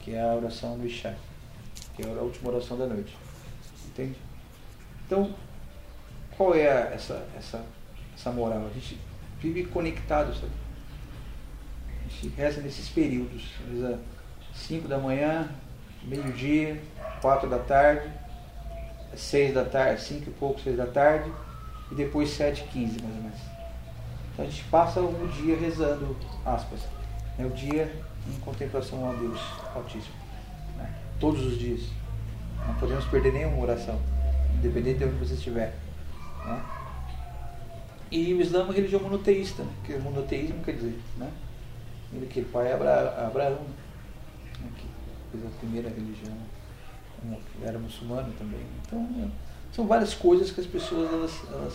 [0.00, 1.16] que é a oração do Isha,
[1.94, 3.16] que é a última oração da noite.
[3.86, 4.16] Entende?
[5.06, 5.32] Então,
[6.36, 7.64] qual é a, essa, essa,
[8.14, 8.66] essa moral?
[8.66, 8.98] A gente
[9.38, 10.52] vive conectado, sabe?
[12.10, 13.44] A gente reza nesses períodos.
[13.70, 13.98] Reza
[14.54, 15.48] 5 da manhã,
[16.02, 16.82] meio-dia,
[17.22, 18.10] 4 da tarde,
[19.14, 21.30] 6 da tarde, 5 e pouco, 6 da tarde,
[21.90, 23.40] e depois 7 e 15 mais ou menos.
[24.32, 26.80] Então a gente passa o dia rezando, aspas,
[27.38, 27.46] né?
[27.46, 27.90] o dia
[28.28, 29.40] em contemplação ao Deus
[29.74, 30.14] Altíssimo.
[30.76, 30.92] Né?
[31.18, 31.82] Todos os dias.
[32.66, 33.98] Não podemos perder nenhuma oração,
[34.54, 35.74] independente de onde você estiver.
[36.44, 36.62] Né?
[38.10, 39.72] E o Islã é uma religião monoteísta, né?
[39.84, 41.30] que monoteísmo quer dizer, né?
[42.12, 43.60] Ele que pai é Abra, Abraão,
[44.60, 44.68] né?
[44.76, 44.86] que
[45.32, 46.36] fez a primeira religião,
[47.62, 48.60] era muçulmano também.
[48.86, 49.30] Então, né?
[49.72, 51.74] são várias coisas que as pessoas elas, elas,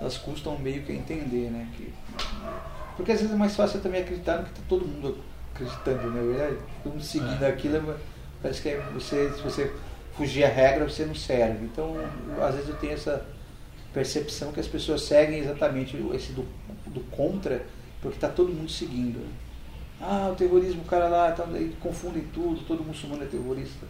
[0.00, 1.68] elas custam meio que a entender, né?
[1.76, 1.92] Que,
[2.96, 5.18] porque às vezes é mais fácil também acreditar no que está todo mundo
[5.54, 6.20] acreditando, né?
[6.22, 6.56] Verdade?
[6.82, 7.48] Todo mundo seguindo É.
[7.48, 7.98] aquilo,
[8.42, 9.72] parece que é você, se você
[10.14, 11.64] fugir a regra, você não serve.
[11.64, 11.96] Então,
[12.36, 13.24] eu- às vezes eu tenho essa
[13.94, 16.44] percepção que as pessoas seguem exatamente esse do,
[16.86, 17.64] do contra,
[18.02, 19.20] porque está todo mundo seguindo.
[20.00, 21.44] Ah, o terrorismo, o cara lá, tá,
[21.80, 23.86] confundem tudo, todo muçulmano é terrorista.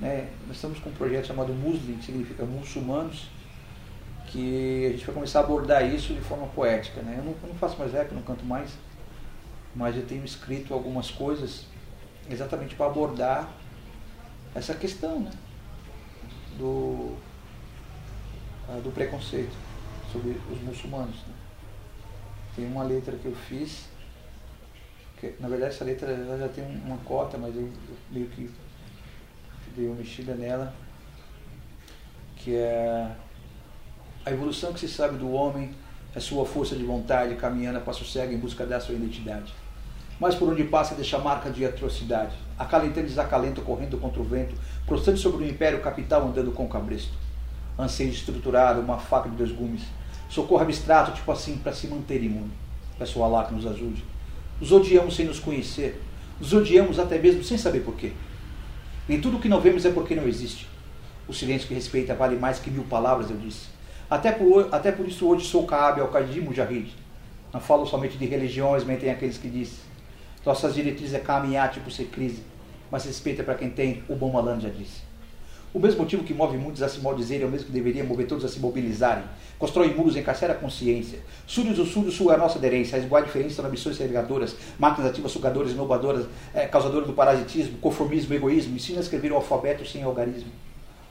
[0.00, 0.28] Né?
[0.46, 3.28] Nós estamos com um projeto chamado Muslim, que significa muçulmanos,
[4.26, 7.00] que a gente vai começar a abordar isso de forma poética.
[7.00, 7.16] Né?
[7.18, 8.70] Eu, não, eu não faço mais rap, não canto mais,
[9.74, 11.66] mas eu tenho escrito algumas coisas
[12.28, 13.48] exatamente para abordar
[14.54, 15.30] essa questão né?
[16.58, 17.14] do,
[18.68, 19.54] ah, do preconceito
[20.12, 21.16] sobre os muçulmanos.
[21.16, 21.34] né?
[22.56, 23.84] Tem uma letra que eu fiz,
[25.40, 28.50] na verdade essa letra ela já tem uma cota, mas eu, eu meio que
[29.76, 30.74] dei uma mexida nela,
[32.36, 33.10] que é
[34.24, 35.70] a evolução que se sabe do homem
[36.14, 39.54] é sua força de vontade caminhando a passo cego em busca da sua identidade.
[40.18, 44.54] Mas por onde passa deixa marca de atrocidade, acalentando e desalento correndo contra o vento,
[44.86, 47.12] prostrando sobre o império capital andando com cabresto.
[47.78, 49.82] Anseio estruturado, uma faca de dois gumes,
[50.30, 52.50] socorro abstrato, tipo assim, para se manter imune.
[52.98, 54.02] Peço ao Allah que nos ajude.
[54.60, 56.00] Os odiamos sem nos conhecer,
[56.40, 58.12] os odiamos até mesmo sem saber porquê.
[59.08, 60.66] Nem tudo que não vemos é porque não existe.
[61.28, 63.68] O silêncio que respeita vale mais que mil palavras, eu disse.
[64.08, 66.92] Até por, até por isso hoje sou Kaabe al-Qadim Mujahid.
[67.52, 69.78] Não falo somente de religiões, mentem aqueles que dizem.
[70.44, 72.42] Nossas diretrizes é caminhar tipo ser crise,
[72.90, 75.05] mas respeita para quem tem, o bom malandro já disse.
[75.76, 78.26] O mesmo motivo que move muitos a se maldizerem é o mesmo que deveria mover
[78.26, 79.24] todos a se mobilizarem.
[79.58, 81.18] Constrói muros, encarcera a consciência.
[81.46, 82.96] Súdios do súdio sua é a nossa aderência.
[82.96, 86.24] As iguais diferenças são ambições segregadoras, máquinas ativas, sugadoras, inovadoras,
[86.54, 88.74] é, causadoras do parasitismo, conformismo, egoísmo.
[88.74, 90.50] Ensina a escrever o alfabeto sem algarismo.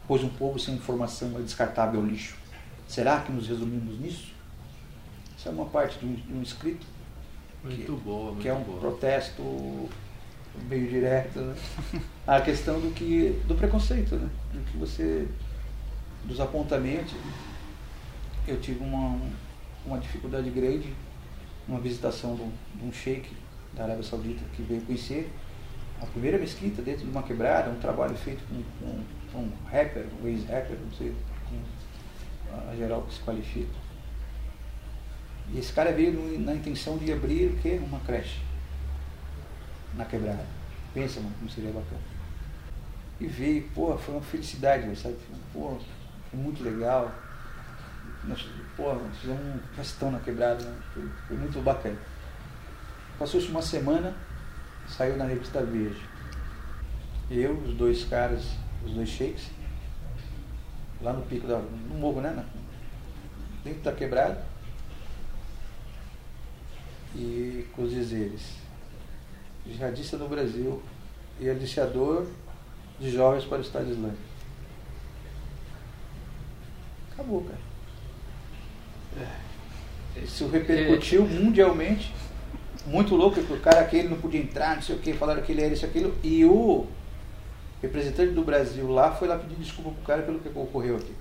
[0.07, 2.35] Pois um povo sem informação é descartável lixo.
[2.87, 4.33] Será que nos resumimos nisso?
[5.37, 6.87] Isso é uma parte de um, de um escrito
[7.63, 8.79] Muito boa, muito que é um boa.
[8.79, 9.43] protesto
[10.69, 11.55] meio direto né?
[12.27, 14.29] a questão do que do preconceito né?
[14.53, 15.27] do que você
[16.23, 17.13] dos apontamentos
[18.47, 19.19] eu tive uma
[19.85, 20.93] uma dificuldade grande
[21.67, 23.29] numa visitação de um, de um sheik
[23.73, 25.31] da Arábia Saudita que veio conhecer
[26.01, 30.05] a primeira mesquita dentro de uma quebrada um trabalho feito com, com, com um rapper
[30.21, 31.13] um ex-rapper não sei
[31.47, 33.85] como a geral que se qualifica
[35.53, 37.79] e esse cara veio na intenção de abrir o quê?
[37.83, 38.39] Uma creche
[39.95, 40.45] na quebrada.
[40.93, 42.01] Pensa, mano, como seria bacana.
[43.19, 45.15] E veio, pô, foi uma felicidade, sabe?
[45.53, 45.77] Pô,
[46.29, 47.11] foi muito legal.
[48.25, 50.77] Nós, pô, nós fizemos um festão na quebrada, né?
[50.93, 51.97] foi, foi muito bacana.
[53.19, 54.13] Passou-se uma semana,
[54.87, 56.01] saiu na revista Veja.
[57.29, 58.43] Eu, os dois caras,
[58.85, 59.49] os dois sheiks,
[61.01, 61.57] lá no pico da.
[61.57, 62.31] no morro, né?
[62.31, 62.45] na-
[63.63, 64.45] Dentro da quebrada
[67.15, 68.57] e com os dizeres.
[69.67, 70.81] Jihadista no Brasil
[71.39, 72.25] e aliciador
[72.99, 74.21] de jovens para o Estado Islâmico.
[77.11, 77.65] Acabou, cara.
[80.21, 82.13] Isso repercutiu mundialmente.
[82.85, 85.51] Muito louco, porque o cara aquele não podia entrar, não sei o que, falaram que
[85.51, 86.15] ele era isso, aquilo.
[86.23, 86.85] E o
[87.81, 91.13] representante do Brasil lá foi lá pedir desculpa pro cara pelo que ocorreu aqui.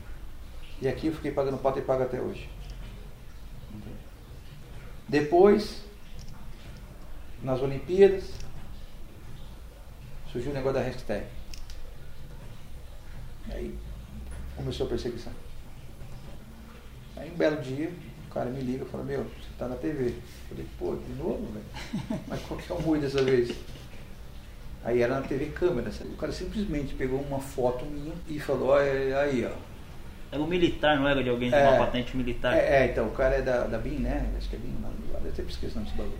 [0.82, 2.49] E aqui eu fiquei pagando pato e pago até hoje.
[5.09, 5.84] Depois,
[7.45, 8.24] nas Olimpíadas,
[10.32, 11.24] surgiu o negócio da hashtag.
[13.51, 13.74] Aí
[14.57, 15.32] começou a perseguição.
[17.16, 17.90] Aí um belo dia,
[18.30, 20.07] o cara me liga e fala, meu, você tá na TV.
[20.07, 20.14] Eu
[20.49, 22.20] falei, pô, de novo, velho?
[22.26, 23.55] Mas qual que é o ruim dessa vez?
[24.82, 26.11] Aí era na TV câmera, sabe?
[26.11, 29.53] O cara simplesmente pegou uma foto minha e falou, olha aí, ó.
[30.32, 31.68] Era um militar, não era de alguém de É.
[31.68, 32.55] uma patente militar?
[32.57, 34.32] É, é, então, o cara é da, da BIM, né?
[34.36, 34.90] Acho que é BIM, não,
[35.24, 36.18] eu sempre esqueço o nome desse bagulho.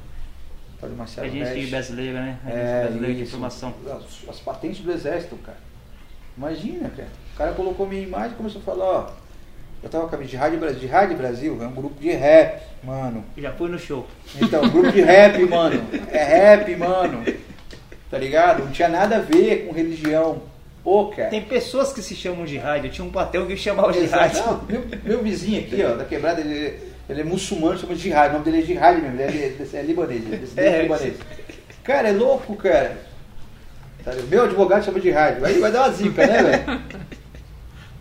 [0.85, 1.71] Fábio Marcelo Agência Resch.
[1.71, 2.39] brasileira, né?
[2.45, 3.75] Agência É, brasileira de informação.
[3.87, 5.59] As, as patentes do exército, cara.
[6.37, 7.09] Imagina, cara.
[7.35, 9.11] O cara colocou minha imagem e começou a falar, ó.
[9.83, 10.81] Eu tava com a de Rádio Brasil.
[10.81, 13.25] De Rádio Brasil é um grupo de rap, mano.
[13.37, 14.07] Já fui no show.
[14.41, 15.83] Então, grupo de rap, mano.
[16.11, 17.23] É rap, mano.
[18.11, 18.65] Tá ligado?
[18.65, 20.43] Não tinha nada a ver com religião.
[20.83, 21.29] Pô, cara.
[21.31, 22.91] Tem pessoas que se chamam de rádio.
[22.91, 24.23] Tinha um patrão que chamava de Exato.
[24.23, 24.43] rádio.
[24.47, 26.79] Não, meu, meu vizinho aqui, ó, da quebrada, ele,
[27.09, 28.31] ele é muçulmano, chama de Jihad.
[28.31, 31.17] O nome dele é Jihad mesmo, ele é, é, libanês, ele é É, libanês.
[31.83, 32.97] Cara, é louco, cara.
[34.05, 35.45] Sabe, Meu advogado chama de rádio.
[35.45, 37.05] Aí vai dar uma zica, né, velho?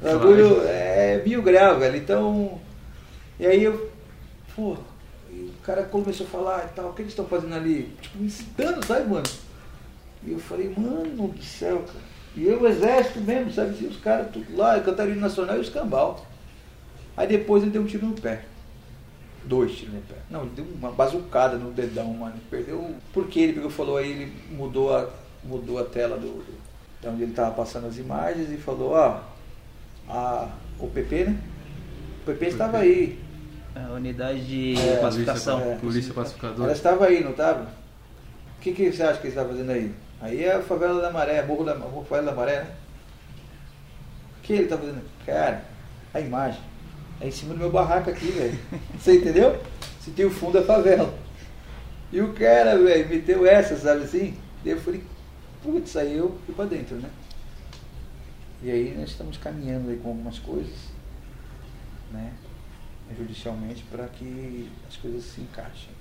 [0.01, 1.95] O bagulho é mil grau, velho.
[1.95, 2.60] Então.
[3.39, 3.89] E aí eu.
[4.54, 4.76] Pô,
[5.32, 7.84] e o cara começou a falar e tal, o que eles estão fazendo ali?
[8.01, 9.24] Tipo, me incitando, sabe, mano?
[10.26, 12.04] E eu falei, mano do céu, cara.
[12.36, 13.70] E eu, o exército mesmo, sabe?
[13.70, 16.26] assim, Os caras tudo lá, Cantarino Nacional e os cambal.
[17.16, 18.43] Aí depois ele deu um tiro no pé.
[19.46, 20.16] Dois tiros no pé.
[20.30, 22.36] Não, ele deu uma bazucada no dedão, mano.
[22.50, 22.96] Perdeu.
[23.12, 25.10] Por que ele pegou e falou aí, ele mudou a,
[25.44, 26.56] mudou a tela do, do,
[27.02, 29.20] de onde ele estava passando as imagens e falou, ó,
[30.10, 30.48] a,
[30.80, 31.38] o PP, né?
[32.22, 33.20] O PP estava aí.
[33.76, 35.60] A unidade de É, classificação.
[35.60, 35.76] é.
[35.76, 36.64] Polícia pacificadora.
[36.64, 37.64] Ela estava aí, não estava?
[38.58, 39.94] O que, que você acha que ele estava fazendo aí?
[40.22, 42.72] Aí é a favela da Maré, Morro da, Morro favela da Maré, né?
[44.39, 45.02] O que ele está fazendo?
[45.26, 45.66] Cara,
[46.14, 46.62] a imagem
[47.24, 48.59] é em cima do meu barraco aqui, velho.
[48.99, 49.57] Você entendeu?
[49.97, 51.17] Você tem o fundo da favela.
[52.11, 54.38] E o cara, velho, meteu essa, sabe assim?
[54.61, 55.01] Daí eu falei,
[55.63, 57.09] putz, aí eu fui pra dentro, né?
[58.61, 60.76] E aí nós estamos caminhando aí com algumas coisas,
[62.11, 62.34] né?
[63.17, 65.91] Judicialmente, para que as coisas se encaixem.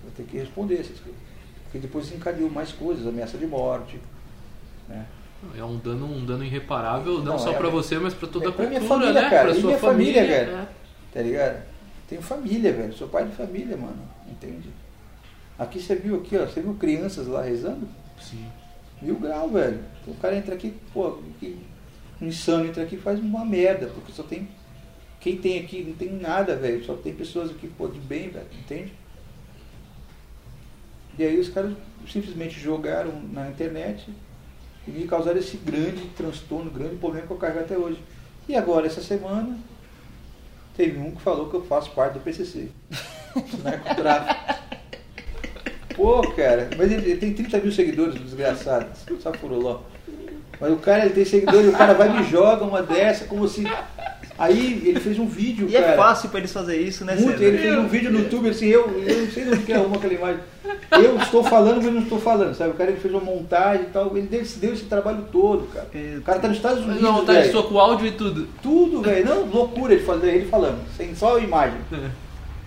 [0.00, 1.20] Vou ter que responder essas coisas.
[1.64, 3.98] Porque depois encadeou mais coisas, ameaça de morte,
[4.88, 5.06] né?
[5.56, 8.46] É um dano, um dano irreparável, não, Não, só é- pra você, mas pra toda
[8.46, 9.30] é a cultura, minha família, né?
[9.30, 10.44] cara, pra sua minha família, família.
[10.44, 10.56] velho.
[10.56, 10.68] é.
[11.12, 11.62] Tá ligado?
[12.08, 12.92] Tenho família, velho.
[12.92, 14.02] Sou pai de família, mano.
[14.28, 14.68] Entende?
[15.58, 16.44] Aqui você viu aqui, ó.
[16.46, 17.88] Você viu crianças lá rezando?
[18.20, 18.44] Sim.
[19.00, 19.80] Mil grau, velho.
[20.02, 21.56] Então, o cara entra aqui, pô, que
[22.20, 24.48] insano entra aqui e faz uma merda, porque só tem.
[25.20, 26.84] Quem tem aqui não tem nada, velho.
[26.84, 28.46] Só tem pessoas aqui, pô, de bem, velho.
[28.58, 28.92] Entende?
[31.18, 31.72] E aí os caras
[32.08, 34.10] simplesmente jogaram na internet
[34.86, 38.02] e me causaram esse grande transtorno, grande problema que eu carrego até hoje.
[38.48, 39.58] E agora, essa semana,
[40.76, 42.68] teve um que falou que eu faço parte do PCC.
[43.62, 44.64] Narcotráfico.
[45.94, 48.86] Pô, cara, mas ele, ele tem 30 mil seguidores, desgraçado.
[49.20, 49.80] Só furuló.
[50.60, 53.46] Mas o cara ele tem seguidores, o cara vai e me joga uma dessa, como
[53.48, 53.64] se.
[54.36, 55.86] Aí ele fez um vídeo, E cara.
[55.92, 57.14] é fácil pra eles fazerem isso, né?
[57.14, 59.72] Muito, ele fez um vídeo no YouTube assim, eu, eu não sei de onde que
[59.72, 60.40] arruma aquela imagem.
[60.92, 62.70] Eu estou falando, mas não estou falando, sabe?
[62.70, 65.88] O cara ele fez uma montagem e tal, ele deu, deu esse trabalho todo, cara.
[66.18, 67.02] O cara tá nos Estados Unidos.
[67.02, 68.48] não, tá sua com áudio e tudo.
[68.62, 69.24] Tudo, velho.
[69.26, 71.78] Não, loucura ele falando, ele falando, sem só a imagem.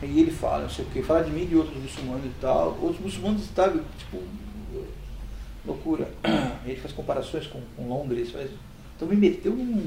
[0.04, 2.32] E ele fala, não sei o que, fala de mim e de outros muçulmanos e
[2.40, 2.78] tal.
[2.82, 4.22] Outros muçulmanos estavam, tipo,
[5.66, 6.08] loucura.
[6.66, 8.50] Ele faz comparações com, com Londres, faz.
[8.96, 9.84] Então me meteu num.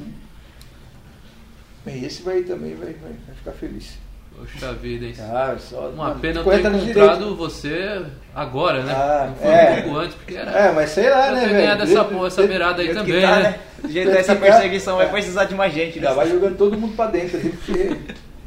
[1.85, 3.99] Bem, esse vai também vai, vai, vai ficar feliz.
[4.37, 5.15] Poxa vida, hein?
[5.19, 8.03] Ah, só, Uma mano, pena ter encontrado você
[8.35, 8.93] agora, né?
[8.95, 9.71] Ah, não foi é.
[9.79, 10.51] um pouco antes, porque era.
[10.51, 11.53] É, mas sei lá, né, velho?
[11.55, 13.43] ganhado essa, Do- porra, essa beirada aí também, tá, né?
[13.43, 13.61] né?
[13.83, 16.01] Do jeito dessa que ficar- perseguição vai precisar de mais gente.
[16.01, 16.15] Já né?
[16.17, 17.37] vai jogando todo mundo pra dentro.
[17.39, 17.97] assim, porque-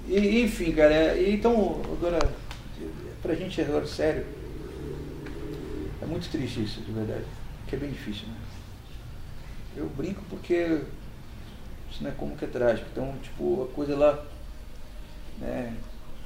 [0.07, 2.19] E, enfim, cara, é- então, agora,
[3.21, 4.25] pra gente agora, sério,
[6.01, 7.23] é muito triste isso, de verdade.
[7.67, 8.33] Que é bem difícil, né?
[9.77, 10.79] Eu brinco porque
[11.93, 12.87] isso não é como que é trágico.
[12.91, 14.19] Então, tipo, a coisa lá,
[15.39, 15.73] né,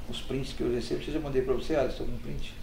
[0.08, 2.54] os prints que eu recebo, você já mandei pra você, Alisson, algum print?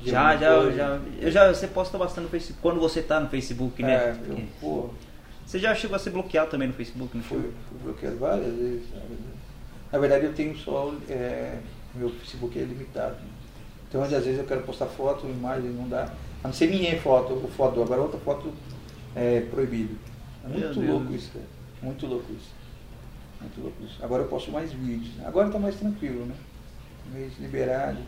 [0.00, 0.76] De Já, já, eu coisa?
[0.76, 1.48] já, eu já.
[1.54, 2.60] Você posta bastante no Facebook.
[2.62, 3.94] Quando você tá no Facebook, né?
[3.94, 4.90] É, eu, pô,
[5.44, 7.40] Você já chegou a ser bloqueado também no Facebook, não foi?
[7.40, 8.84] fui bloqueado várias vezes.
[9.90, 10.94] Na verdade, eu tenho só.
[11.08, 11.58] É,
[11.94, 13.16] meu Facebook é limitado.
[13.88, 16.12] Então, às vezes eu quero postar foto, imagem, não dá.
[16.44, 18.52] A não ser minha foto, ou foto, agora outra foto
[19.14, 19.96] é proibido.
[20.44, 21.44] É muito louco isso, cara.
[21.82, 22.50] Muito louco isso.
[23.40, 23.96] Muito louco isso.
[24.02, 25.14] Agora eu posto mais vídeos.
[25.16, 25.24] né?
[25.26, 26.34] Agora está mais tranquilo, né?
[27.12, 27.98] Mais liberado.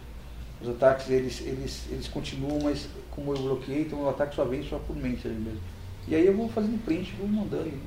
[0.60, 4.62] Os ataques, eles, eles, eles continuam, mas como eu bloqueei, então o ataque só vem
[4.64, 5.60] só por mensagem mesmo.
[6.08, 7.66] E aí eu vou fazendo print, vou mandando.
[7.66, 7.78] né?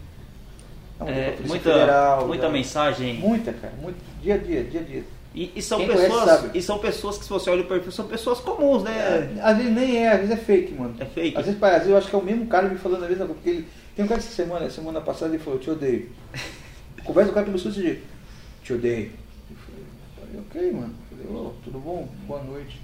[1.08, 3.14] É, muita Federal, muita já- mensagem.
[3.16, 3.74] Muita, cara.
[3.82, 5.04] Muito, dia a dia, dia a dia.
[5.34, 6.58] E, e são Quem conhece pessoas, sabe.
[6.58, 8.92] e são pessoas que se você olha o perfil, são pessoas comuns, né?
[9.38, 10.94] É, às vezes nem é, às vezes é fake, mano.
[11.00, 11.38] É fake?
[11.38, 13.26] Às vezes, às vezes eu acho que é o mesmo cara me falando a mesma
[13.26, 13.34] coisa.
[13.34, 16.10] Porque ele, tem um cara essa semana, semana passada, ele falou, te odeio.
[17.04, 18.04] Conversa com o cara começou desse jeito.
[18.64, 19.12] Te odeio.
[19.50, 20.94] Eu falei, ok, mano.
[21.12, 22.08] Eu Falei, ô, tudo bom?
[22.28, 22.82] Boa noite.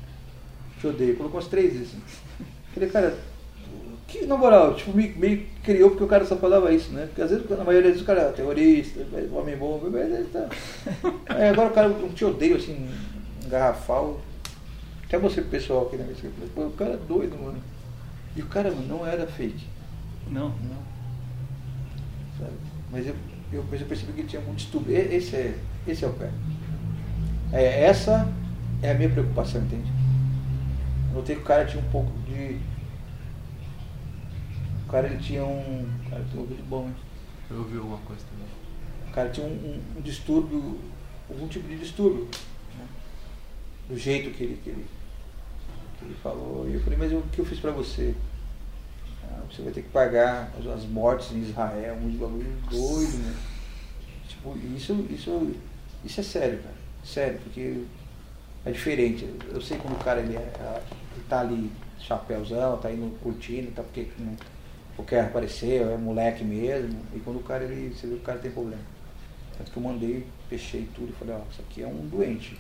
[0.80, 1.16] Te odeio.
[1.16, 1.90] Colocou umas três vezes.
[1.90, 2.02] assim.
[2.74, 3.18] Falei, cara,
[4.08, 7.08] que na moral, tipo, me, meio que criou porque o cara só falava isso, né?
[7.08, 10.50] Porque às vezes, na maioria das vezes, o cara é terrorista, homem bom, mas tá.
[11.36, 12.90] Aí agora o cara não te odeio assim,
[13.46, 14.22] um garrafal.
[15.06, 17.62] Até você pessoal aqui na mesa, eu pô, o cara é doido, mano.
[18.36, 19.66] E o cara mano, não era fake.
[20.30, 20.50] Não.
[20.50, 20.87] Não.
[22.98, 23.16] Mas eu,
[23.54, 24.96] eu, mas eu percebi que ele tinha muito distúrbio.
[24.98, 25.56] Esse é,
[25.88, 26.32] esse é o pé.
[27.54, 28.28] É, essa
[28.82, 29.92] é a minha preocupação, entende?
[31.10, 32.58] Eu notei que o cara tinha um pouco de.
[34.86, 35.88] O cara ele tinha um.
[36.06, 36.96] O cara tem um ouvido bom, hein?
[37.52, 38.48] Eu ouvi alguma coisa também.
[39.10, 40.80] O cara tinha um, um- um distúrbio,
[41.30, 42.28] algum tipo de distúrbio.
[42.78, 42.86] né?
[43.90, 44.86] Do jeito que ele, que, ele,
[46.00, 46.68] que ele falou.
[46.68, 48.16] E eu falei, mas o que eu fiz pra você?
[49.52, 53.36] Você vai ter que pagar as, as mortes em Israel, um bagulho doido, né?
[54.28, 55.52] Tipo, isso, isso,
[56.04, 56.76] isso é sério, cara.
[57.04, 57.84] Sério, porque
[58.66, 59.28] é diferente.
[59.50, 60.82] Eu- sei quando o cara ele, é,
[61.16, 64.36] ele tá ali, chapéuzão, tá indo curtindo, tá porque né,
[64.98, 67.00] ou quer aparecer, é moleque mesmo.
[67.16, 68.82] E quando o cara ele, você vê que o cara tem problema.
[69.58, 72.58] Tanto que eu mandei, fechei tudo e falei, ó, isso aqui é um doente.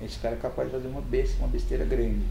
[0.00, 2.24] Esse cara é capaz de fazer uma besta, uma besteira grande.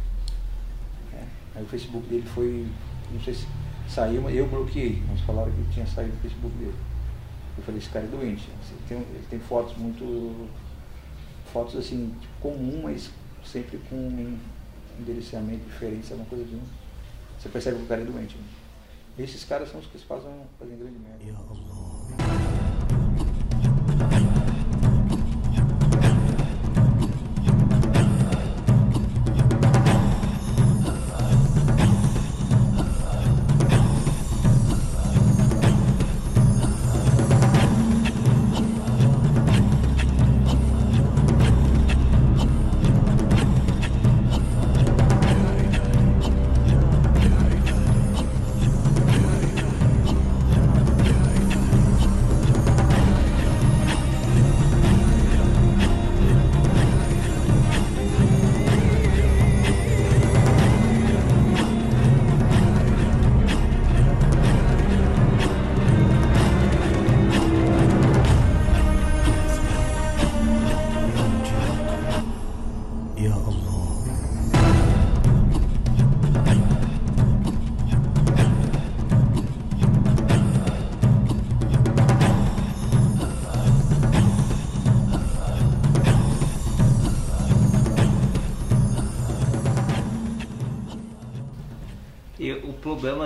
[1.13, 1.23] É.
[1.55, 2.67] Aí o Facebook dele foi,
[3.11, 3.45] não sei se
[3.91, 5.01] saiu, eu bloqueei.
[5.07, 6.75] Mas falaram que tinha saído do Facebook dele.
[7.57, 8.49] Eu falei, esse cara é doente.
[8.61, 10.49] Assim, tem, ele tem fotos muito.
[11.51, 13.11] Fotos assim, tipo, comum, mas
[13.45, 14.39] sempre com um
[14.99, 16.61] endereçamento diferente, sabe uma coisa assim.
[17.37, 18.37] Você percebe que o cara é doente.
[18.37, 18.43] Né?
[19.19, 22.50] Esses caras são os que fazem, fazem grande merda.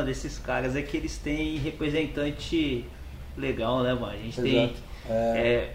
[0.05, 2.85] Desses caras é que eles têm representante
[3.37, 4.13] legal, né, mano?
[4.13, 4.63] A gente tem.
[4.65, 4.79] Exato.
[5.07, 5.13] É.
[5.13, 5.73] é,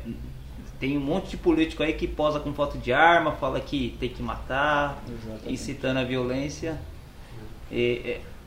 [0.81, 4.09] tem um monte de político aí que posa com foto de arma, fala que tem
[4.09, 5.53] que matar, Exatamente.
[5.53, 6.79] incitando a violência.
[7.71, 8.01] E,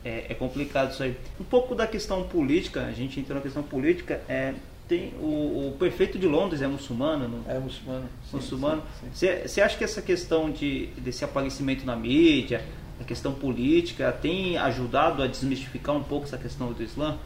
[0.04, 1.16] é, é- é complicado isso aí.
[1.40, 4.52] Um pouco da questão política, a gente entrou na questão política, é,
[4.88, 7.50] tem o, o prefeito de Londres é muçulmano, não?
[7.50, 8.04] É muçulmano.
[8.30, 8.82] sim, muçulmano.
[9.12, 12.62] Você acha que essa questão de, desse aparecimento na mídia,
[13.00, 17.18] a questão política, tem ajudado a desmistificar um pouco essa questão do Islã?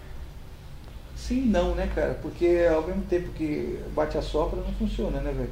[1.17, 2.15] Sim não, né, cara?
[2.23, 5.51] Porque ao mesmo tempo que bate a sopra não funciona, né, velho?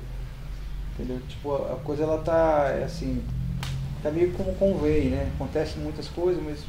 [0.94, 1.20] Entendeu?
[1.28, 3.22] Tipo, a coisa ela tá é assim,
[4.02, 5.30] tá meio como convém, né?
[5.34, 6.60] Acontecem muitas coisas, mas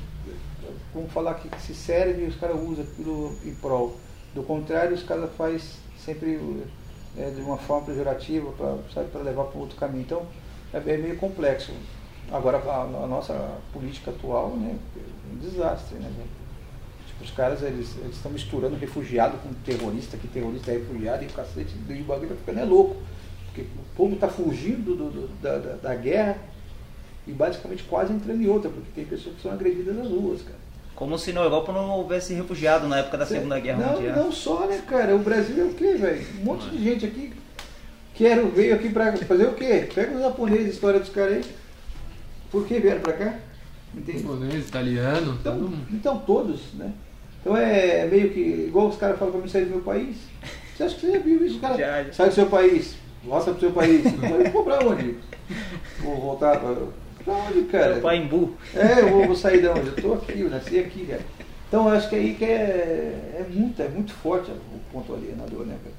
[0.93, 3.97] vamos falar que se serve os caras usam aquilo em prol.
[4.33, 5.59] Do contrário, os caras fazem
[5.97, 6.39] sempre
[7.17, 10.01] é, de uma forma pejorativa para levar para outro caminho.
[10.01, 10.25] Então,
[10.73, 11.71] é, é meio complexo.
[12.31, 13.33] Agora, a, a nossa
[13.71, 16.09] política atual né, é um desastre, né?
[17.07, 21.31] Tipo, os caras eles estão misturando refugiado com terrorista, que terrorista é refugiado e o
[21.31, 22.97] cacete, e o bagulho tá ficando é louco.
[23.45, 26.37] Porque o povo está fugindo do- do- da, da, da guerra
[27.25, 30.57] e basicamente quase entrando em outra, porque tem pessoas que são agredidas nas ruas, cara.
[30.95, 34.15] Como se na Europa não houvesse refugiado na época da Segunda Guerra não, Mundial.
[34.15, 35.15] Não só, né, cara?
[35.15, 36.25] O Brasil é o quê, velho?
[36.41, 37.33] Um monte de gente aqui
[38.15, 39.87] quero, veio aqui pra fazer o quê?
[39.93, 41.45] Pega os japoneses, a história dos caras aí.
[42.51, 43.35] Por que vieram pra cá?
[43.95, 44.19] Entende?
[44.19, 45.87] Japonês, italiano, todo Então, mundo.
[45.91, 46.91] então todos, né?
[47.41, 50.17] Então é meio que, igual os caras falam pra mim sair do meu país.
[50.75, 51.57] Você acha que você já viu isso?
[51.57, 52.13] O cara Já, já.
[52.13, 54.03] sai do seu país, volta pro seu país.
[54.17, 55.15] Mas, Vou pra onde?
[56.01, 56.75] Vou voltar pra.
[57.23, 57.99] Pra onde, cara?
[57.99, 58.53] Paimbu.
[58.75, 59.87] É, eu vou, vou sair de onde?
[59.87, 61.21] Eu tô aqui, eu nasci aqui, cara.
[61.67, 65.65] Então eu acho que aí que é, é muito, é muito forte o ponto alienador,
[65.65, 65.95] né, cara?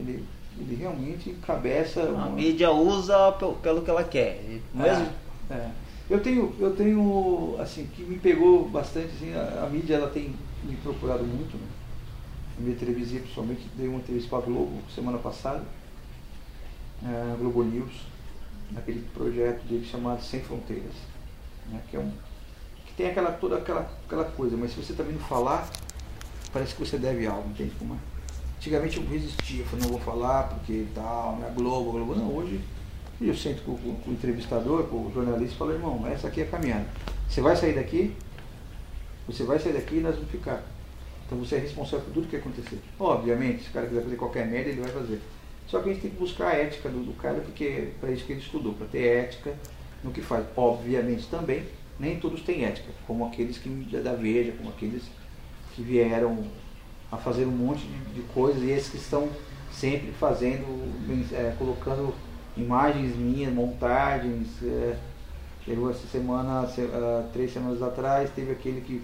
[0.00, 0.22] Ele,
[0.60, 2.00] ele realmente encabeça.
[2.02, 4.42] A uma- mídia usa pe- pelo que ela quer.
[4.74, 5.08] Mesmo, É,
[5.50, 5.70] é.
[6.08, 10.34] Eu tenho, eu tenho, assim, que me pegou bastante, assim, a, a mídia ela tem
[10.62, 11.66] me procurado muito, né?
[12.56, 15.64] A mídia televisiva, principalmente, dei uma entrevista para a Globo semana passada,
[17.04, 17.92] é, Globo News,
[18.70, 20.94] naquele projeto dele chamado Sem Fronteiras,
[21.68, 21.80] né?
[21.90, 22.12] Que é um
[22.86, 25.68] que tem aquela toda aquela, aquela coisa, mas se você também não falar,
[26.52, 27.98] parece que você deve algo, entende como é?
[28.56, 32.14] Antigamente eu resistia, eu falei, não vou falar porque tal, não é Globo, Globo.
[32.14, 32.60] Não, hoje
[33.20, 36.40] eu sento com, com- com o entrevistador, com o jornalista e falo, irmão, essa aqui
[36.40, 36.86] é a caminhada.
[37.28, 38.14] Você vai sair daqui,
[39.26, 40.62] você vai sair daqui e nós vamos ficar.
[41.26, 42.78] Então você é responsável por tudo que acontecer.
[43.00, 45.20] Obviamente, se o cara quiser fazer qualquer merda, ele vai fazer.
[45.66, 48.12] Só que a gente tem que buscar a ética do, do cara, porque é para
[48.12, 49.54] isso que ele estudou, para ter ética
[50.04, 50.44] no que faz.
[50.56, 51.64] Obviamente também,
[51.98, 55.02] nem todos têm ética, como aqueles que da Veja, como aqueles
[55.74, 56.44] que vieram
[57.10, 59.28] a fazer um monte de, de coisas e esses que estão
[59.72, 60.64] sempre fazendo,
[61.32, 62.14] é, colocando
[62.56, 64.48] imagens minhas, montagens.
[64.62, 64.96] É,
[65.64, 69.02] teve essa semana, se- ah, três semanas atrás, teve aquele que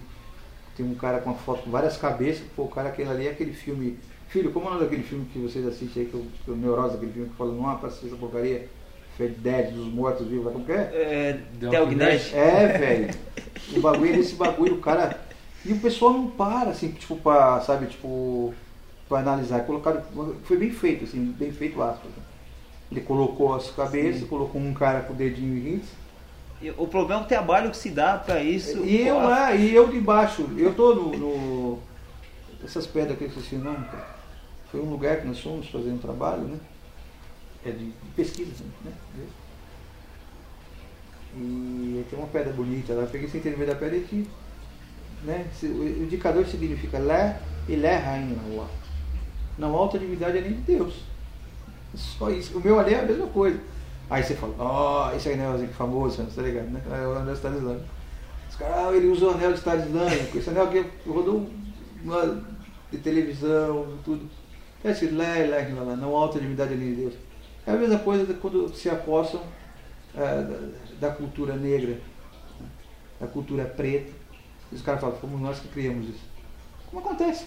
[0.75, 3.31] tem um cara com uma foto com várias cabeças, pô, o cara aquele ali é
[3.31, 3.97] aquele filme.
[4.29, 6.55] Filho, como é o nome daquele filme que vocês assistem aí, que eu, que eu
[6.55, 8.67] neurose aquele filme que fala, não aparece essa porcaria,
[9.15, 10.75] Fed Dead, dos mortos vivos, como que é?
[10.75, 11.39] É,
[11.95, 12.33] Dead.
[12.33, 13.13] É, velho.
[13.77, 15.19] O bagulho desse bagulho, o cara.
[15.63, 18.51] E o pessoal não para, assim, tipo, pra, sabe, tipo,
[19.07, 19.63] pra analisar.
[19.67, 20.01] Colocaram,
[20.45, 22.09] foi bem feito, assim, bem feito aspas.
[22.09, 22.23] né?
[22.93, 25.81] Ele colocou as cabeças, colocou um cara com o dedinho.
[26.61, 28.85] E O problema é o trabalho que se dá pra isso.
[28.85, 31.17] E eu lá, e eu de baixo, eu tô no.
[31.17, 31.79] no-
[32.63, 34.07] essas pedras que eu esqueci o nome, cara.
[34.71, 36.57] Foi um lugar que nós fomos fazer um trabalho, né?
[37.65, 38.91] É de, de pesquisa, né?
[41.35, 44.25] E tem uma pedra bonita lá, peguei sem entender da pedra e tinha,
[45.23, 45.45] né?
[45.63, 47.37] O indicador significa Lé
[47.67, 48.67] e Lé rainha lá.
[49.57, 50.93] Não há outra divindade além de Deus.
[51.95, 52.57] Só isso.
[52.57, 53.59] O meu ali é a mesma coisa.
[54.09, 56.81] Aí você fala, ó, esse aí é um famoso, tá ligado, né?
[56.91, 57.85] É o anel de Estado Islâmico.
[58.49, 60.37] Os caras, ah, ele usa o anel de Estado Islâmico.
[60.37, 61.49] Esse anel aqui rodou
[62.03, 62.43] uma,
[62.91, 64.29] de televisão, tudo.
[64.83, 65.25] É escrito, lá,
[65.83, 67.13] lá, não há outra divindade além de Deus.
[67.65, 69.41] É a mesma coisa quando se apossam
[70.15, 70.69] eh,
[70.99, 71.97] da, da cultura negra,
[73.19, 74.11] da cultura preta.
[74.71, 76.25] Os caras falam, fomos nós que criamos isso.
[76.89, 77.45] Como acontece?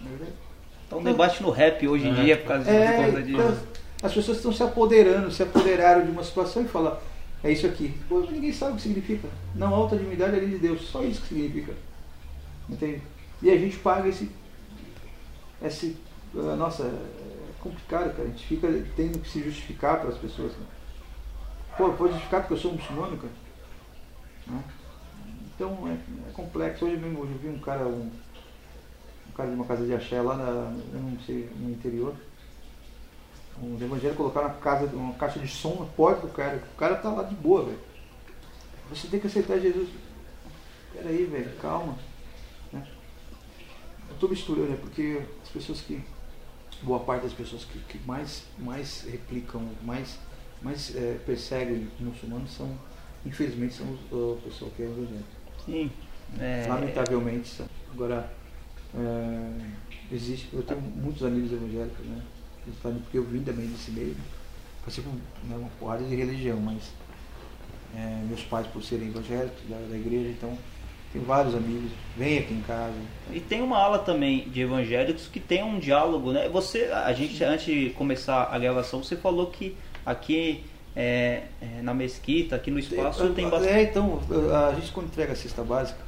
[0.00, 0.47] Não é verdade?
[0.88, 2.24] Tá um debate no rap hoje em É.
[2.24, 3.40] dia por causa de, É, por conta disso.
[3.40, 3.58] então,
[4.02, 6.96] as pessoas estão se apoderando, se apoderaram de uma situação e falam,
[7.42, 7.94] é isso aqui.
[8.08, 9.28] Pô, ninguém sabe o que significa.
[9.54, 10.82] Não há outra divindade além de Deus.
[10.88, 11.72] Só isso que significa.
[12.68, 13.02] Entende?
[13.42, 14.30] E a gente paga esse.
[15.62, 15.96] esse
[16.36, 18.24] ah, nossa, é complicado, cara.
[18.24, 20.52] A gente fica tendo que se justificar para as pessoas.
[20.52, 20.66] Né?
[21.76, 23.32] Pô, pode justificar porque eu sou muçulmano, cara.
[24.48, 24.62] Né?
[25.54, 25.92] Então é,
[26.28, 26.84] é complexo.
[26.84, 28.10] Hoje mesmo hoje eu vi um cara, um
[29.38, 32.12] cara de uma casa de axé lá na, não sei, no interior.
[33.62, 36.62] Um evangelho colocar na casa, uma caixa de som na porta do cara.
[36.74, 37.78] O cara tá lá de boa, velho.
[38.90, 39.88] Você tem que aceitar Jesus.
[40.92, 41.96] Peraí, velho, calma.
[42.72, 42.84] Né?
[44.10, 44.78] Eu tô misturando, né?
[44.80, 46.02] Porque as pessoas que.
[46.82, 50.16] Boa parte das pessoas que, que mais, mais replicam, mais,
[50.62, 52.72] mais eh, perseguem muçulmanos são,
[53.26, 55.24] infelizmente, são os- o pessoal que é evangélico.
[55.64, 55.90] Sim.
[56.38, 57.66] É, Lamentavelmente são.
[57.92, 58.32] Agora,
[58.98, 62.22] é, existe, eu tenho muitos amigos evangélicos, né?
[62.66, 64.16] Eles falam porque eu vim também desse meio.
[64.84, 66.90] Passei por né, uma porrada de religião, mas
[67.94, 70.56] é, meus pais, por serem evangélicos da, da igreja, então
[71.12, 72.94] tenho vários amigos, vêm aqui em casa.
[73.32, 76.48] E tem uma ala também de evangélicos que tem um diálogo, né?
[76.50, 79.74] Você, a gente, antes de começar a gravação, você falou que
[80.04, 83.72] aqui é, é, na mesquita, aqui no espaço, tem bastante.
[83.72, 84.20] É, então,
[84.68, 86.00] a gente quando entrega a cesta básica,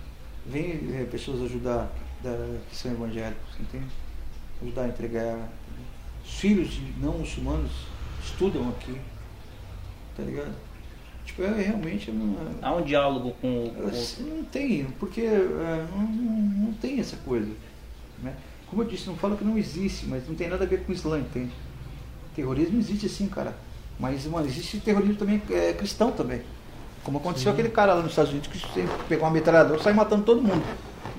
[0.44, 1.90] vem é, pessoas ajudar
[2.22, 3.86] da- que são evangélicos, entende?
[4.62, 5.48] Ajudar a entregar.
[6.24, 7.70] Os filhos de não muçulmanos
[8.24, 8.96] estudam aqui,
[10.16, 10.52] tá ligado?
[11.24, 12.36] Tipo, é realmente uma.
[12.62, 13.88] Há um diálogo com o.
[13.88, 17.50] Assim, Não tem, porque é, não, não- não tem essa coisa.
[18.22, 18.34] Né?
[18.66, 20.92] Como eu disse, não falo que não existe, mas não tem nada a ver com
[20.92, 21.50] o Islã, entende?
[22.36, 23.56] Terrorismo existe sim, cara.
[23.98, 26.42] Mas mano, existe terrorismo também é, cristão também.
[27.02, 28.60] Como aconteceu aquele cara lá nos Estados Unidos que
[29.08, 30.62] pegou uma metralhadora e saiu matando todo mundo.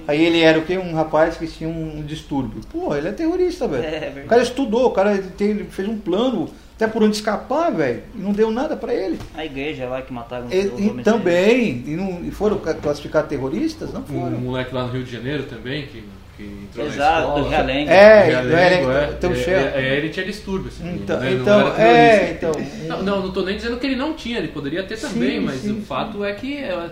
[0.08, 0.78] Aí ele era o quê?
[0.78, 2.62] Um rapaz que tinha um distúrbio.
[2.72, 3.84] Pô, ele é terrorista, velho.
[3.84, 5.22] É, é o cara estudou, o cara
[5.70, 8.02] fez um plano até por onde escapar, velho.
[8.16, 9.20] E não deu nada pra ele.
[9.36, 12.74] A igreja lá que mataram os E, homens e também, e, não, e foram ca-
[12.74, 13.94] classificados terroristas?
[13.94, 14.38] Não Um foram.
[14.40, 16.04] moleque lá no Rio de Janeiro também, que,
[16.44, 17.44] entrou Exato, na escola.
[17.44, 17.92] do Realengo.
[17.92, 19.08] É, Realengo, é.
[19.14, 20.96] tem o É, é, é, ele tinha distúrbio, assim.
[20.96, 21.30] Então- né?
[21.30, 22.60] Não então, era é, terrorista.
[22.88, 25.40] então, Não, não, não tô nem dizendo que ele não tinha, ele poderia ter também,
[25.40, 25.82] Sim, mas sim, o sim.
[25.82, 26.90] fato é que é,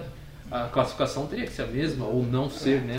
[0.52, 2.98] a classificação teria que ser a mesma, ou não ser, né?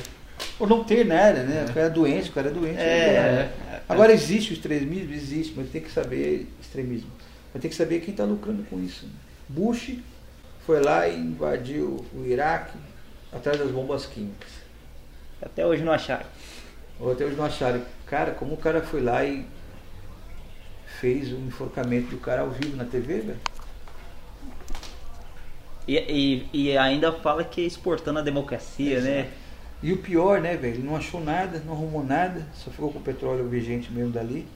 [0.58, 1.66] Ou não ter nada, né?
[1.68, 2.78] O cara é doente, o cara é doente.
[2.78, 3.82] É, é.
[3.88, 5.12] Agora existe o extremismo?
[5.12, 7.10] Existe, mas tem que saber extremismo.
[7.52, 9.04] Mas tem que saber quem está lucrando com isso.
[9.06, 9.12] né?
[9.48, 9.96] Bush
[10.64, 12.78] foi lá e invadiu o Iraque
[13.32, 14.50] atrás das bombas químicas.
[15.42, 16.26] Até hoje não acharam.
[16.98, 17.82] Ou até hoje não acharam.
[18.06, 19.46] Cara, como o cara foi lá e
[21.00, 23.38] fez o enforcamento do cara ao vivo na TV, velho?
[25.92, 25.96] E,
[26.52, 29.28] e, e ainda fala que é exportando a democracia, né?
[29.82, 30.74] E o pior, né, velho?
[30.74, 34.46] Ele não achou nada, não arrumou nada, só ficou com o petróleo vigente mesmo dali.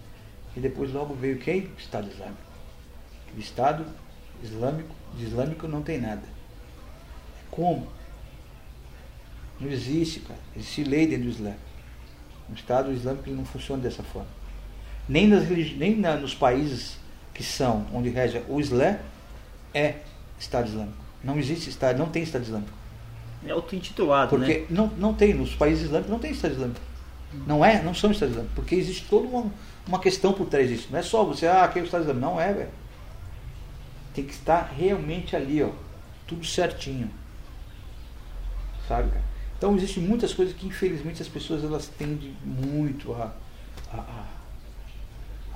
[0.56, 1.62] E depois logo veio quem?
[1.62, 2.38] O Estado Islâmico.
[3.36, 3.84] O Estado
[4.44, 6.22] Islâmico, de Islâmico não tem nada.
[7.50, 7.88] Como?
[9.58, 10.38] Não existe, cara.
[10.54, 11.54] Existe lei dentro do Islã.
[12.48, 14.28] O Estado Islâmico não funciona dessa forma.
[15.08, 16.96] Nem, nas, religi- nem na- nos países
[17.32, 18.98] que são, onde rege o Islã,
[19.72, 19.96] é
[20.38, 21.03] Estado Islâmico.
[21.24, 22.72] Não existe Estado, não tem Estado Islâmico.
[23.46, 24.66] É auto-intitulado, Porque né?
[24.70, 26.80] não, não tem, nos países islâmicos não tem Estado Islâmico.
[27.46, 28.54] Não é, não são Estados Islâmicos.
[28.54, 29.50] Porque existe toda uma,
[29.86, 30.88] uma questão por trás disso.
[30.90, 32.26] Não é só você, ah, aqui é o Estado Islâmico.
[32.26, 32.70] Não é, velho.
[34.14, 35.70] Tem que estar realmente ali, ó.
[36.26, 37.10] Tudo certinho.
[38.88, 39.24] Sabe, cara?
[39.58, 43.32] Então existem muitas coisas que infelizmente as pessoas elas tendem muito a,
[43.92, 44.24] a, a,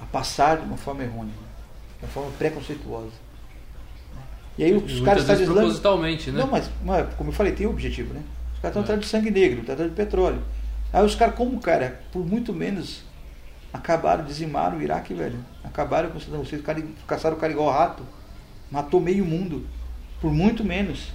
[0.02, 1.32] a passar de uma forma errônea.
[1.98, 3.27] De uma forma preconceituosa.
[4.58, 5.54] E aí os caras vezes Estado Islâmico.
[5.60, 6.40] propositalmente, né?
[6.40, 8.22] Não, mas, mas, como eu falei, tem objetivo, né?
[8.54, 10.42] Os caras estão atrás de sangue negro, estão atrás de petróleo.
[10.92, 13.02] Aí os caras, como, cara, por muito menos,
[13.72, 15.38] acabaram, dizimaram o Iraque, velho.
[15.62, 18.02] Acabaram com Saddam Hussein, cara, caçaram o cara igual rato.
[18.68, 19.64] Matou meio mundo.
[20.20, 21.12] Por muito menos.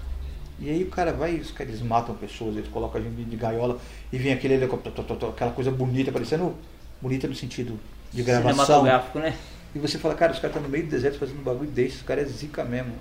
[0.58, 3.78] E aí o cara vai, os caras matam pessoas, eles colocam a gente de gaiola
[4.12, 6.56] e vem aquele helicóptero, aquela coisa bonita, parecendo
[7.02, 7.78] bonita no sentido
[8.14, 8.66] de gravação.
[8.66, 9.36] Cinematográfico, né?
[9.76, 11.98] E você fala, cara, os caras estão no meio do deserto fazendo um bagulho desse,
[11.98, 12.94] os caras é zica mesmo.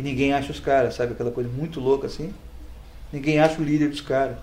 [0.00, 1.12] E ninguém acha os caras, sabe?
[1.12, 2.32] Aquela coisa muito louca assim.
[3.12, 4.38] Ninguém acha o líder dos caras.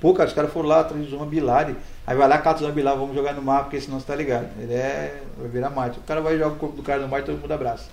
[0.00, 1.66] Pô, cara, os caras foram lá atrás do Zoma Bilal.
[2.06, 4.16] Aí vai lá, cata o Zoma Bilal, vamos jogar no mar, porque senão você tá
[4.16, 4.48] ligado.
[4.58, 5.20] Ele é.
[5.36, 5.98] vai virar mate.
[5.98, 7.90] O cara vai jogar o corpo do cara no mar e todo mundo abraça.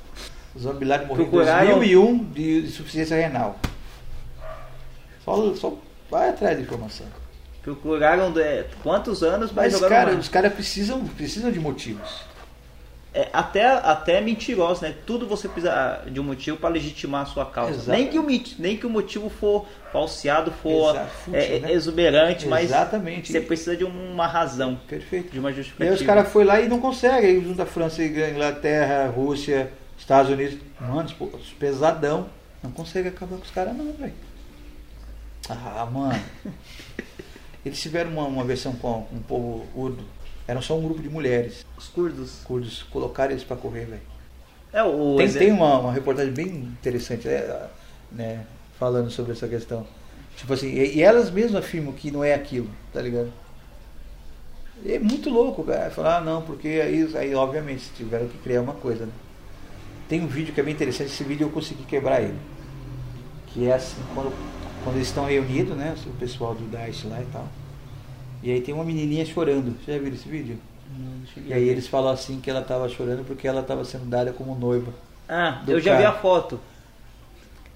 [0.55, 3.59] O Zoma Bilal morreu em Procuraram- 2001 de, de insuficiência renal.
[5.25, 5.73] Só, só
[6.09, 7.05] vai atrás de informação.
[7.61, 10.21] Procuraram é, quantos anos para Mas, jogar cara, no mar?
[10.21, 12.21] os caras precisam, precisam de motivos.
[13.17, 14.93] É, até, até mentiroso, né?
[15.03, 17.71] Tudo você precisa de um motivo para legitimar a sua causa.
[17.73, 17.89] Exato.
[17.89, 18.27] Nem que, o,
[18.59, 21.71] nem que o motivo for falseado, for Exato, fútil, é, né?
[21.73, 23.31] exuberante, mas Exatamente.
[23.31, 25.31] você precisa de uma razão, Perfeito.
[25.31, 25.95] de uma E aí justificativa.
[25.95, 27.29] os caras foram lá e não conseguem.
[27.31, 30.59] Aí junta a França, a Inglaterra, Rússia, Estados Unidos.
[30.79, 31.09] Mano,
[31.57, 32.29] pesadão.
[32.61, 34.13] Não consegue acabar com os caras não, velho.
[35.49, 36.21] Ah, mano.
[37.65, 40.03] Eles tiveram uma, uma versão com, com o povo urdo.
[40.47, 42.39] Era só um grupo de mulheres, Os curdos.
[42.45, 42.83] curdos.
[42.83, 44.01] Colocaram eles pra correr, velho.
[44.71, 47.67] É, o Tem, tem uma, uma reportagem bem interessante, né,
[48.11, 48.45] né,
[48.79, 49.85] falando sobre essa questão.
[50.37, 53.31] Tipo assim, e, e elas mesmas afirmam que não é aquilo, tá ligado?
[54.85, 55.89] E é muito louco, cara.
[55.89, 59.11] Falar, ah, não, porque aí, aí obviamente tiveram que criar uma coisa, né?
[60.07, 62.37] Tem um vídeo que é bem interessante, esse vídeo eu consegui quebrar ele.
[63.47, 64.31] Que é assim, quando,
[64.83, 65.95] quando eles estão reunidos, né?
[66.05, 67.47] O pessoal do Daesh lá e tal.
[68.47, 69.75] E aí tem uma menininha chorando.
[69.83, 70.57] Você já viu esse vídeo?
[71.45, 74.55] E aí eles falam assim que ela estava chorando porque ela estava sendo dada como
[74.55, 74.93] noiva.
[75.27, 76.57] Ah, eu já vi a foto.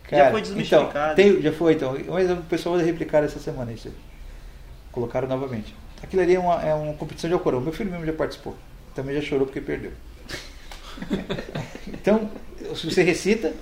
[0.03, 1.19] Cara, Já foi desmistificado.
[1.21, 1.93] Então, tem- já foi, então.
[2.07, 3.93] Mas o pessoal vai replicar essa semana isso aí.
[4.93, 5.75] Colocaram novamente.
[6.01, 7.59] Aquilo ali é uma, é uma competição de Alcorão.
[7.59, 8.55] Meu filho mesmo já participou.
[8.95, 9.91] Também já chorou porque perdeu.
[11.87, 12.29] então,
[12.75, 13.53] se você recita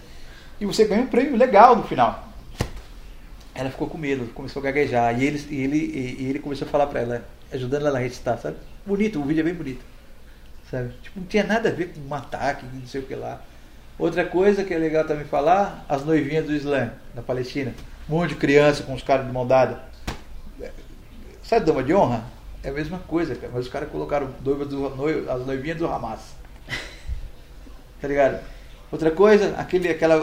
[0.62, 2.29] e você ganha um prêmio legal no final.
[3.60, 5.20] Ela ficou com medo, começou a gaguejar.
[5.20, 8.38] E ele, e ele, e, ele começou a falar pra ela, ajudando ela a recitar,
[8.38, 8.56] sabe?
[8.86, 9.84] Bonito, o vídeo é bem bonito.
[10.72, 10.94] Sabe?
[11.02, 13.42] Tipo, não tinha nada a ver com um ataque, não sei o que lá.
[13.98, 17.74] Outra coisa que é legal também falar, as noivinhas do Islã, da Palestina.
[18.10, 19.84] Um monte de criança com os caras de mão dada.
[21.44, 22.24] Sabe dama de honra?
[22.64, 23.52] É a mesma coisa, cara.
[23.54, 26.22] Mas os caras colocaram noivas do, noiv- as noivinhas do Hamas.
[28.02, 28.40] Tá ligado?
[28.92, 30.16] Outra coisa, aquele, aquela,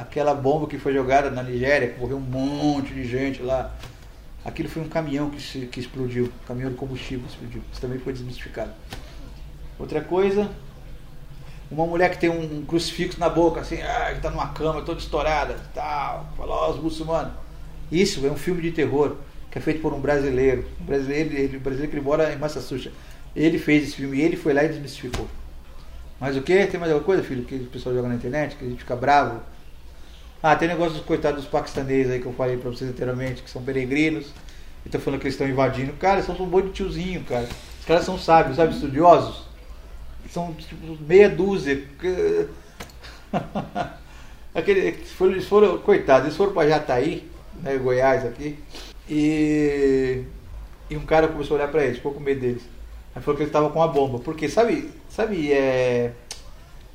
[0.00, 3.74] aquela bomba que foi jogada na Nigéria, que morreu um monte de gente lá.
[4.44, 6.24] Aquilo foi um caminhão que, se- que explodiu.
[6.26, 7.62] Um caminhão de combustível explodiu.
[7.72, 8.70] Isso também foi desmistificado.
[9.78, 10.50] Outra coisa,
[11.70, 14.82] uma mulher que tem um, um crucifixo na boca, assim, ah, ele tá numa cama
[14.82, 17.32] toda estourada, tal, falou, os muçulmanos.
[17.90, 19.16] Isso é um filme de terror
[19.50, 20.64] que é feito por um brasileiro.
[20.80, 22.92] Um brasileiro, ele, um brasileiro que ele mora em Massachusetts.
[23.34, 25.26] Ele fez esse filme e ele foi lá e desmistificou.
[26.20, 26.66] Mas o que?
[26.66, 28.94] Tem mais alguma coisa, filho, que o pessoal joga na internet, que a gente fica
[28.94, 29.40] bravo?
[30.46, 33.48] Ah, tem negócio dos coitados dos paquistaneses aí que eu falei pra vocês anteriormente, que
[33.48, 34.26] são peregrinos.
[34.84, 35.94] E tô falando que eles estão invadindo.
[35.94, 37.48] Cara, eles são um boi de tiozinho, cara.
[37.80, 39.46] Os caras são sábios, sabe, estudiosos.
[40.28, 41.82] São tipo meia dúzia.
[44.54, 45.48] Aquele, eles foram, eles
[45.82, 47.26] coitados, eles foram pra Jataí,
[47.62, 48.58] né, Goiás aqui.
[49.08, 50.24] E,
[50.90, 52.64] e um cara começou a olhar pra eles, ficou com medo deles.
[53.16, 54.18] Aí falou que ele tava com uma bomba.
[54.18, 56.12] Porque, sabe, sabe, é.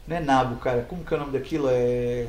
[0.07, 0.85] Não é nabo, cara.
[0.87, 1.67] Como que é o nome daquilo?
[1.67, 2.27] É.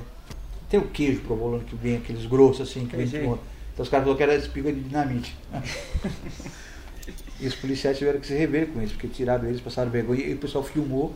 [0.70, 3.16] Tem o queijo provolone que vem, aqueles grossos assim, que vem de.
[3.16, 3.38] Então
[3.76, 5.36] os caras falaram que era espiga de dinamite.
[7.40, 10.34] e os policiais tiveram que se rever com eles, porque tiraram eles, passaram vergonha e
[10.34, 11.12] o pessoal filmou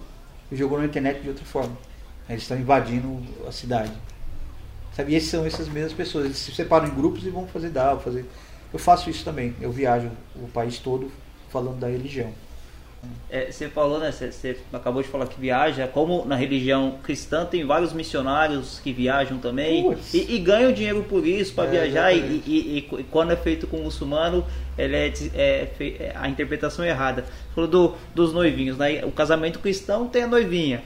[0.51, 1.77] e jogou na internet de outra forma.
[2.29, 3.93] Eles estão invadindo a cidade.
[4.97, 6.25] Sabe, e esses são essas mesmas pessoas.
[6.25, 8.25] Eles se separam em grupos e vão fazer dar, fazer.
[8.73, 9.55] Eu faço isso também.
[9.61, 11.13] Eu viajo o país todo
[11.49, 12.33] falando da religião.
[13.31, 14.13] É, você falou, né?
[14.13, 15.87] Você, você acabou de falar que viaja.
[15.89, 19.83] Como na religião cristã tem vários missionários que viajam também
[20.15, 22.13] e, e ganham dinheiro por isso para É, viajar.
[22.15, 24.45] E, e- e- quando é feito com muçulmano,
[24.79, 27.23] ele é, é é a interpretação é errada.
[27.23, 29.05] Você falou do- dos noivinhos, né?
[29.05, 30.83] O casamento cristão tem a noivinha.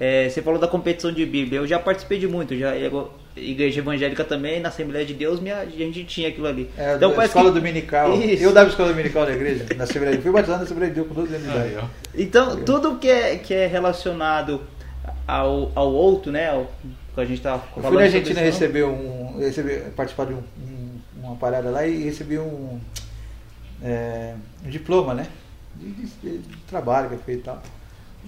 [0.00, 1.58] É, você falou da competição de Bíblia.
[1.60, 2.56] Eu já participei de muito.
[2.56, 6.70] Já eu- igreja evangélica também na Assembleia de Deus, minha, a gente tinha aquilo ali.
[6.76, 8.14] É, Então, da escola que- dominical.
[8.20, 8.42] Isso.
[8.42, 10.22] Eu dava escola dominical na igreja, na Assembleia de Deus.
[10.24, 11.88] Fui batizado na Assembleia de Deus com 12 anos de idade.
[12.14, 14.62] Então, tudo que é, que é relacionado
[15.26, 16.50] ao, ao outro, né?
[16.50, 16.70] Ao,
[17.14, 19.38] que a gente tá Eu falando fui na Argentina receber um.
[19.38, 22.78] Receber, participar de um- um- uma parada lá e recebi um,
[23.82, 24.34] é,
[24.64, 25.26] um diploma, né?
[25.74, 27.62] De, de- de trabalho que é feito e tal.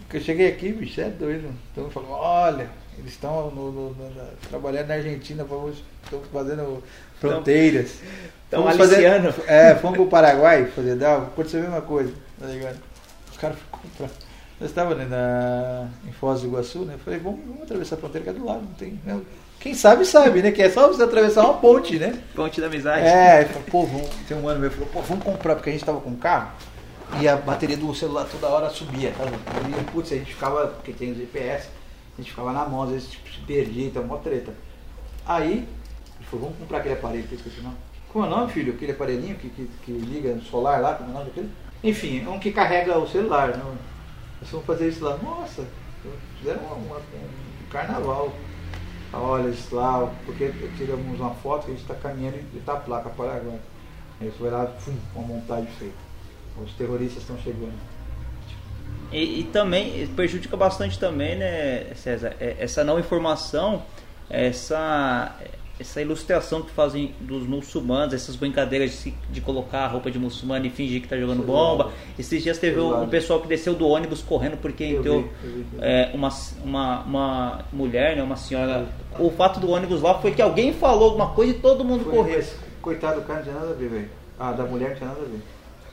[0.00, 1.48] Porque eu cheguei aqui, bicho, é doido.
[1.72, 2.68] Então eu falou, olha,
[3.00, 6.82] eles estão no- no- no- trabalhando na Argentina, vamos, estão fazendo
[7.18, 7.98] fronteiras.
[8.50, 9.34] tão Fomos fazer- aliciando.
[9.46, 12.78] É, fomos pro Paraguai fazer, dá, aconteceu a mesma coisa, tá ligado?
[13.30, 14.10] Os caras foram comprar.
[14.60, 16.94] Nós estávamos né, na, em Foz do Iguaçu, né?
[16.94, 19.00] Eu falei, vamos, vamos atravessar a fronteira que é do lado, não tem.
[19.06, 19.18] né?
[19.58, 20.50] Quem sabe, sabe, né?
[20.52, 22.18] Que é só você atravessar uma ponte, né?
[22.34, 23.06] Ponte da amizade.
[23.06, 25.84] É, falou, pô, vamos, tem um ano meu falou, pô, vamos comprar, porque a gente
[25.84, 26.50] tava com um carro
[27.20, 29.24] e a bateria do celular toda hora subia, tá?
[29.26, 31.68] E, putz, a gente ficava, porque tem o GPS,
[32.20, 34.52] a gente ficava na mão, às vezes tipo, se perdia, então mó treta.
[35.26, 37.76] Aí, ele falou, vamos comprar aquele aparelho, que eu esqueci o nome.
[38.12, 38.74] Como é o nome, filho?
[38.74, 41.50] Aquele aparelhinho que, que, que liga no solar lá, como é o nome daquele?
[41.82, 43.62] Enfim, é um que carrega o celular, né?
[44.40, 45.16] Nós vamos fazer isso lá.
[45.18, 45.64] Nossa,
[46.38, 48.32] fizeram uma- uma- um carnaval.
[49.12, 52.76] Olha isso lá, porque tiramos uma foto que a gente está caminhando e está a
[52.76, 53.58] placa Paraguai.
[54.20, 55.94] Aí você vai lá, fum, uma montagem feita.
[56.62, 57.72] Os terroristas estão chegando.
[59.12, 63.82] E, e também prejudica bastante também, né, César, é- essa não informação,
[64.28, 65.34] essa,
[65.78, 70.18] essa ilustração que fazem dos muçulmanos, essas brincadeiras de, se- de colocar a roupa de
[70.18, 71.90] muçulmano e fingir que tá jogando bomba.
[72.18, 75.28] Esses dias teve um, um pessoal que desceu do ônibus correndo porque entrou
[75.80, 76.28] é, uma,
[76.64, 78.86] uma, uma mulher, né, uma senhora.
[79.18, 82.12] O fato do ônibus lá foi que alguém falou alguma coisa e todo mundo Foi,
[82.14, 82.44] correu.
[82.80, 84.10] coitado do cara, não tinha nada a ver, velho.
[84.38, 85.40] Ah, da mulher não tinha nada a ver.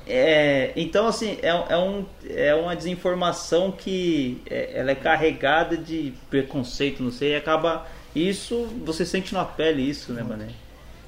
[0.07, 6.13] É, então, assim, é, é, um, é uma desinformação que é, ela é carregada de
[6.29, 7.85] preconceito, não sei, e acaba.
[8.15, 10.49] Isso, você sente na pele isso, né, mané?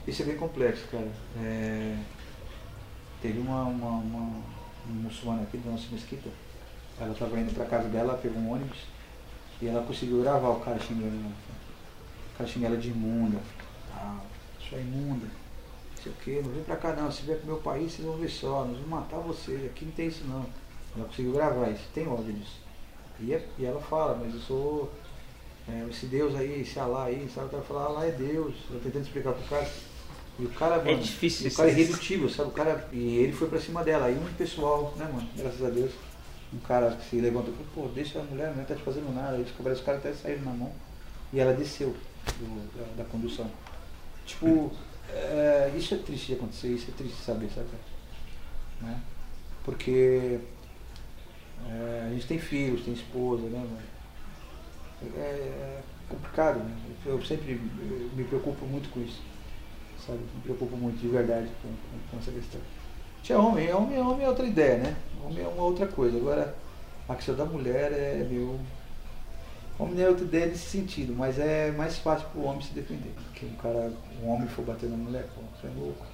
[0.08, 1.08] Isso é bem complexo, cara.
[1.42, 1.96] É,
[3.22, 4.44] Teve uma, uma, uma, uma
[4.86, 6.30] muçulmana aqui da nossa mesquita.
[7.00, 8.78] Ela estava indo para casa dela, pegou um ônibus
[9.62, 11.34] e ela conseguiu gravar o cara xingando ela.
[12.34, 13.40] O cara xingando ela de imunda.
[13.94, 14.20] Ah,
[14.70, 15.26] sua imunda.
[16.00, 17.12] Não sei o que, não vem pra cá não.
[17.12, 18.64] Se vier pro meu país, vocês vão ver só.
[18.66, 19.66] Nós vamos matar vocês.
[19.66, 20.46] Aqui não tem isso não.
[20.96, 21.84] Ela conseguiu gravar isso.
[21.94, 22.58] Tem ódio disso.
[23.20, 24.92] E, é- e ela fala, mas eu sou.
[25.68, 27.50] é, esse Deus aí, esse Alá aí, sabe?
[27.54, 28.56] Ela fala, Alá é Deus.
[28.72, 29.70] Ela tentando explicar pro cara.
[30.40, 32.50] E o cara, mano, difícil e o cara é irredutível, sabe?
[32.50, 34.06] O cara, e ele foi pra cima dela.
[34.06, 35.28] Aí um pessoal, né, mano?
[35.36, 35.92] Graças a Deus.
[36.54, 39.14] Um cara que se levantou e falou, pô, deixa a mulher, mulher tá te fazendo
[39.14, 39.36] nada.
[39.36, 39.52] Aí os
[39.82, 40.72] caras até saíram na mão.
[41.34, 41.94] E ela desceu
[42.40, 43.52] do- da, da condução.
[44.26, 44.72] Tipo,
[45.14, 47.70] é, isso é triste de acontecer, isso é triste de saber, sabe?
[48.82, 49.02] Né?
[49.64, 50.40] Porque
[51.68, 53.66] é, a gente tem filhos, tem esposa, né?
[55.02, 56.76] É, é complicado, né?
[57.06, 59.22] Eu sempre me preocupo muito com isso.
[60.06, 60.20] Sabe?
[60.36, 62.62] Me preocupo muito de verdade com, com- com essa questão.
[63.24, 64.98] Tinha homem, homem, homem é outra ideia, né?
[65.26, 66.18] Homem é uma outra coisa.
[66.18, 66.56] Agora,
[67.08, 68.60] a questão da mulher é meu.
[69.80, 73.14] Homem é outra ideia nesse sentido, mas é mais fácil para o homem se defender.
[73.34, 76.06] Que um cara, um homem for bater na mulher, pô, você é louco.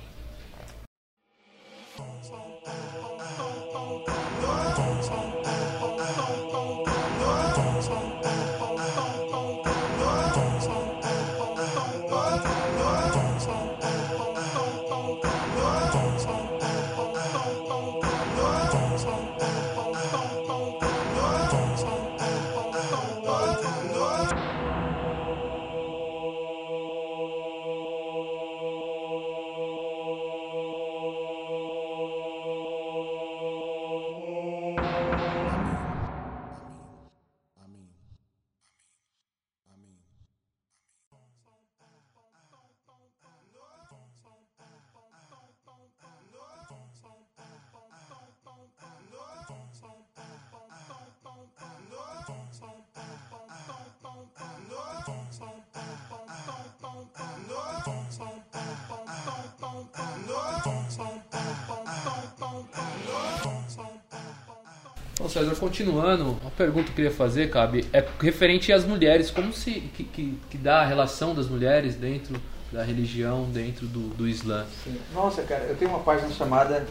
[65.25, 69.51] Bom, César, continuando, uma pergunta que eu queria fazer, Cabe, é referente às mulheres, como
[69.51, 72.39] se que, que, que dá a relação das mulheres dentro
[72.71, 74.67] da religião, dentro do, do Islã?
[74.83, 74.95] Sim.
[75.15, 76.85] Nossa, cara, eu tenho uma página chamada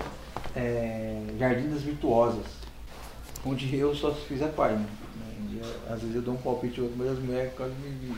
[0.56, 2.44] é, Jardim das Virtuosas,
[3.46, 4.80] onde eu só fiz a página.
[4.80, 5.62] né?
[5.88, 8.16] Às vezes eu dou um palpite ou outro, mas as mulheres quase me,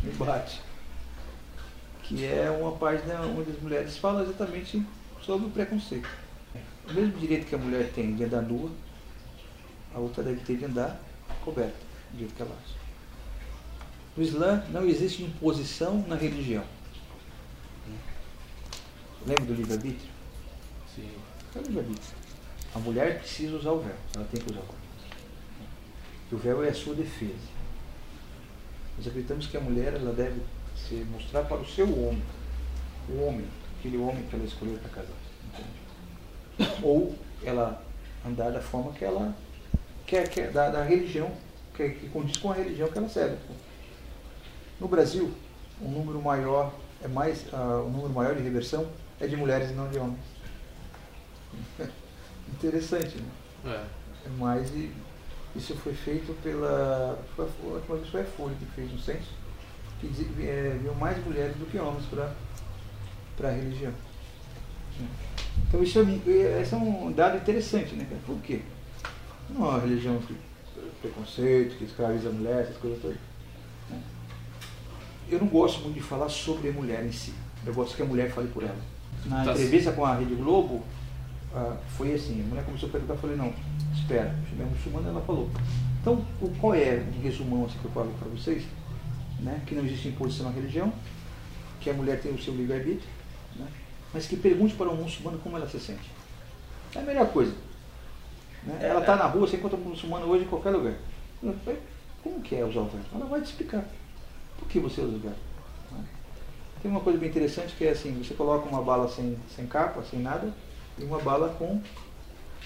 [0.00, 0.60] me, batem.
[2.04, 4.80] Que é uma página onde as mulheres falam exatamente
[5.20, 6.08] sobre o preconceito.
[6.88, 8.70] O mesmo direito que a mulher tem de andar nua,
[9.94, 11.00] a outra deve ter de andar
[11.44, 11.76] coberta,
[12.12, 12.74] do jeito que ela acha.
[14.16, 16.64] No Islã não existe imposição na religião.
[19.26, 20.10] Lembra do livre-arbítrio?
[20.94, 21.10] Sim.
[21.54, 22.16] É o livre-arbítrio.
[22.74, 24.74] A mulher precisa usar o véu, ela tem que usar o véu.
[26.30, 27.54] E o véu é a sua defesa.
[28.96, 30.40] Nós acreditamos que a mulher ela deve
[30.76, 32.22] se mostrar para o seu homem.
[33.08, 33.46] O homem,
[33.78, 35.16] aquele homem que ela escolheu para casar.
[35.48, 36.80] entende?
[36.82, 37.84] Ou ela
[38.24, 39.34] andar da forma que ela
[40.14, 41.30] quer, quer da, da religião,
[41.74, 43.36] que, que condiz com a religião que ela serve.
[44.80, 45.32] No Brasil,
[45.82, 46.72] um número maior
[47.02, 48.86] é mais o número maior de reversão
[49.20, 50.24] é de mulheres e não de homens.
[52.52, 53.28] Interessante, né?
[53.66, 54.26] É.
[54.26, 54.92] É mais e
[55.56, 59.32] isso foi feito pela foi a, última vez foi a Folha que fez um censo
[60.00, 60.06] que
[60.42, 62.32] é, viu mais mulheres do que homens para
[63.36, 63.92] para a religião.
[65.68, 68.06] Então isso é, é- esse é um dado interessante, né?
[68.26, 68.62] Por quê?
[69.50, 70.36] Não é uma religião que
[71.00, 73.16] preconceito, que escraviza a mulher, essas coisas todas.
[75.28, 77.32] Eu não gosto muito de falar sobre a mulher em si.
[77.64, 78.76] Eu gosto que a mulher fale por ela.
[79.26, 80.82] Na Tá entrevista com a Rede Globo,
[81.54, 83.52] ah, foi assim, a mulher começou a perguntar, eu falei, não,
[83.94, 85.50] espera, a mulher muçulmana, ela falou.
[86.00, 86.24] Então,
[86.60, 88.64] qual é, em resumão, assim, que eu falo para vocês,
[89.40, 90.92] né, que não existe imposição na religião,
[91.80, 93.08] que a mulher tem o seu livre-arbítrio,
[93.56, 93.66] né,
[94.12, 96.10] mas que pergunte para um muçulmano como ela se sente.
[96.94, 97.54] É a melhor coisa.
[98.66, 98.78] Né?
[98.80, 99.16] É, ela está é.
[99.16, 100.94] na rua, você encontra um muçulmano hoje em qualquer lugar.
[101.42, 101.80] Eu falei,
[102.22, 103.00] Como que é usar o véu?
[103.14, 103.84] Ela vai te explicar.
[104.58, 105.32] Por que você usa o véu?
[105.92, 106.04] né?
[106.82, 110.02] Tem uma coisa bem interessante que é assim, você coloca uma bala sem, sem capa,
[110.02, 110.52] sem nada,
[110.98, 111.80] e uma bala com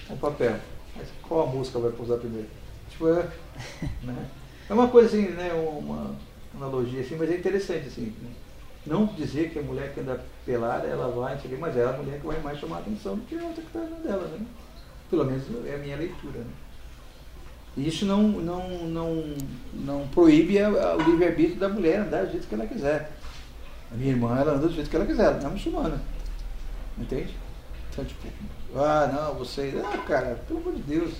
[0.09, 0.57] um papel.
[0.95, 2.47] Mas qual a música vai usar primeiro?
[2.89, 3.23] Tipo, é,
[4.03, 4.29] né?
[4.69, 5.53] é uma coisa assim, né?
[5.53, 6.15] Uma
[6.55, 8.13] analogia assim, mas é interessante assim.
[8.21, 8.31] né?
[8.85, 12.25] Não dizer que a mulher que anda pelada, ela vai, mas é a mulher que
[12.25, 14.45] vai mais chamar a atenção do que a outra que está dela, né?
[15.09, 16.39] Pelo menos é a minha leitura.
[16.39, 16.45] Né?
[17.77, 19.23] Isso não, não, não,
[19.73, 23.11] não proíbe a- a- o livre-arbítrio da mulher andar do jeito que ela quiser.
[23.91, 26.01] A minha irmã, ela anda do jeito que ela quiser, ela não é muçulmana.
[26.97, 27.35] Entende?
[27.91, 28.27] Então, tipo,
[28.75, 29.73] ah, não, você.
[29.83, 31.11] Ah, cara, pelo amor de Deus.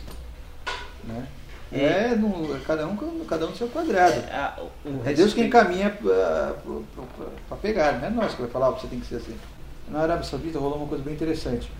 [1.05, 1.27] Né?
[1.71, 2.95] É, no, cada, um,
[3.25, 4.15] cada um no seu quadrado.
[4.31, 8.49] Ah, o- o É Deus quem respeito- encaminha para pegar, não é nós que vai
[8.51, 9.35] falar, "Ó, você tem que ser assim.
[9.87, 11.71] Na Arábia Saudita rolou uma coisa bem interessante.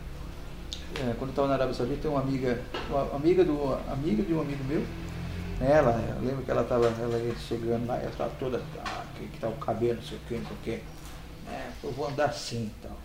[0.96, 2.60] É, quando eu estava na Arábia Saudita, tem uma amiga,
[2.90, 4.82] uma amiga, do, amiga de um amigo meu,
[5.60, 9.28] né, ela, eu lembro que ela estava ela chegando lá, ela estava toda, ah, que,
[9.28, 10.84] que o cabelo, não sei o que, não sei o que.
[11.52, 12.98] É, eu vou andar assim e tal.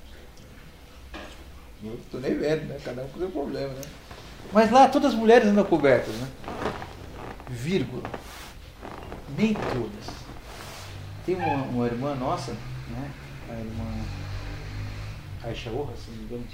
[1.82, 2.78] Eu tô nem vendo, né?
[2.82, 3.82] Cada um com seu problema, né?
[4.52, 6.28] Mas lá todas as mulheres andam cobertas, né?
[7.48, 8.02] Vírgula.
[9.36, 10.14] Nem todas.
[11.26, 13.10] Tem uma, uma irmã nossa, né?
[13.50, 13.84] A irmã
[15.42, 16.44] Aisha Orra, se não me engano.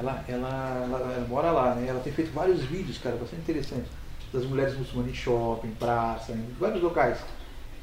[0.00, 1.86] Ela, ela, ela, ela mora lá, né?
[1.86, 3.90] Ela tem feito vários vídeos, cara, bastante interessantes.
[4.32, 7.18] Das mulheres muçulmanas em shopping, praça, em vários locais.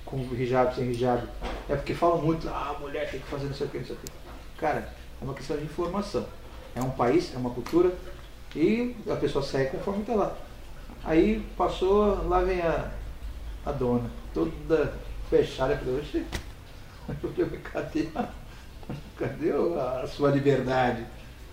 [0.03, 1.21] Com hijab, sem hijab.
[1.69, 3.85] É porque falam muito, ah, a mulher tem que fazer não sei o que, não
[3.85, 4.11] sei o que.
[4.57, 4.91] Cara,
[5.21, 6.25] é uma questão de informação.
[6.75, 7.93] É um país, é uma cultura,
[8.55, 10.35] e a pessoa segue conforme está lá.
[11.03, 12.91] Aí passou, lá vem a,
[13.63, 14.93] a dona, toda
[15.29, 16.25] fechada, falei, oxe,
[17.71, 18.09] cadê,
[19.15, 21.05] cadê a sua liberdade?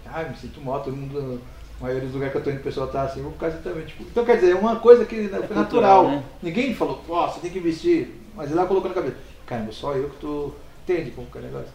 [0.07, 1.41] Ai, me sinto mal, todo mundo,
[1.81, 3.47] a maioria dos lugares que eu estou indo, o pessoal está assim, eu vou ficar
[3.49, 3.85] assim também.
[3.87, 5.65] Tipo, então quer dizer, é uma coisa que né, foi natural.
[5.65, 6.25] cultural, né?
[6.43, 9.17] Ninguém falou, ó, você tem que vestir, mas ela colocou na cabeça,
[9.47, 11.73] caramba, só eu que estou, entende como que é o negócio?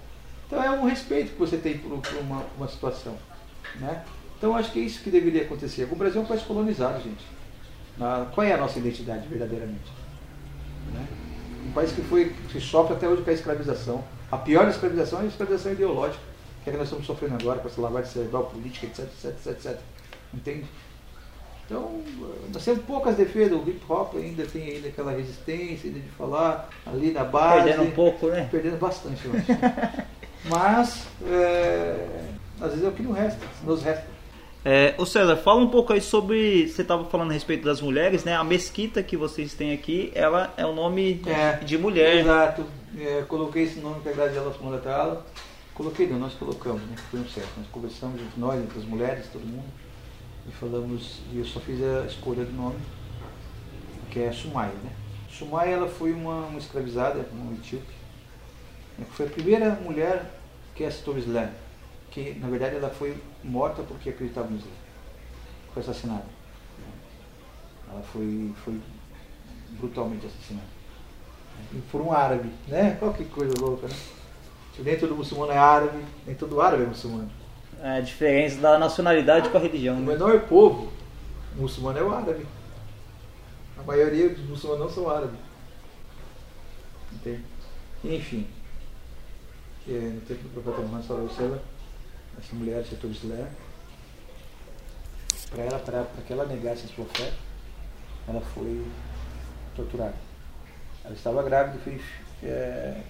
[0.47, 3.15] Então é um respeito que você tem por, por uma, uma situação.
[3.79, 4.03] Né?
[4.37, 5.87] Então acho que é isso que deveria acontecer.
[5.91, 7.25] O Brasil é um país colonizado, gente.
[7.97, 9.91] Na- qual é a nossa identidade verdadeiramente?
[10.93, 11.05] Né?
[11.67, 14.03] Um país que foi que sofre até hoje com a escravização.
[14.31, 16.23] A pior escravização é a escravização ideológica,
[16.63, 19.47] que é que nós estamos sofrendo agora com essa lavagem cerebral política, etc, etc, etc,
[19.47, 19.79] etc.
[20.33, 20.65] Entende?
[21.65, 22.01] Então,
[22.51, 26.67] nós temos poucas defesas, o hip hop ainda tem ainda aquela resistência ainda de falar
[26.85, 27.65] ali na base.
[27.65, 28.47] Perdendo um pouco, né?
[28.49, 29.45] Perdendo bastante, eu acho.
[30.49, 32.07] Mas, é,
[32.59, 34.19] às vezes é o que não resta, nos resta.
[34.65, 36.67] É, ô César, fala um pouco aí sobre.
[36.67, 38.35] Você estava falando a respeito das mulheres, né?
[38.35, 42.17] A mesquita que vocês têm aqui, ela é o nome É, de mulher.
[42.17, 42.65] Exato.
[42.97, 45.25] É, coloquei esse nome para agradar ela Tala.
[45.79, 46.95] Coloquei não, nós colocamos, né?
[47.09, 47.57] Foi um certo.
[47.57, 49.63] Nós conversamos entre nós, entre as mulheres, todo mundo.
[50.45, 52.77] e falamos, e eu só fiz a escolha do nome,
[54.11, 54.91] que é Sumaya, né?
[55.29, 57.93] Sumaya, ela foi uma, uma escravizada, uma etíope,
[58.97, 59.05] né?
[59.11, 60.29] foi a primeira mulher
[60.75, 61.49] que aceitou o Islã,
[62.11, 64.71] que na verdade ela foi morta porque acreditava no Islã,
[65.73, 66.25] foi assassinada.
[67.89, 68.81] Ela foi, foi
[69.79, 70.67] brutalmente assassinada.
[71.71, 72.97] E por um árabe, né?
[72.99, 73.95] Qual que coisa louca, né?
[74.83, 77.29] Nem todo muçulmano é árabe, nem todo árabe é muçulmano.
[77.81, 79.95] É a diferença da nacionalidade com a religião.
[79.97, 80.13] O Né?
[80.13, 80.91] menor povo
[81.55, 82.45] muçulmano é o árabe.
[83.77, 85.39] A maioria dos muçulmanos não são árabes.
[87.13, 87.43] Entende?
[88.03, 88.47] Enfim.
[89.85, 91.61] Que no tempo do profeta Muhammad sallallahu alaihi wasallam,
[92.37, 93.47] essa mulher aceitou o Islã.
[95.49, 97.31] Para ela, para que ela negasse a sua fé,
[98.27, 98.85] ela foi
[99.75, 100.13] torturada.
[101.03, 102.01] Ela estava grávida e foi
[102.43, 103.01] é,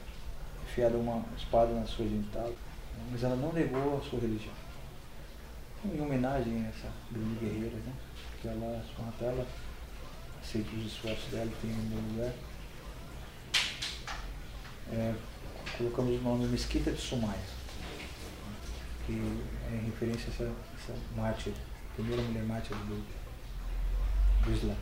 [0.69, 2.53] enfiada uma espada na sua genital,
[3.11, 4.53] mas ela não negou a sua religião.
[5.83, 7.93] Em homenagem a essa grande guerreira, né?
[8.41, 9.47] Que ela, até ela
[10.41, 12.33] aceita os esforços dela e tem no meu lugar.
[14.91, 15.13] É,
[15.77, 17.39] colocamos o nome Mesquita de Sumaya,
[19.05, 21.53] que é em referência a essa, essa mártir,
[21.95, 23.03] primeira mulher mártir do,
[24.45, 24.75] do Islã.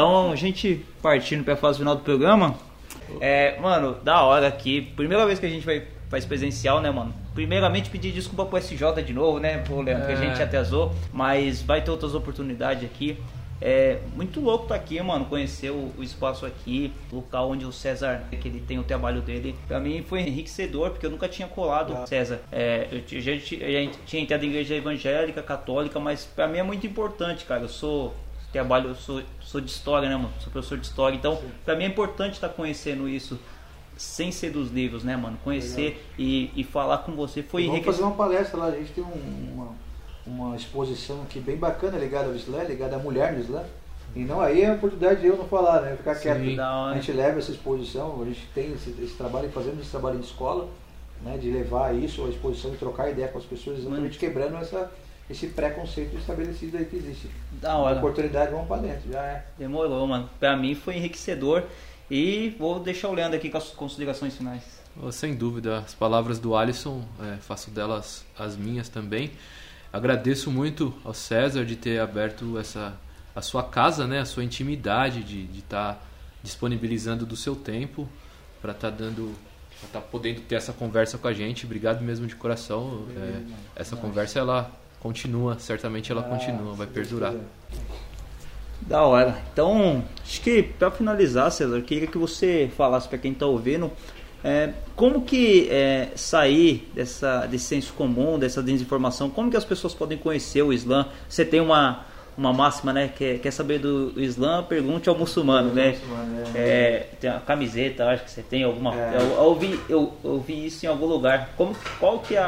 [0.00, 2.54] Então, a gente partindo pra fase final do programa.
[3.20, 4.80] É, mano, da hora aqui.
[4.96, 7.14] Primeira vez que a gente vai faz presencial, né, mano?
[7.34, 10.16] Primeiramente pedir desculpa pro SJ de novo, né, pro Leandro, que a É.
[10.16, 13.18] gente atrasou, mas vai ter outras oportunidades aqui.
[13.60, 17.70] É muito louco tá aqui, mano, conhecer o, o espaço aqui, o local onde o
[17.72, 19.54] César, que ele tem o trabalho dele.
[19.68, 22.40] Pra mim foi enriquecedor, porque eu nunca tinha colado César.
[22.50, 26.56] É, eu ti- já a gente tinha entrado em igreja evangélica, católica, mas pra mim
[26.58, 27.60] é muito importante, cara.
[27.60, 28.14] Eu sou
[28.52, 30.32] trabalho, eu sou, sou de história, né, mano?
[30.40, 33.38] Sou professor de história, então pra mim é importante estar conhecendo isso
[33.96, 35.38] sem ser dos livros, né, mano?
[35.44, 39.04] Conhecer e, e falar com você foi Vamos fazer uma palestra lá, a gente tem
[39.04, 39.68] um- uma,
[40.26, 43.62] uma exposição aqui bem bacana ligada ao Islã, ligada à mulher no Islã.
[44.16, 45.94] E não aí é a oportunidade de eu não falar, né?
[45.96, 46.22] Ficar Sim.
[46.22, 46.38] quieto.
[46.60, 50.20] A gente leva essa exposição, a gente tem esse, esse trabalho, fazendo esse trabalho em
[50.20, 50.68] escola,
[51.22, 51.36] né?
[51.38, 54.90] De levar isso, a exposição e trocar ideia com as pessoas, exatamente quebrando essa,
[55.30, 57.30] esse preconceito estabelecido aí que existe.
[57.52, 57.96] Da A hora.
[57.98, 59.46] oportunidade, vamos para dentro, já é.
[59.56, 60.28] Demorou, mano.
[60.40, 61.64] Pra mim foi enriquecedor.
[62.10, 64.62] E vou deixar o Leandro aqui com as considerações finais.
[65.00, 69.30] Oh, Sem dúvida, as palavras do Alisson, é, faço delas as minhas também.
[69.92, 72.94] Agradeço muito ao César de ter aberto essa
[73.34, 76.04] a sua casa, né, a sua intimidade, de estar
[76.42, 78.08] disponibilizando do seu tempo
[78.60, 79.32] para estar dando,
[79.78, 81.64] para estar podendo ter essa conversa com a gente.
[81.64, 83.06] Obrigado mesmo de coração.
[83.16, 83.40] É,
[83.76, 84.70] essa conversa ela
[85.00, 87.34] continua, certamente ela continua, vai perdurar.
[88.82, 89.36] Da hora.
[89.52, 93.90] Então, acho que pra finalizar, César, eu queria que você falasse pra quem tá ouvindo
[94.42, 99.92] é, como que é, sair dessa, desse senso comum, dessa desinformação, como que as pessoas
[99.92, 101.06] podem conhecer o Islã?
[101.28, 102.06] Você tem uma,
[102.38, 103.08] uma máxima, né?
[103.14, 104.62] Quer, quer saber do Islã?
[104.62, 105.90] Pergunte ao muçulmano, né?
[105.90, 108.94] muçulmano, É, tem a camiseta, acho que você tem alguma.
[108.94, 109.16] É.
[109.16, 111.50] Eu, eu ouvi, eu, eu ouvi isso em algum lugar.
[111.54, 112.46] Como, qual que é a-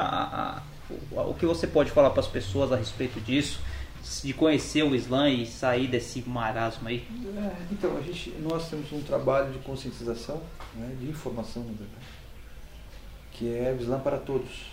[0.59, 0.63] a-
[1.11, 3.61] o que você pode falar para as pessoas a respeito disso?
[4.23, 7.07] De conhecer o Islã e sair desse marasmo aí?
[7.37, 10.43] É, então, a gente, nós temos um trabalho de conscientização,
[10.75, 12.07] né, de informação, na verdade,
[13.31, 14.73] que é o Islã para todos.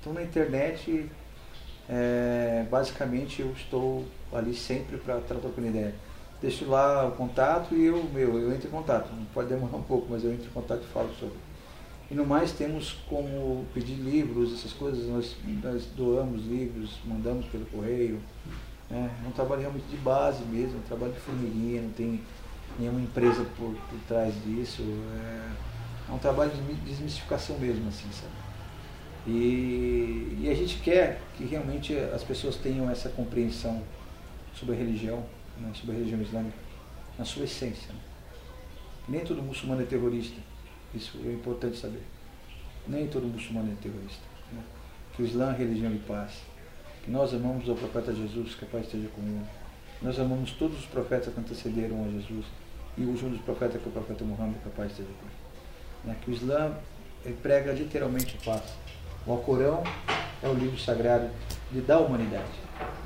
[0.00, 1.08] Então, na internet,
[1.88, 5.94] é, basicamente, eu estou ali sempre para tratar com ideia.
[6.40, 9.08] Deixo lá o contato e eu, meu, eu entro em contato.
[9.32, 11.36] Pode demorar um pouco, mas eu entro em contato e falo sobre.
[12.10, 17.66] E no mais, temos como pedir livros, essas coisas, nós, nós doamos livros, mandamos pelo
[17.66, 18.20] correio.
[18.88, 19.10] né?
[19.24, 22.20] É um trabalho realmente de base mesmo, um trabalho de formiguinha, não tem
[22.78, 24.82] nenhuma empresa por, por trás disso.
[24.82, 28.32] É, é um trabalho de desmistificação mesmo, assim, sabe?
[29.26, 33.82] E, e a gente quer que realmente as pessoas tenham essa compreensão
[34.54, 35.24] sobre a religião,
[35.58, 36.56] né, sobre a religião islâmica,
[37.18, 37.92] na sua essência.
[37.92, 37.98] Né?
[39.08, 40.40] Nem todo muçulmano é terrorista,
[40.96, 42.02] isso é importante saber.
[42.86, 44.22] Nem todo muçulmano é terrorista.
[44.52, 44.62] Né?
[45.14, 46.42] Que o Islã é religião de paz.
[47.02, 49.44] Que nós amamos o profeta Jesus, que a paz esteja com ele.
[50.02, 52.44] Nós amamos todos os profetas que antecederam a Jesus.
[52.96, 55.26] E o último dos profetas, que é o profeta Muhammad, que a paz esteja com
[55.26, 55.36] ele.
[56.04, 56.16] Né?
[56.22, 56.74] Que o Islã
[57.42, 58.62] prega literalmente paz.
[59.26, 59.82] O Alcorão
[60.42, 61.28] é o livro sagrado
[61.72, 62.44] de, da humanidade.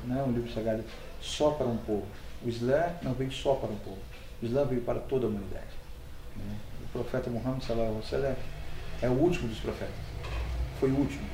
[0.05, 0.83] Não é um livro sagrado
[1.19, 2.05] só para um povo.
[2.43, 3.99] O Islã não veio só para um povo.
[4.41, 5.80] O Islã veio para toda a humanidade.
[6.37, 8.35] O profeta Muhammad sallallahu alaihi
[9.01, 9.95] é o último dos profetas.
[10.79, 11.25] Foi o último.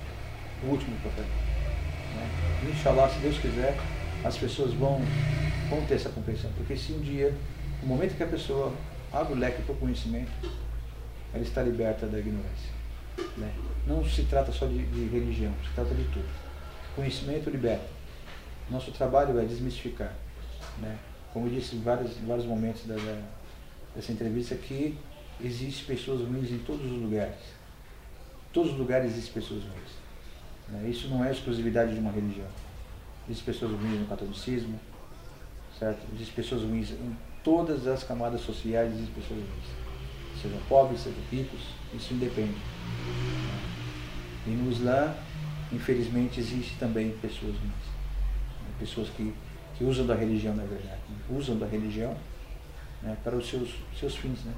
[0.63, 1.27] O último profeta.
[1.27, 2.71] Né?
[2.71, 3.77] Inshallah, se Deus quiser,
[4.23, 5.01] as pessoas vão,
[5.69, 6.51] vão ter essa compreensão.
[6.55, 7.33] Porque se um dia,
[7.81, 8.73] no momento que a pessoa
[9.11, 10.31] abre o leque para o conhecimento,
[11.33, 12.71] ela está liberta da ignorância.
[13.37, 13.51] Né?
[13.85, 16.27] Não se trata só de, de religião, se trata de tudo.
[16.95, 17.85] Conhecimento liberta.
[18.69, 20.13] Nosso trabalho é desmistificar.
[20.79, 20.97] Né?
[21.33, 23.21] Como eu disse em vários, em vários momentos da, da,
[23.97, 24.95] dessa entrevista, que
[25.43, 27.39] existem pessoas ruins em todos os lugares.
[28.49, 29.91] Em todos os lugares existem pessoas ruins.
[30.69, 30.89] Né?
[30.89, 32.47] Isso não é exclusividade de uma religião.
[33.27, 34.79] Existem pessoas ruins no catolicismo,
[35.77, 35.99] certo?
[36.13, 40.41] Existem pessoas ruins em todas as camadas sociais, existem pessoas ruins.
[40.41, 41.61] Sejam pobres, sejam ricos,
[41.93, 42.55] isso independe.
[44.45, 45.13] E no Islã,
[45.73, 47.97] infelizmente, existe também pessoas ruins
[48.79, 49.33] pessoas que,
[49.75, 51.17] que usam da religião, na verdade, né?
[51.29, 52.15] usam da religião
[53.01, 54.53] né, para os seus, seus fins, né,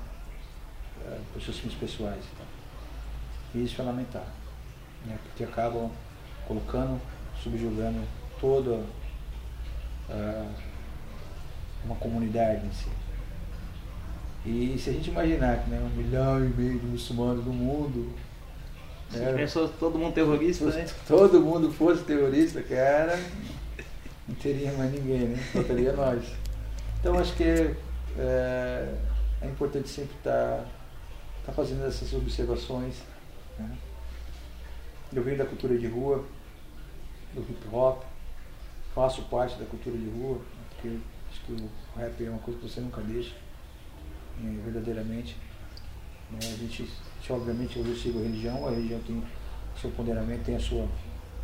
[1.03, 2.24] para os seus fins pessoais.
[3.53, 4.28] E isso é lamentável,
[5.06, 5.91] né, porque acabam
[6.48, 6.99] colocando,
[7.41, 8.02] subjugando
[8.40, 8.72] toda
[10.10, 10.49] uh,
[11.86, 12.90] uma comunidade em si.
[14.45, 18.14] E se a gente imaginar que né, um milhão e meio de muçulmanos no mundo.
[19.11, 20.86] Né, pensou todo mundo terrorista, né?
[21.07, 23.20] Todo mundo fosse terrorista, cara,
[24.28, 25.44] não teria mais ninguém, né?
[25.52, 26.24] Só teria nós.
[26.99, 27.76] Então acho que
[28.18, 28.95] é,
[29.41, 30.65] é importante sempre estar tá,
[31.45, 32.95] tá fazendo essas observações.
[33.57, 33.77] Né?
[35.14, 36.23] Eu venho da cultura de rua,
[37.34, 38.03] do hip hop,
[38.94, 40.98] faço parte da cultura de rua, porque
[41.30, 41.69] acho que o
[41.99, 43.36] rap é uma coisa que você nunca deixa,
[44.44, 45.36] é, verdadeiramente.
[46.31, 46.40] Né?
[46.41, 50.44] A, gente, a gente, obviamente, eu sigo a religião, a religião tem o seu ponderamento,
[50.44, 50.88] tem a sua,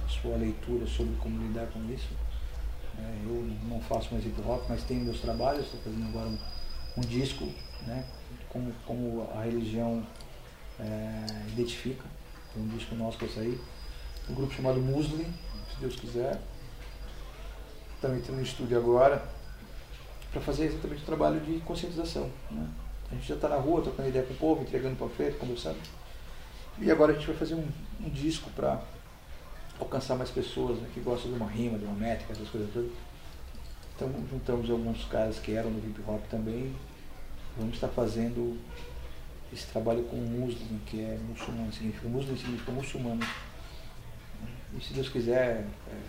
[0.06, 2.14] a sua leitura sobre como lidar com isso.
[2.98, 3.22] Né?
[3.26, 6.38] Eu não faço mais hip hop, mas tenho meus trabalhos, estou fazendo agora um,
[6.98, 7.46] um, disco,
[7.86, 8.06] né?
[8.50, 10.06] como, como a religião
[10.80, 12.04] é, identifica.
[12.54, 13.60] Tem um disco nosso que eu saí,
[14.30, 15.26] um grupo chamado Muslim,
[15.72, 16.40] se Deus quiser.
[18.02, 19.24] Também estou no estúdio agora
[20.32, 22.30] para fazer exatamente o trabalho de conscientização.
[22.52, 22.68] Né?
[23.12, 25.80] A gente já está na rua, trocando ideia com o povo, entregando panfleto, conversando.
[26.80, 27.68] E agora a gente vai fazer um,
[28.02, 28.82] um disco para
[29.80, 32.92] alcançar mais pessoas né, que gostam de uma rima, de uma métrica, essas coisas todas.
[33.96, 36.76] Então juntamos alguns caras que eram no hip hop também.
[37.58, 38.60] Vamos estar fazendo
[39.54, 43.26] esse trabalho com muslim, que é muçulmano, significa muslim significa muçulmano.
[44.78, 46.02] E se Deus quiser, é,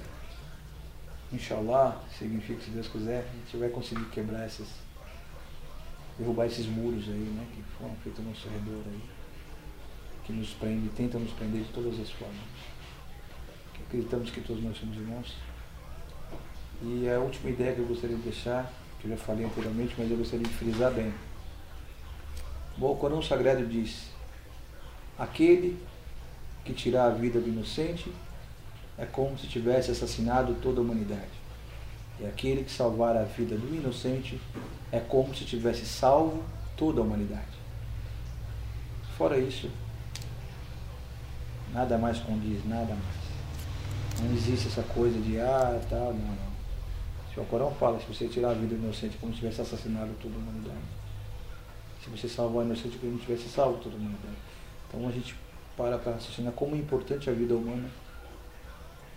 [1.33, 4.69] inshallah, significa se Deus quiser, a gente vai conseguir quebrar essas,
[6.19, 9.03] derrubar esses muros aí, né, que foram feitos ao nosso redor aí,
[10.25, 12.67] que nos prende, tentam nos prender de todas as formas
[13.87, 15.35] acreditamos que todos nós somos irmãos.
[16.83, 18.71] E a última ideia que eu gostaria de deixar,
[19.01, 21.13] que eu já falei anteriormente, mas eu gostaria de frisar bem.
[22.77, 24.11] Bom, o Corão Sagrado diz:
[25.19, 25.79] aquele
[26.65, 28.13] que tirar a vida do inocente
[28.99, 31.47] é como se tivesse assassinado toda a humanidade.
[32.21, 34.41] E aquele que salvar a vida do inocente
[34.91, 36.43] é como se tivesse salvo
[36.77, 37.57] toda a humanidade.
[39.17, 39.71] Fora isso,
[41.73, 44.23] nada mais condiz, nada mais.
[44.23, 46.46] Não existe essa coisa de, ah, tal, não, não.
[47.43, 50.35] O Corão fala, se você tirar a vida do inocente como se tivesse assassinado toda
[50.35, 50.79] a humanidade.
[52.03, 54.37] Se você salvar o inocente como se tivesse salvo toda a humanidade.
[54.89, 55.35] Então a gente
[55.77, 57.91] para para raciocinar como é importante a vida humana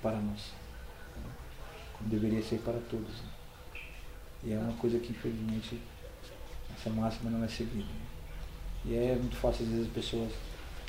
[0.01, 0.51] para nós.
[1.97, 3.23] Como deveria ser para todos.
[4.43, 5.79] E é uma coisa que infelizmente
[6.75, 7.87] essa máxima não é seguida.
[8.85, 10.31] E é muito fácil às vezes as pessoas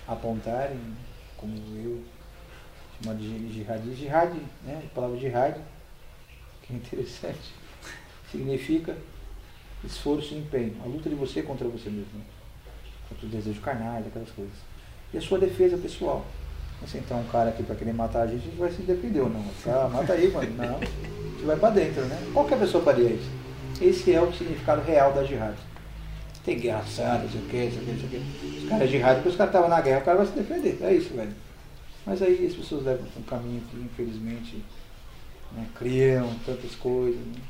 [0.06, 0.80] apontarem,
[1.36, 2.02] como eu,
[3.00, 3.94] chamado de jihad.
[3.94, 4.32] Jihad,
[4.64, 4.82] né?
[4.84, 5.56] A palavra jihad,
[6.76, 7.52] interessante,
[8.30, 8.96] significa
[9.84, 10.76] esforço e empenho.
[10.84, 12.12] A luta de você contra você mesmo.
[12.14, 12.24] Né?
[13.08, 14.54] Contra os desejos carnais, aquelas coisas.
[15.12, 16.24] E a sua defesa pessoal.
[16.80, 19.20] Você então um cara aqui para querer matar a gente, a gente vai se defender
[19.20, 19.44] ou não.
[19.66, 20.50] Ah, mata aí, mano.
[20.56, 20.76] Não.
[20.76, 22.30] A gente vai para dentro, né?
[22.32, 23.30] Qualquer pessoa faria isso.
[23.80, 25.56] Esse é o significado real da jihad.
[26.44, 28.58] Tem guerra santa, não sei o que, não sei o que, não sei o que.
[28.58, 30.78] Os caras jihad, porque os caras estavam na guerra, o cara vai se defender.
[30.80, 31.32] É isso, velho.
[32.06, 34.64] Mas aí as pessoas levam um caminho que infelizmente
[35.52, 37.20] né, criam tantas coisas.
[37.20, 37.42] Né?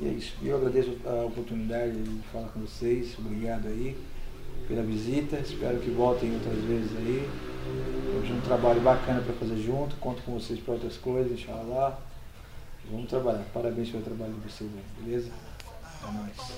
[0.00, 0.34] E é isso.
[0.42, 3.16] Eu agradeço a oportunidade de falar com vocês.
[3.18, 3.96] Obrigado aí
[4.66, 5.36] pela visita.
[5.38, 7.28] Espero que voltem outras vezes aí.
[8.12, 9.96] Temos um trabalho bacana para fazer junto.
[9.96, 11.98] Conto com vocês para outras coisas, inshallah.
[12.90, 13.44] Vamos trabalhar.
[13.52, 14.70] Parabéns pelo trabalho de vocês,
[15.00, 15.30] beleza?
[16.02, 16.52] Nice.